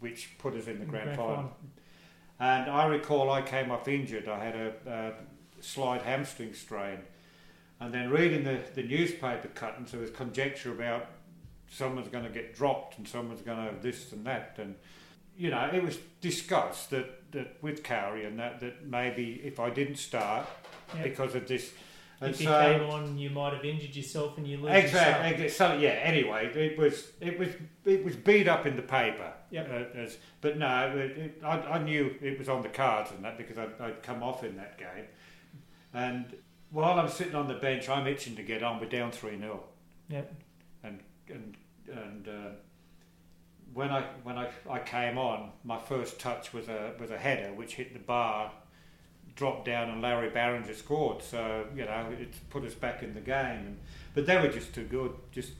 [0.00, 1.50] which put us in the grand, final.
[2.38, 4.28] And I recall I came up injured.
[4.28, 6.98] I had a, a slight hamstring strain.
[7.80, 11.06] And then reading the, the newspaper cuttings, there was conjecture about
[11.70, 14.56] someone's going to get dropped and someone's going to have this and that.
[14.58, 14.74] And,
[15.38, 19.70] you know, it was discussed that, that with Cowrie and that, that maybe if I
[19.70, 20.46] didn't start
[20.94, 21.04] Yep.
[21.04, 21.72] because of this.
[22.20, 24.72] And If you so, came on, you might have injured yourself and you lose.
[24.72, 25.48] Exactly.
[25.48, 25.90] So yeah.
[25.90, 27.48] Anyway, it was it was
[27.84, 29.32] it was beat up in the paper.
[29.50, 29.68] Yep.
[29.70, 33.24] Uh, as, but no, it, it, I, I knew it was on the cards and
[33.24, 35.06] that because I'd, I'd come off in that game.
[35.92, 36.36] And
[36.70, 38.80] while I'm sitting on the bench, I'm itching to get on.
[38.80, 39.62] We're down three 0
[40.08, 40.34] Yep.
[40.82, 41.56] and and
[41.92, 42.50] and uh,
[43.72, 47.52] when I when I, I came on, my first touch was a was a header
[47.54, 48.52] which hit the bar,
[49.36, 51.22] dropped down, and Larry Barringer scored.
[51.22, 53.66] So you know it put us back in the game.
[53.66, 53.78] And,
[54.14, 55.52] but they were just too good, just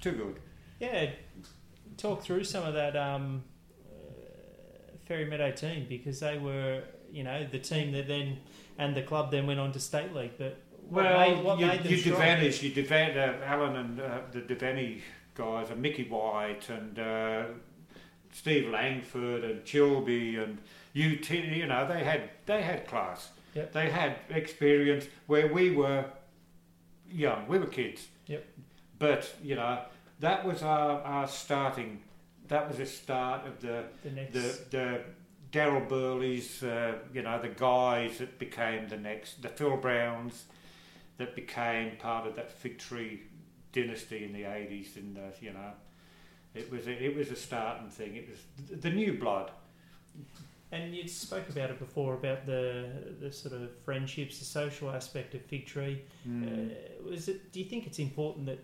[0.00, 0.40] too good.
[0.78, 1.10] Yeah,
[1.96, 3.42] talk through some of that um,
[3.84, 6.82] uh, Fairy Meadow team because they were,
[7.12, 8.38] you know, the team that then
[8.78, 10.32] and the club then went on to state league.
[10.38, 12.20] But what well, made, what you, made them you strong?
[12.20, 15.02] You Devan, uh, Alan and uh, the Devaney
[15.34, 17.44] guys, and Mickey White and uh,
[18.32, 20.58] Steve Langford and Chilby and
[20.92, 23.30] you, t- you know, they had they had class.
[23.54, 23.72] Yep.
[23.72, 26.04] They had experience where we were
[27.10, 27.46] young.
[27.48, 28.06] We were kids.
[28.26, 28.46] Yep.
[28.98, 29.82] But you know,
[30.20, 32.00] that was our, our starting.
[32.48, 35.00] That was the start of the The next, the the
[35.52, 40.44] Daryl Burleys, uh, you know, the guys that became the next, the Phil Browns,
[41.18, 43.22] that became part of that Fig Tree
[43.72, 45.72] dynasty in the eighties, and uh, you know,
[46.54, 48.16] it was a, it was a starting thing.
[48.16, 49.50] It was the new blood.
[50.72, 52.88] And you spoke about it before about the
[53.20, 56.02] the sort of friendships, the social aspect of Fig Tree.
[56.28, 56.70] Mm.
[56.70, 57.52] Uh, was it?
[57.52, 58.58] Do you think it's important that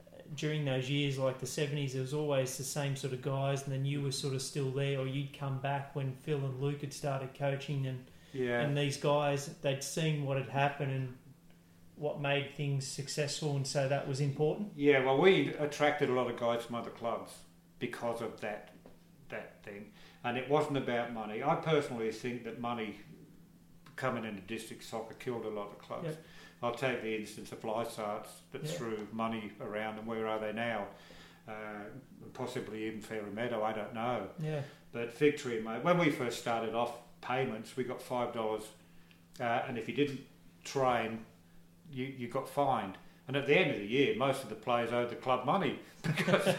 [0.00, 3.64] uh, during those years, like the seventies, there was always the same sort of guys,
[3.64, 6.60] and then you were sort of still there, or you'd come back when Phil and
[6.60, 11.16] Luke had started coaching, and yeah, and these guys they'd seen what had happened and
[11.96, 14.68] what made things successful, and so that was important.
[14.76, 15.04] yeah.
[15.04, 17.32] Well, we attracted a lot of guys from other clubs
[17.78, 18.70] because of that
[19.28, 19.90] that thing,
[20.24, 21.42] and it wasn't about money.
[21.42, 22.96] I personally think that money
[23.96, 26.06] coming into district soccer killed a lot of clubs.
[26.06, 26.24] Yep.
[26.62, 28.70] I'll take the instance of Lysarts that Yeah.
[28.70, 30.86] threw money around, and where are they now?
[31.48, 31.52] Uh,
[32.34, 34.28] possibly even Fairy Meadow, I don't know.
[34.38, 34.62] Yeah,
[34.92, 38.62] But Fig Tree, mate, when we first started off payments, we got five dollars,
[39.40, 40.20] uh, and if you didn't
[40.64, 41.24] train,
[41.90, 42.96] you you got fined.
[43.26, 45.78] And at the end of the year, most of the players owed the club money
[46.02, 46.46] because.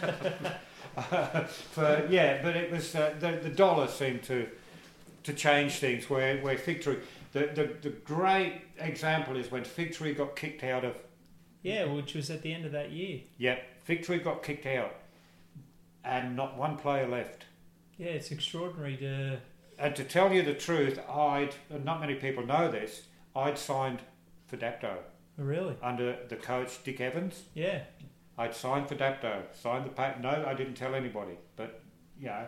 [1.71, 4.47] for, yeah, but it was uh, the the dollar seemed to
[5.23, 6.09] to change things.
[6.09, 6.97] Where where Fig Tree,
[7.31, 10.95] the, the the great example is when Fig Tree got kicked out of
[11.63, 13.21] yeah, which was at the end of that year.
[13.37, 14.93] yeah, Fig Tree got kicked out,
[16.03, 17.45] and not one player left.
[17.97, 19.39] Yeah, it's extraordinary to.
[19.79, 23.03] And to tell you the truth, I'd, and not many people know this,
[23.35, 24.01] I'd signed
[24.45, 24.97] for Dapto
[25.35, 25.75] Really?
[25.81, 27.43] under the coach Dick Evans.
[27.55, 27.81] Yeah.
[28.37, 30.19] I'd signed for Dapto, signed the paper.
[30.21, 31.37] No, I didn't tell anybody.
[31.55, 31.81] But,
[32.19, 32.45] you know,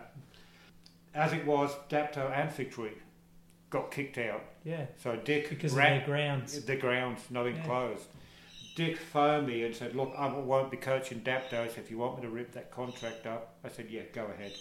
[1.14, 2.90] as it was, Dapto and Fig Tree
[3.70, 4.42] got kicked out.
[4.64, 4.86] Yeah.
[4.96, 6.64] So Dick Because of ran their grounds.
[6.64, 7.52] the grounds not Yeah.
[7.56, 8.06] enclosed.
[8.74, 12.22] Dick phoned me and said, "Look, I won't be coaching Daptos if you want me
[12.22, 14.52] to rip that contract up." I said, "Yeah, go ahead.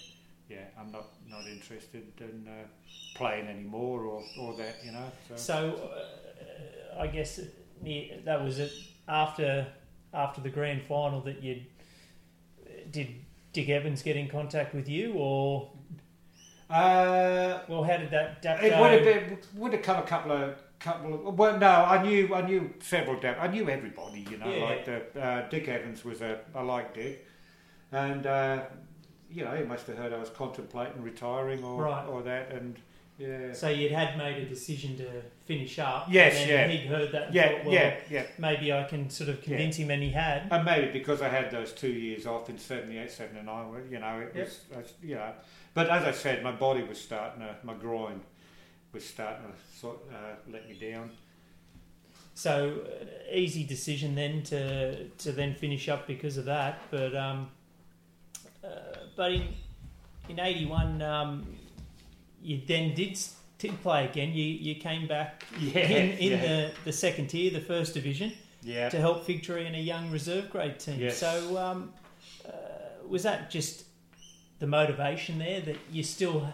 [0.48, 2.66] Yeah, I'm not not interested in uh,
[3.16, 5.36] playing anymore or, or that, you know." So.
[5.36, 5.92] So,
[6.96, 7.42] uh, I guess
[8.24, 8.72] that was it
[9.08, 9.68] after
[10.16, 11.62] after the grand final that you
[12.92, 13.16] did.
[13.54, 15.70] Dick Evans get in contact with you, or
[16.70, 18.42] Uh, well, how did that?
[18.42, 18.82] that it go?
[18.82, 22.34] would have been would have come a couple of couple of well no I knew
[22.36, 24.64] I knew several Dap I knew everybody you know Yeah.
[24.66, 27.26] like the, uh, Dick Evans was a I like Dick
[27.92, 28.64] and uh,
[29.32, 32.06] you know he must have heard I was contemplating retiring or Right.
[32.08, 32.78] or that and
[33.18, 36.08] yeah So you'd had made a decision to finish up.
[36.10, 36.68] Yes, and yeah.
[36.68, 37.28] He'd heard that.
[37.28, 38.26] And Yeah, thought, well, yeah, yeah.
[38.38, 40.48] Maybe I can sort of convince him, and he had.
[40.52, 44.32] And maybe because I had those two years off in 78, 79, you know, it
[44.36, 44.46] Yep.
[44.46, 45.32] was, I you know.
[45.74, 48.22] But as I said, my body was starting to, my groin
[48.94, 51.12] was starting to sort uh, let me down.
[52.34, 56.80] So uh, easy decision then to to then finish up because of that.
[56.92, 57.50] But um,
[58.64, 58.68] uh,
[59.16, 59.48] but in
[60.30, 61.46] in eighty one, um,
[62.46, 63.18] you then did
[63.82, 64.30] play again.
[64.34, 66.42] You you came back Yeah, in, in yeah.
[66.46, 68.32] the, the second tier, the first division,
[68.62, 68.90] Yeah.
[68.90, 71.00] to help Fig Tree in a young reserve grade team.
[71.00, 71.18] Yes.
[71.18, 71.92] So um,
[72.48, 72.52] uh,
[73.08, 73.86] was that just
[74.60, 76.48] the motivation there that you still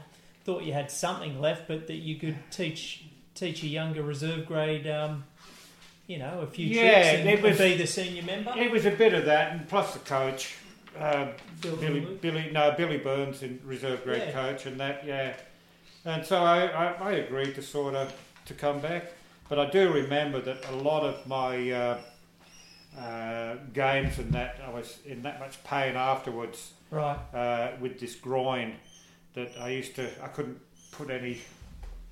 [0.46, 3.04] thought you had something left, but that you could teach
[3.36, 5.24] teach a younger reserve grade, um,
[6.08, 8.54] you know, a few Yeah, tricks and, it was- be the senior member?
[8.58, 10.56] It was a bit of that, and plus the coach,
[10.98, 11.28] uh,
[11.62, 14.32] Phil Billy, Billy, no, Billy Burns, in reserve grade Yeah.
[14.32, 15.34] coach, and that, yeah.
[16.06, 18.14] And so I, I, I agreed to sort of
[18.46, 19.12] to come back,
[19.50, 21.98] but I do remember that a lot of my uh,
[23.00, 27.18] uh, games and that I was in that much pain afterwards Right.
[27.34, 28.74] uh, with this groin
[29.36, 30.60] that I used to I couldn't
[30.92, 31.38] put any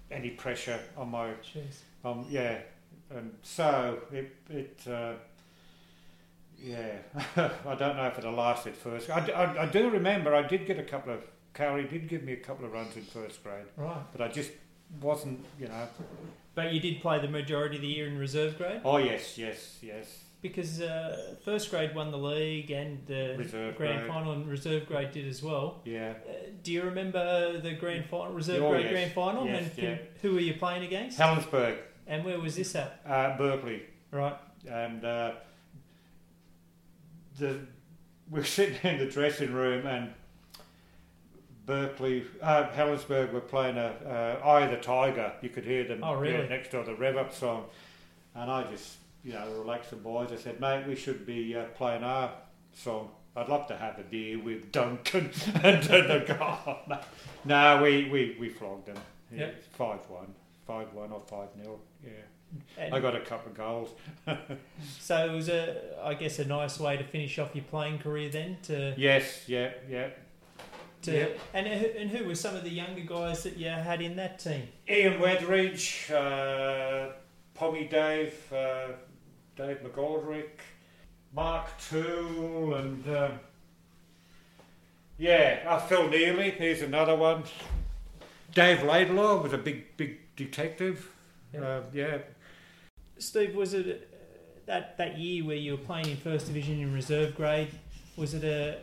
[0.10, 1.82] any pressure on my Jeez.
[2.06, 2.60] um, yeah,
[3.10, 5.14] and so it it uh,
[6.62, 6.92] yeah,
[7.36, 9.10] I don't know if it'll last at first.
[9.10, 11.22] I, I, I do remember I did get a couple of
[11.60, 14.02] Cowrie did give me a couple of runs in first grade, Right.
[14.14, 14.52] but I just
[15.02, 15.88] wasn't you know.
[16.56, 19.78] But you did play the majority of the year in reserve grade Oh yes, yes,
[19.82, 20.08] yes.
[20.42, 24.10] because uh, first grade won the league and the Reserve grand grade.
[24.12, 25.82] final, and reserve grade did as well.
[25.84, 26.32] Yeah, Uh,
[26.64, 28.92] do you remember the grand final, reserve Oh, grade yes.
[28.94, 29.46] grand final?
[29.46, 29.98] Yes, and yeah.
[30.22, 31.20] who were you playing against?
[31.20, 31.78] Helensburgh,
[32.08, 33.02] And where was this at?
[33.06, 34.38] uh, Berkeley, Right.
[34.66, 35.32] and uh,
[37.38, 37.60] the
[38.30, 40.14] we're sitting in the dressing room and
[41.70, 45.32] Berkeley, uh, Helensburgh were playing a uh, Eye of the Tiger.
[45.42, 46.50] You could hear them Oh, really?
[46.50, 47.66] next door the rev up song,
[48.34, 50.32] and I just you know, relaxed the boys.
[50.32, 52.32] I said, mate, we should be uh, playing our
[52.74, 53.10] song.
[53.36, 55.26] I'd love to have a beer with Duncan
[55.64, 57.02] and the guy.
[57.46, 58.98] No, we, we, we flogged them.
[59.32, 59.64] Yeah, Yep.
[59.74, 60.34] Five one,
[60.66, 61.80] five one or five nil.
[62.04, 62.10] Yeah,
[62.80, 63.90] And I got a couple of goals.
[65.00, 68.30] so it was a, I guess, a nice way to finish off your playing career
[68.30, 68.58] then.
[68.64, 70.08] To Yes, yeah, yeah.
[71.04, 71.28] To Yeah.
[71.54, 74.40] and who- and who were some of the younger guys that you had in that
[74.40, 74.68] team?
[74.90, 77.12] Ian Wedridge, uh,
[77.54, 78.90] Pommy Dave, uh,
[79.56, 80.60] Dave McGoldrick,
[81.34, 83.40] Mark Toole, and um,
[85.18, 86.52] yeah, uh, Phil Neely.
[86.52, 87.44] Here's another one.
[88.54, 91.12] Dave Laidlaw was a big, big detective.
[91.54, 91.62] Yeah.
[91.62, 92.18] Uh, yeah.
[93.18, 94.28] Steve, was it uh,
[94.66, 97.70] that that year where you were playing in first division in reserve grade?
[98.16, 98.80] Was it a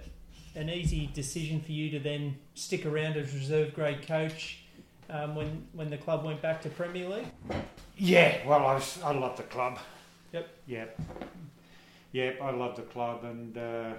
[0.57, 4.61] an easy decision for you to then stick around as reserve grade coach
[5.11, 7.27] um, when when the club went back to Premier League?
[7.97, 9.79] Yeah, well, I, was, I love the club.
[10.33, 10.49] Yep.
[10.67, 11.01] Yep.
[12.13, 13.93] Yep, I love the club, and uh,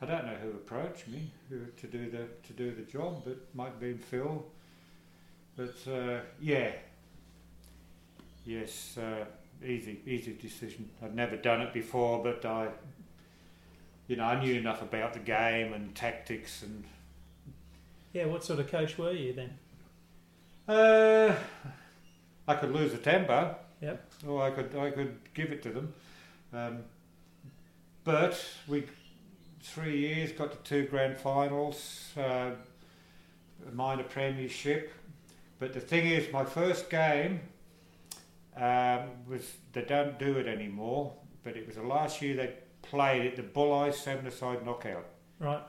[0.00, 3.36] I don't know who approached me who, to do the to do the job, but
[3.54, 4.44] might have been Phil.
[5.56, 6.70] But uh, yeah,
[8.44, 9.24] yes, uh,
[9.64, 10.88] easy easy decision.
[11.02, 12.68] I'd never done it before, but I,
[14.08, 16.84] you know, I knew enough about the game and tactics and
[18.12, 19.58] Yeah, what sort of coach were you then?
[20.66, 21.34] Uh,
[22.46, 23.54] I could lose a temper.
[23.80, 24.12] Yep.
[24.26, 25.94] Or I could I could give it to them.
[26.52, 26.78] Um,
[28.02, 28.84] but we
[29.62, 32.50] three years got to two grand finals, uh,
[33.68, 34.92] a minor premiership.
[35.58, 37.40] But the thing is, my first game
[38.56, 41.12] um, was they don't do it anymore.
[41.44, 42.54] But it was the last year they
[42.90, 45.06] played it, the Bulli seven-a-side knockout.
[45.38, 45.62] Right.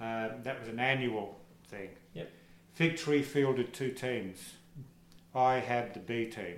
[0.00, 1.90] Um, that was an annual thing.
[2.14, 2.30] Yep.
[2.74, 4.52] Fig Tree fielded two teams.
[5.34, 6.56] I had the B team.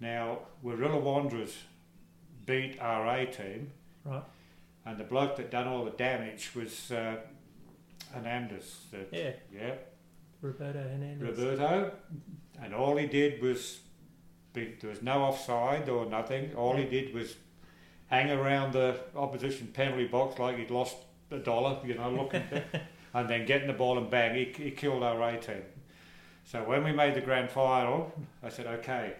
[0.00, 1.56] Now, Warilla Wanderers
[2.46, 3.72] beat our A team,
[4.04, 4.22] Right.
[4.86, 7.16] and the bloke that done all the damage was uh,
[8.14, 8.86] Hernandez.
[8.90, 9.32] The, Yeah.
[9.52, 9.74] yeah,
[10.40, 11.20] Roberto Hernandez.
[11.38, 11.92] Roberto.
[12.62, 13.80] And all he did was,
[14.52, 16.54] be, there was no offside or nothing.
[16.54, 17.34] All he did was
[18.08, 20.96] hang around the opposition penalty box like he'd lost
[21.30, 22.42] a dollar, you know, looking,
[23.14, 25.62] and then getting the ball and bang, he, he killed our A team.
[26.44, 28.12] So when we made the grand final,
[28.42, 29.14] I said, okay,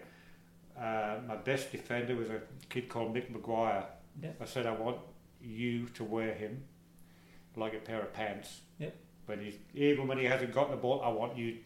[0.79, 3.85] uh, my best defender was a kid called Mick Maguire.
[4.21, 4.37] Yep.
[4.41, 4.97] I said, I want
[5.41, 6.63] you to wear him
[7.55, 8.61] like a pair of pants.
[8.79, 8.95] Yep.
[9.27, 11.57] When he's, even when he hasn't got the ball, I want you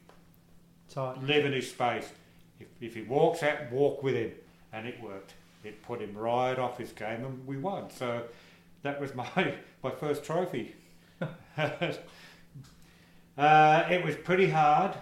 [0.90, 2.12] to live in his space.
[2.60, 4.32] If, if he walks out, walk with him.
[4.74, 5.34] And it worked.
[5.64, 7.90] It put him right off his game and we won.
[7.90, 8.24] So
[8.82, 10.76] that was my, my first trophy.
[11.58, 11.94] uh,
[13.90, 14.94] it was pretty hard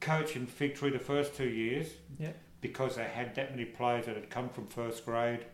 [0.00, 1.88] coaching Fig Tree the first two years
[2.18, 2.36] Yep.
[2.60, 5.44] because they had that many players that had come from first grade.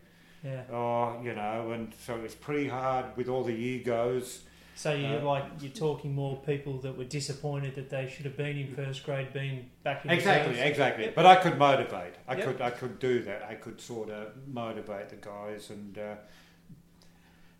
[0.43, 0.63] Yeah.
[0.71, 4.43] Oh, you know, and so it was pretty hard with all the egos.
[4.79, 8.37] So you're Uh, like you're talking more people that were disappointed that they should have
[8.37, 11.03] been in first grade, been back in Exactly, exactly.
[11.03, 11.15] Yep.
[11.15, 12.13] But I could motivate.
[12.29, 12.45] I Yep.
[12.45, 13.43] could, I could do that.
[13.43, 16.15] I could sort of motivate the guys and uh,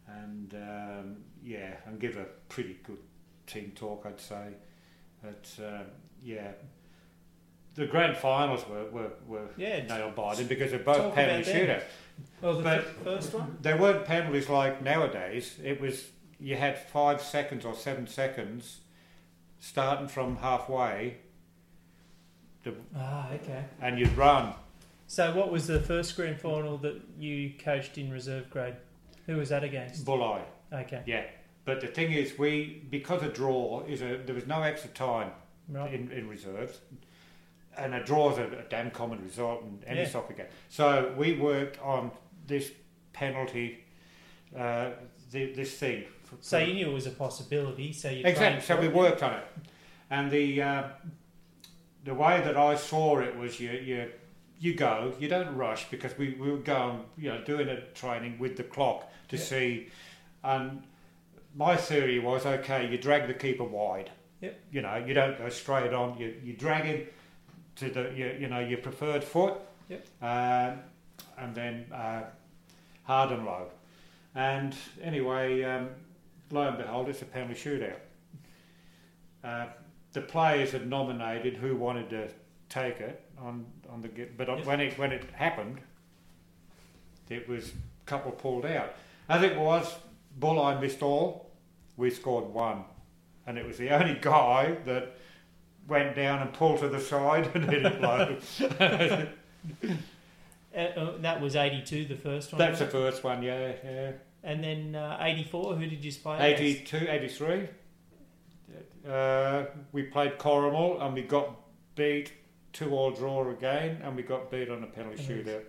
[0.07, 2.99] and um, yeah, and give a pretty good
[3.47, 4.05] team talk.
[4.05, 4.53] I'd say.
[5.21, 5.85] But um,
[6.23, 6.51] yeah,
[7.75, 9.83] the grand finals were were, were Yeah.
[9.87, 11.83] nail biting because they're both penalty shooters.
[11.83, 11.91] them.
[12.43, 13.57] Oh, the But- first one.
[13.61, 15.59] They weren't penalties like nowadays.
[15.61, 16.07] It was
[16.39, 18.79] you had five seconds or seven seconds,
[19.59, 21.17] starting from halfway,
[22.95, 23.65] Ah, okay.
[23.81, 24.53] and you'd run.
[25.07, 28.75] So what was the first grand final that you coached in reserve grade?
[29.25, 30.05] Who was that against?
[30.05, 30.41] Bulli.
[30.71, 31.01] Okay.
[31.05, 31.23] Yeah,
[31.65, 35.31] but the thing is, we because a draw is a there was no extra time
[35.67, 35.93] Right.
[35.93, 36.79] in, in reserves,
[37.77, 40.07] and a draw is a, a damn common result in any Yeah.
[40.09, 40.47] soccer game.
[40.69, 42.11] So we worked on
[42.45, 42.71] this
[43.13, 43.83] penalty,
[44.55, 44.91] uh,
[45.31, 46.05] the, this thing.
[46.29, 47.93] For- So you knew it was a possibility.
[47.93, 48.61] So you exactly.
[48.61, 48.93] So we it.
[48.93, 49.45] worked on it,
[50.09, 50.83] and the uh,
[52.03, 54.11] the way that I saw it was you you
[54.59, 58.37] you go, you don't rush because we, we were going, you know, doing a training
[58.39, 59.41] with the clock to Yeah.
[59.43, 59.87] see.
[60.43, 60.83] And
[61.55, 64.11] my theory was, okay, you drag the keeper wide.
[64.41, 64.59] Yep.
[64.71, 66.17] You know, you don't go straight on.
[66.17, 67.07] You you drag him
[67.77, 69.55] to the you, you know your preferred foot.
[69.89, 70.05] Yep.
[70.21, 70.79] Um,
[71.37, 72.23] and then uh,
[73.03, 73.67] hard and low.
[74.35, 75.89] And anyway, um,
[76.51, 77.99] lo and behold, it's a penalty shootout.
[79.43, 79.67] Uh,
[80.13, 82.29] the players had nominated who wanted to
[82.69, 84.65] take it on on the but Yep.
[84.65, 85.79] when it when it happened,
[87.29, 88.93] it was a couple pulled out.
[89.27, 89.95] As it was,
[90.39, 91.51] Bulli missed all.
[91.97, 92.83] We scored one,
[93.45, 95.15] and it was the only guy that
[95.87, 98.37] went down and pulled to the side and hit it low.
[100.75, 102.59] Uh, uh, that was 82, the first one.
[102.59, 104.11] That's the first one, yeah, yeah.
[104.43, 106.53] And then uh, 84, who did you play?
[106.53, 107.67] 82, 83.
[109.07, 111.55] Uh, we played Corrimal and we got
[111.95, 112.33] beat
[112.73, 115.45] two all draw again, and we got beat on a penalty Penalties.
[115.47, 115.63] shootout.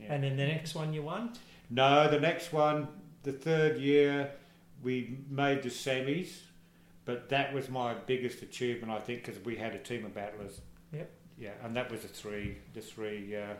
[0.00, 0.12] Yeah.
[0.14, 1.32] And then the next one you won?
[1.70, 2.88] No, the next one,
[3.22, 4.30] the third year,
[4.82, 6.28] we made the semis,
[7.04, 10.60] but that was my biggest achievement, I think, because we had a team of battlers.
[10.92, 11.10] Yep.
[11.38, 13.54] Yeah, and that was the three, the three, uh,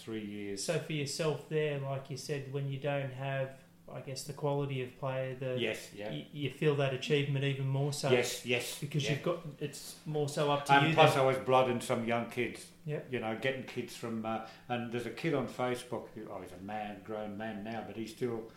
[0.00, 0.64] three years.
[0.64, 3.50] So for yourself there, like you said, when you don't have,
[3.92, 7.66] I guess, the quality of player, the yes, yeah, you, you feel that achievement even
[7.66, 8.10] more so.
[8.10, 8.78] yes, yes.
[8.80, 9.12] Because yeah.
[9.12, 10.94] you've got, it's more so up to And you.
[10.94, 11.22] plus, then.
[11.22, 12.66] I was blooding some young kids.
[12.86, 13.08] Yep.
[13.12, 16.08] You know, getting kids from, uh, and there's a kid on Facebook.
[16.14, 18.50] Who, oh, he's a man, grown man now, but he still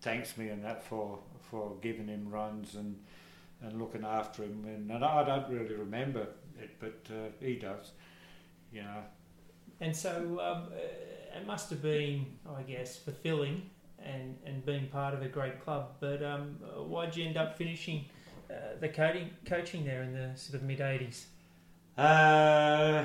[0.00, 1.18] thanks me and that for
[1.50, 3.00] for giving him runs and
[3.62, 4.64] and looking after him.
[4.66, 6.28] And, and I don't really remember
[6.58, 7.92] it, but uh, he does.
[8.72, 9.02] You know,
[9.80, 13.70] And so um, uh, it must have been, I guess, fulfilling
[14.02, 15.96] and, and being part of a great club.
[16.00, 18.04] But um, uh, why'd you end up finishing
[18.50, 21.24] uh, the coaching, coaching there in the sort of mid 80s?
[21.96, 23.04] Uh,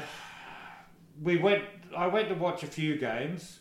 [1.21, 1.63] we went.
[1.95, 3.59] I went to watch a few games.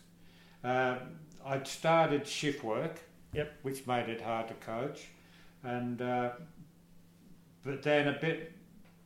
[0.65, 0.99] Um,
[1.45, 3.01] I'd started shift work,
[3.33, 3.53] Yep.
[3.63, 5.09] which made it hard to coach,
[5.65, 6.31] and uh,
[7.65, 8.53] but then a bit,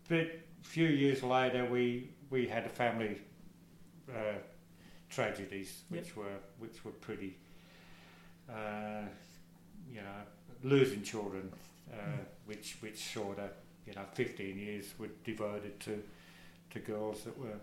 [0.09, 3.21] bit, few years later, we we had a family
[4.11, 4.39] uh,
[5.11, 7.37] tragedies, which were which were pretty,
[8.51, 9.03] uh,
[9.91, 10.23] you know,
[10.63, 11.53] losing children,
[11.93, 13.51] uh, which which sort of
[13.87, 16.03] you know, 15 years were devoted to
[16.71, 17.61] to girls that were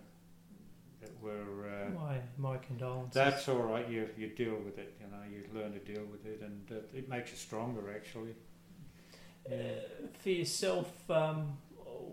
[1.02, 1.68] that were.
[1.68, 3.14] Uh, my, my condolences.
[3.14, 3.88] that's all right.
[3.90, 4.94] You you deal with it.
[5.02, 7.94] You know, you learn to deal with it, and uh, it makes you stronger.
[7.94, 8.36] Actually.
[9.45, 9.56] Uh,
[10.20, 11.57] for yourself, um,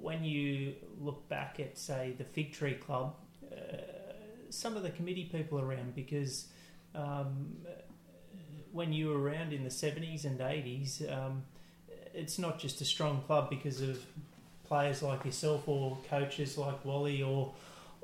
[0.01, 3.15] when you look back at, say, the Fig Tree Club,
[3.53, 3.57] uh,
[4.51, 6.49] some of the committee people around, because
[6.95, 7.57] um,
[8.73, 11.43] when you were around in the 70s and 80s, um,
[12.13, 14.05] it's not just a strong club because of
[14.65, 17.55] players like yourself or coaches like Wally or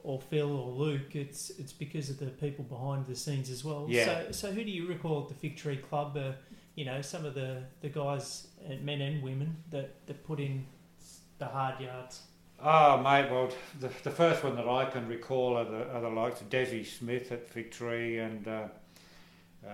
[0.02, 1.14] or Phil or Luke.
[1.14, 3.86] It's it's because of the people behind the scenes as well.
[3.88, 4.04] Yeah.
[4.04, 6.16] So so who do you recall at the Fig Tree Club?
[6.16, 6.32] Uh,
[6.76, 8.46] you know, some of the, the guys,
[8.82, 10.64] men and women, that, that put in
[11.38, 12.20] the hard yards.
[12.68, 13.48] Oh, mate, well,
[13.78, 16.84] the, the first one that I can recall are the, are the likes of Desi
[16.84, 18.64] Smith at Victory and uh,
[19.64, 19.70] uh,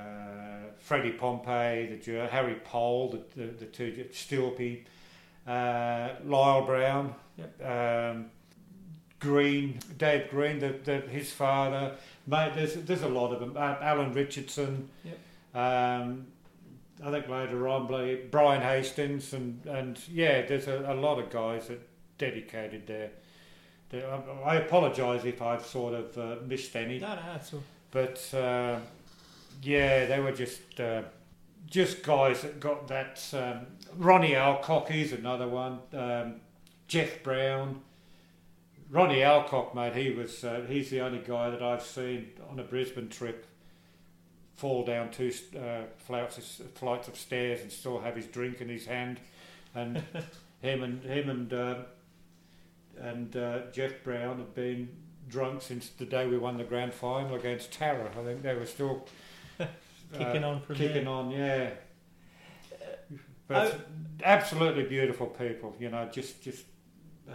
[0.79, 4.85] Freddie Pompey, the Harry Pole, the, the, the two, Stilpey,
[5.47, 7.15] uh, Lyle Brown,
[7.65, 8.27] um,
[9.21, 11.95] Green, Dave Green, the, the, his father.
[12.27, 13.57] Mate, there's, there's a lot of them.
[13.57, 14.91] Uh, Alan Richardson.
[15.55, 16.27] Um,
[17.03, 17.87] I think later on,
[18.31, 21.81] Brian Hastings, and, and yeah, there's a, a lot of guys that
[22.31, 23.11] dedicated their.
[23.91, 27.63] their I, I apologise if I've sort of uh, missed any, No, no, that's all.
[27.91, 28.79] but uh,
[29.63, 31.03] yeah, they were just uh,
[31.67, 33.23] just guys that got that.
[33.33, 33.67] Um,
[33.97, 35.79] Ronnie Alcock, he's another one.
[35.93, 36.37] Um,
[36.89, 37.81] Jeff Brown.
[38.91, 42.63] Ronnie Alcock, mate, he was uh, he's the only guy that I've seen on a
[42.63, 43.47] Brisbane trip
[44.55, 48.69] fall down two uh, flights of, flights of stairs and still have his drink in
[48.69, 49.19] his hand,
[49.75, 50.03] and
[50.61, 51.75] him and him and uh,
[53.01, 54.89] and uh, Jeff Brown have been
[55.29, 58.11] drunk since the day we won the grand final against Tara.
[58.11, 59.07] I think they were still
[60.13, 61.13] Kicking uh, on from kicking there.
[61.13, 61.71] on, yeah.
[63.49, 63.89] But
[64.23, 66.65] absolutely beautiful people, you know, just just
[67.29, 67.35] uh,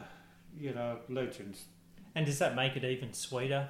[0.58, 1.66] you know legends.
[2.16, 3.70] And does that make it even sweeter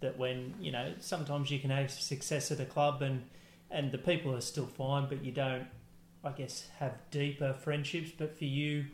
[0.00, 3.24] that when, you know, sometimes you can have success at a club and,
[3.70, 5.66] and the people are still fine, but you don't,
[6.22, 8.12] I guess, have deeper friendships.
[8.16, 8.86] But for you,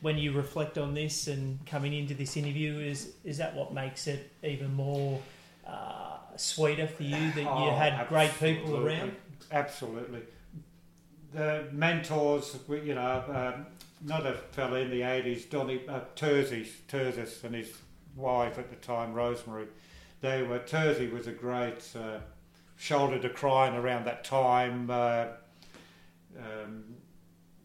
[0.00, 4.06] when you reflect on this and coming into this interview, is, is that what makes
[4.06, 5.20] it even more
[5.66, 8.94] uh, sweeter for you that you Oh, had great people absolutely.
[8.94, 9.16] around?
[9.52, 10.22] Absolutely.
[11.34, 13.66] The mentors, you know, um,
[14.04, 17.72] another fella in the 80s, Donny uh, Terzi, Terzis and his
[18.16, 19.66] wife at the time, Rosemary,
[20.20, 22.18] they were, Terzi was a great uh,
[22.76, 25.26] shoulder to cry on around that time uh,
[26.38, 26.84] um,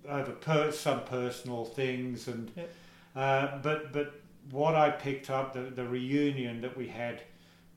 [0.09, 2.69] over per- some personal things and Yep.
[3.15, 4.13] uh, but but
[4.51, 7.21] what I picked up the, the reunion that we had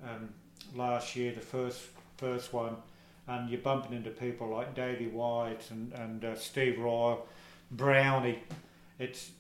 [0.05, 0.29] um,
[0.75, 1.81] last year the first
[2.19, 2.77] first one
[3.27, 7.27] and you're bumping into people like Davey White and, and uh, Steve Royal,
[7.71, 8.39] Brownie,
[8.99, 9.31] it's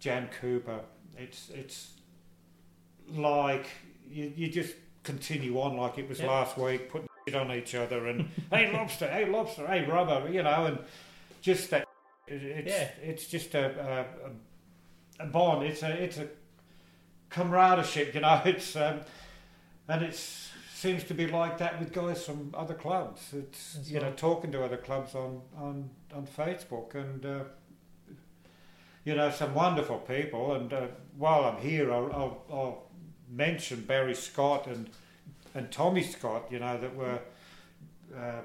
[0.00, 0.80] Jan Cooper.
[1.16, 1.90] It's it's
[3.14, 3.66] like
[4.10, 4.74] you, you just
[5.04, 6.28] continue on like it was Yep.
[6.28, 10.42] last week, putting shit on each other and hey lobster, hey lobster, hey rubber, you
[10.42, 10.78] know, and
[11.40, 11.84] just that.
[12.30, 12.88] It, it's Yeah.
[13.10, 14.06] it's just a,
[15.20, 15.66] a, a bond.
[15.66, 16.28] It's a it's a
[17.30, 18.10] camaraderie.
[18.14, 19.00] You know, it's um,
[19.88, 20.14] and it
[20.74, 23.32] seems to be like that with guys from other clubs.
[23.32, 27.24] It's That's you know talking to other clubs on on on Facebook and.
[27.24, 27.44] Uh,
[29.04, 30.86] you know, some wonderful people, and uh,
[31.16, 32.82] while I'm here, I'll, I'll, I'll
[33.30, 34.90] mention Barry Scott and
[35.54, 36.48] and Tommy Scott.
[36.50, 37.18] You know that were
[38.14, 38.42] um,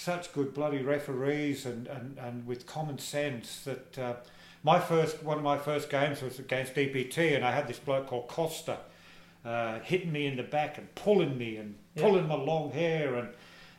[0.00, 4.14] such good bloody referees and, and, and with common sense that uh,
[4.62, 8.06] my first one of my first games was against DPT and I had this bloke
[8.06, 8.78] called Costa
[9.44, 12.02] uh, hitting me in the back and pulling me and Yeah.
[12.02, 13.28] pulling my long hair and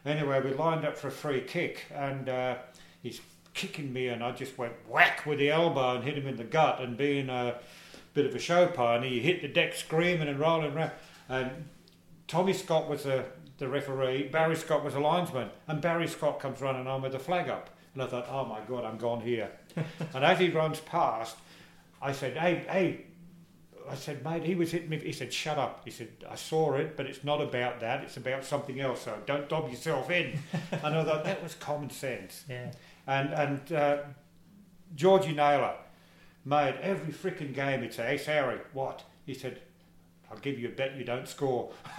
[0.06, 2.56] anyway we lined up for a free kick and uh,
[3.02, 3.20] he's
[3.56, 6.44] kicking me and I just went whack with the elbow and hit him in the
[6.44, 7.56] gut and being a
[8.14, 10.92] bit of a show pony he hit the deck screaming and rolling around
[11.30, 11.50] and
[12.28, 13.26] Tommy Scott was the,
[13.62, 17.20] the referee, Barry Scott was a linesman, and Barry Scott comes running on with the
[17.20, 17.70] flag up.
[17.94, 19.52] And I thought, oh my God, I'm gone here.
[20.16, 21.38] and as he runs past,
[22.02, 23.06] I said, hey, hey,
[23.88, 24.98] I said, mate, he was hitting me.
[24.98, 25.84] He said, shut up.
[25.86, 28.04] He said, I saw it, but it's not about that.
[28.04, 29.04] It's about something else.
[29.04, 30.40] So don't dob yourself in.
[30.72, 32.44] and I thought, that was common sense.
[32.50, 32.72] Yeah.
[33.06, 33.98] And, and uh,
[34.96, 35.76] Georgie Naylor
[36.46, 37.84] made every freaking game.
[37.84, 39.04] He'd say, hey, Harry, what?
[39.28, 39.62] He said,
[40.32, 41.72] I'll give you a bet you don't score.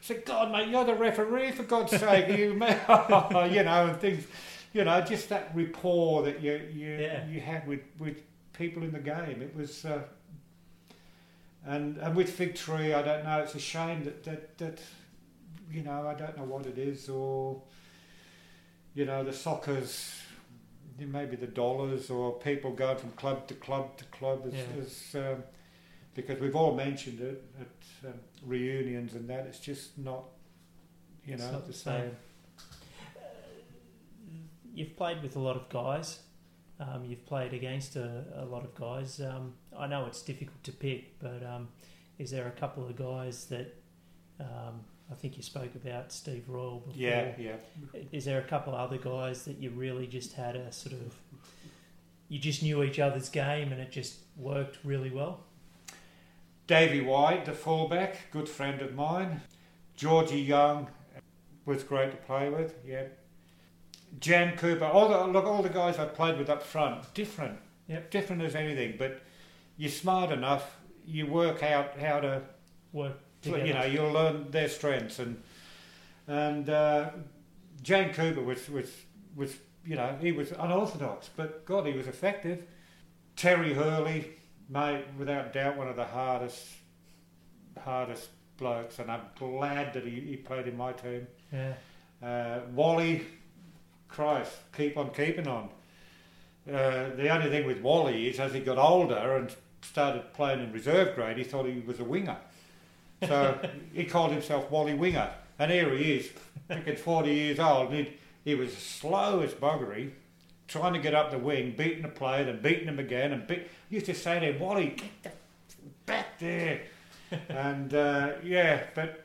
[0.00, 2.28] Said, God, mate, you're the referee, for God's sake.
[2.36, 4.26] You, you know, and things,
[4.72, 7.26] you know, just that rapport that you you, Yeah.
[7.26, 8.22] you had with, with
[8.54, 9.42] people in the game.
[9.42, 10.02] It was, uh,
[11.66, 13.40] and and with Fig Tree, I don't know.
[13.40, 14.80] It's a shame that that that,
[15.70, 17.60] you know, I don't know what it is, or
[18.94, 20.16] you know, the soccer's
[20.98, 24.82] maybe the dollars, or people going from club to club to club, Yeah.
[24.82, 25.42] is um,
[26.14, 28.14] because we've all mentioned it at um,
[28.44, 29.46] reunions and that.
[29.46, 30.24] It's just not,
[31.24, 32.00] you know, not the same.
[32.00, 32.16] same.
[34.74, 36.20] You've played with a lot of guys.
[36.78, 39.20] Um, you've played against a, a lot of guys.
[39.20, 41.68] Um, I know it's difficult to pick, but um,
[42.18, 43.76] is there a couple of guys that
[44.38, 44.80] um,
[45.10, 47.00] I think you spoke about Steve Royal before?
[47.00, 47.56] Yeah, yeah.
[48.12, 51.14] Is there a couple of other guys that you really just had a sort of
[52.28, 55.40] you just knew each other's game and it just worked really well?
[56.70, 59.40] Davey White, the fullback, good friend of mine.
[59.96, 60.86] Georgie Young
[61.66, 62.76] was great to play with.
[62.86, 63.06] Yeah.
[64.20, 68.12] Jan Cooper, all the look, all the guys I played with up front, different, Yep.
[68.12, 68.94] different as anything.
[68.96, 69.20] But
[69.78, 70.76] you're smart enough.
[71.04, 72.42] You work out how to
[72.92, 73.66] Work together.
[73.66, 75.42] you know, you'll learn their strengths and
[76.28, 77.10] and uh,
[77.82, 78.92] Jane Cooper was was
[79.34, 82.62] was you know he was unorthodox, but God, he was effective.
[83.34, 84.36] Terry Hurley,
[84.70, 86.66] mate, without doubt, one of the hardest
[87.84, 91.26] hardest blokes, and I'm glad that he, he played in my team.
[91.52, 91.74] yeah.
[92.22, 93.26] Uh, Wally,
[94.08, 95.70] Christ, keep on keeping on.
[96.68, 100.72] Uh, the only thing with Wally is as he got older and started playing in
[100.72, 102.36] reserve grade, he thought he was a winger.
[103.26, 103.58] So
[103.94, 105.30] he called himself Wally Winger.
[105.58, 106.30] And here he is,
[106.70, 108.12] freaking 40 years old, and he,
[108.44, 110.10] he was slow as buggery,
[110.70, 113.66] trying to get up the wing, beating the player, and beating him again, and beat,
[113.90, 115.30] used to say to him, Wally, get the
[116.06, 116.82] back there.
[117.48, 119.24] and uh, yeah, but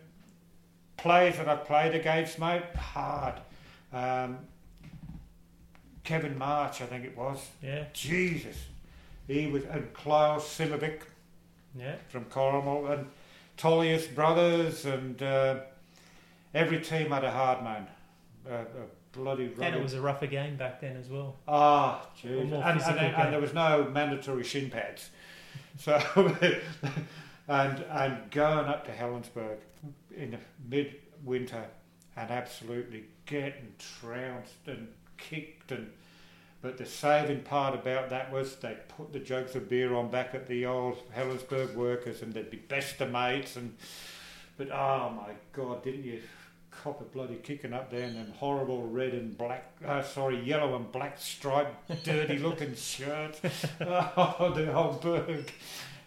[0.98, 3.36] players that I've played against, mate, hard.
[3.94, 4.40] Um,
[6.04, 7.48] Kevin March, I think it was.
[7.62, 7.86] Yeah.
[7.94, 8.58] Jesus.
[9.28, 11.02] He was, and Klaus Simovic
[11.78, 11.96] Yeah.
[12.10, 13.08] from Cornwall, and
[13.58, 15.60] Tollius Brothers, and uh,
[16.56, 17.88] every team had a hard man.
[18.50, 18.64] Uh,
[19.16, 21.36] bloody And it was a rougher game back then as well.
[21.48, 22.42] Ah, jeez.
[22.42, 25.10] And, and, and there was no mandatory shin pads.
[25.78, 26.02] So,
[27.50, 29.58] and and going up to Helensburgh
[30.16, 30.38] in the
[30.70, 31.66] midwinter
[32.16, 34.88] and absolutely getting trounced and
[35.18, 35.92] kicked and
[36.62, 40.34] but the saving part about that was they put the jugs of beer on back
[40.34, 43.76] at the old Helensburgh workers and they'd be best of mates and
[44.58, 46.22] but oh my god didn't you
[46.86, 50.76] cop a bloody kicking up there and then horrible red and black uh, sorry yellow
[50.76, 53.40] and black striped dirty looking shirt.
[53.82, 55.52] Oh the whole berg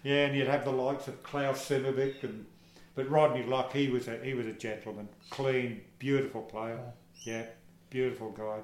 [0.04, 2.46] yeah and you'd have the likes of Klaus Simovic and
[2.94, 5.08] but Rodney Luck, he was a he was a gentleman.
[5.30, 6.78] Clean beautiful player.
[7.24, 7.46] Yeah
[7.90, 8.60] beautiful guy.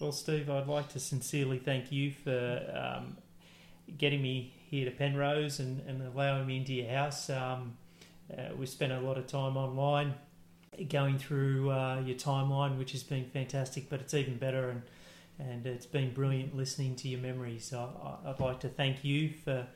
[0.00, 3.18] Well, Steve, I'd like to sincerely thank you for um,
[3.98, 7.28] getting me here to Penrose and, and allowing me into your house.
[7.28, 7.76] Um,
[8.32, 10.14] uh, we spent a lot of time online
[10.84, 14.82] going through uh, your timeline, which has been fantastic, but it's even better and
[15.40, 17.64] and it's been brilliant listening to your memories.
[17.64, 19.66] So I, I'd like to thank you for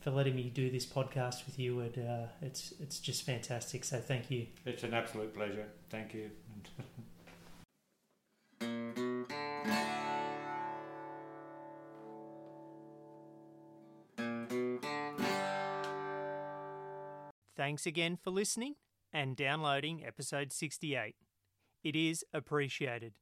[0.00, 1.80] for letting me do this podcast with you.
[1.80, 3.84] And, uh, it's it's just fantastic.
[3.84, 4.46] So thank you.
[4.66, 5.66] It's an absolute pleasure.
[5.90, 6.30] Thank you.
[17.54, 18.74] Thanks again for listening
[19.12, 21.14] and downloading episode 68.
[21.84, 23.14] It is appreciated.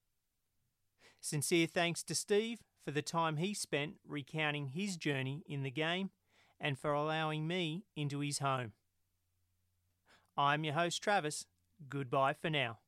[1.21, 6.11] Sincere thanks to Steve for the time he spent recounting his journey in the game
[6.59, 8.73] and for allowing me into his home.
[10.37, 11.47] I'm your host, Travis.
[11.89, 12.79] Goodbye for now.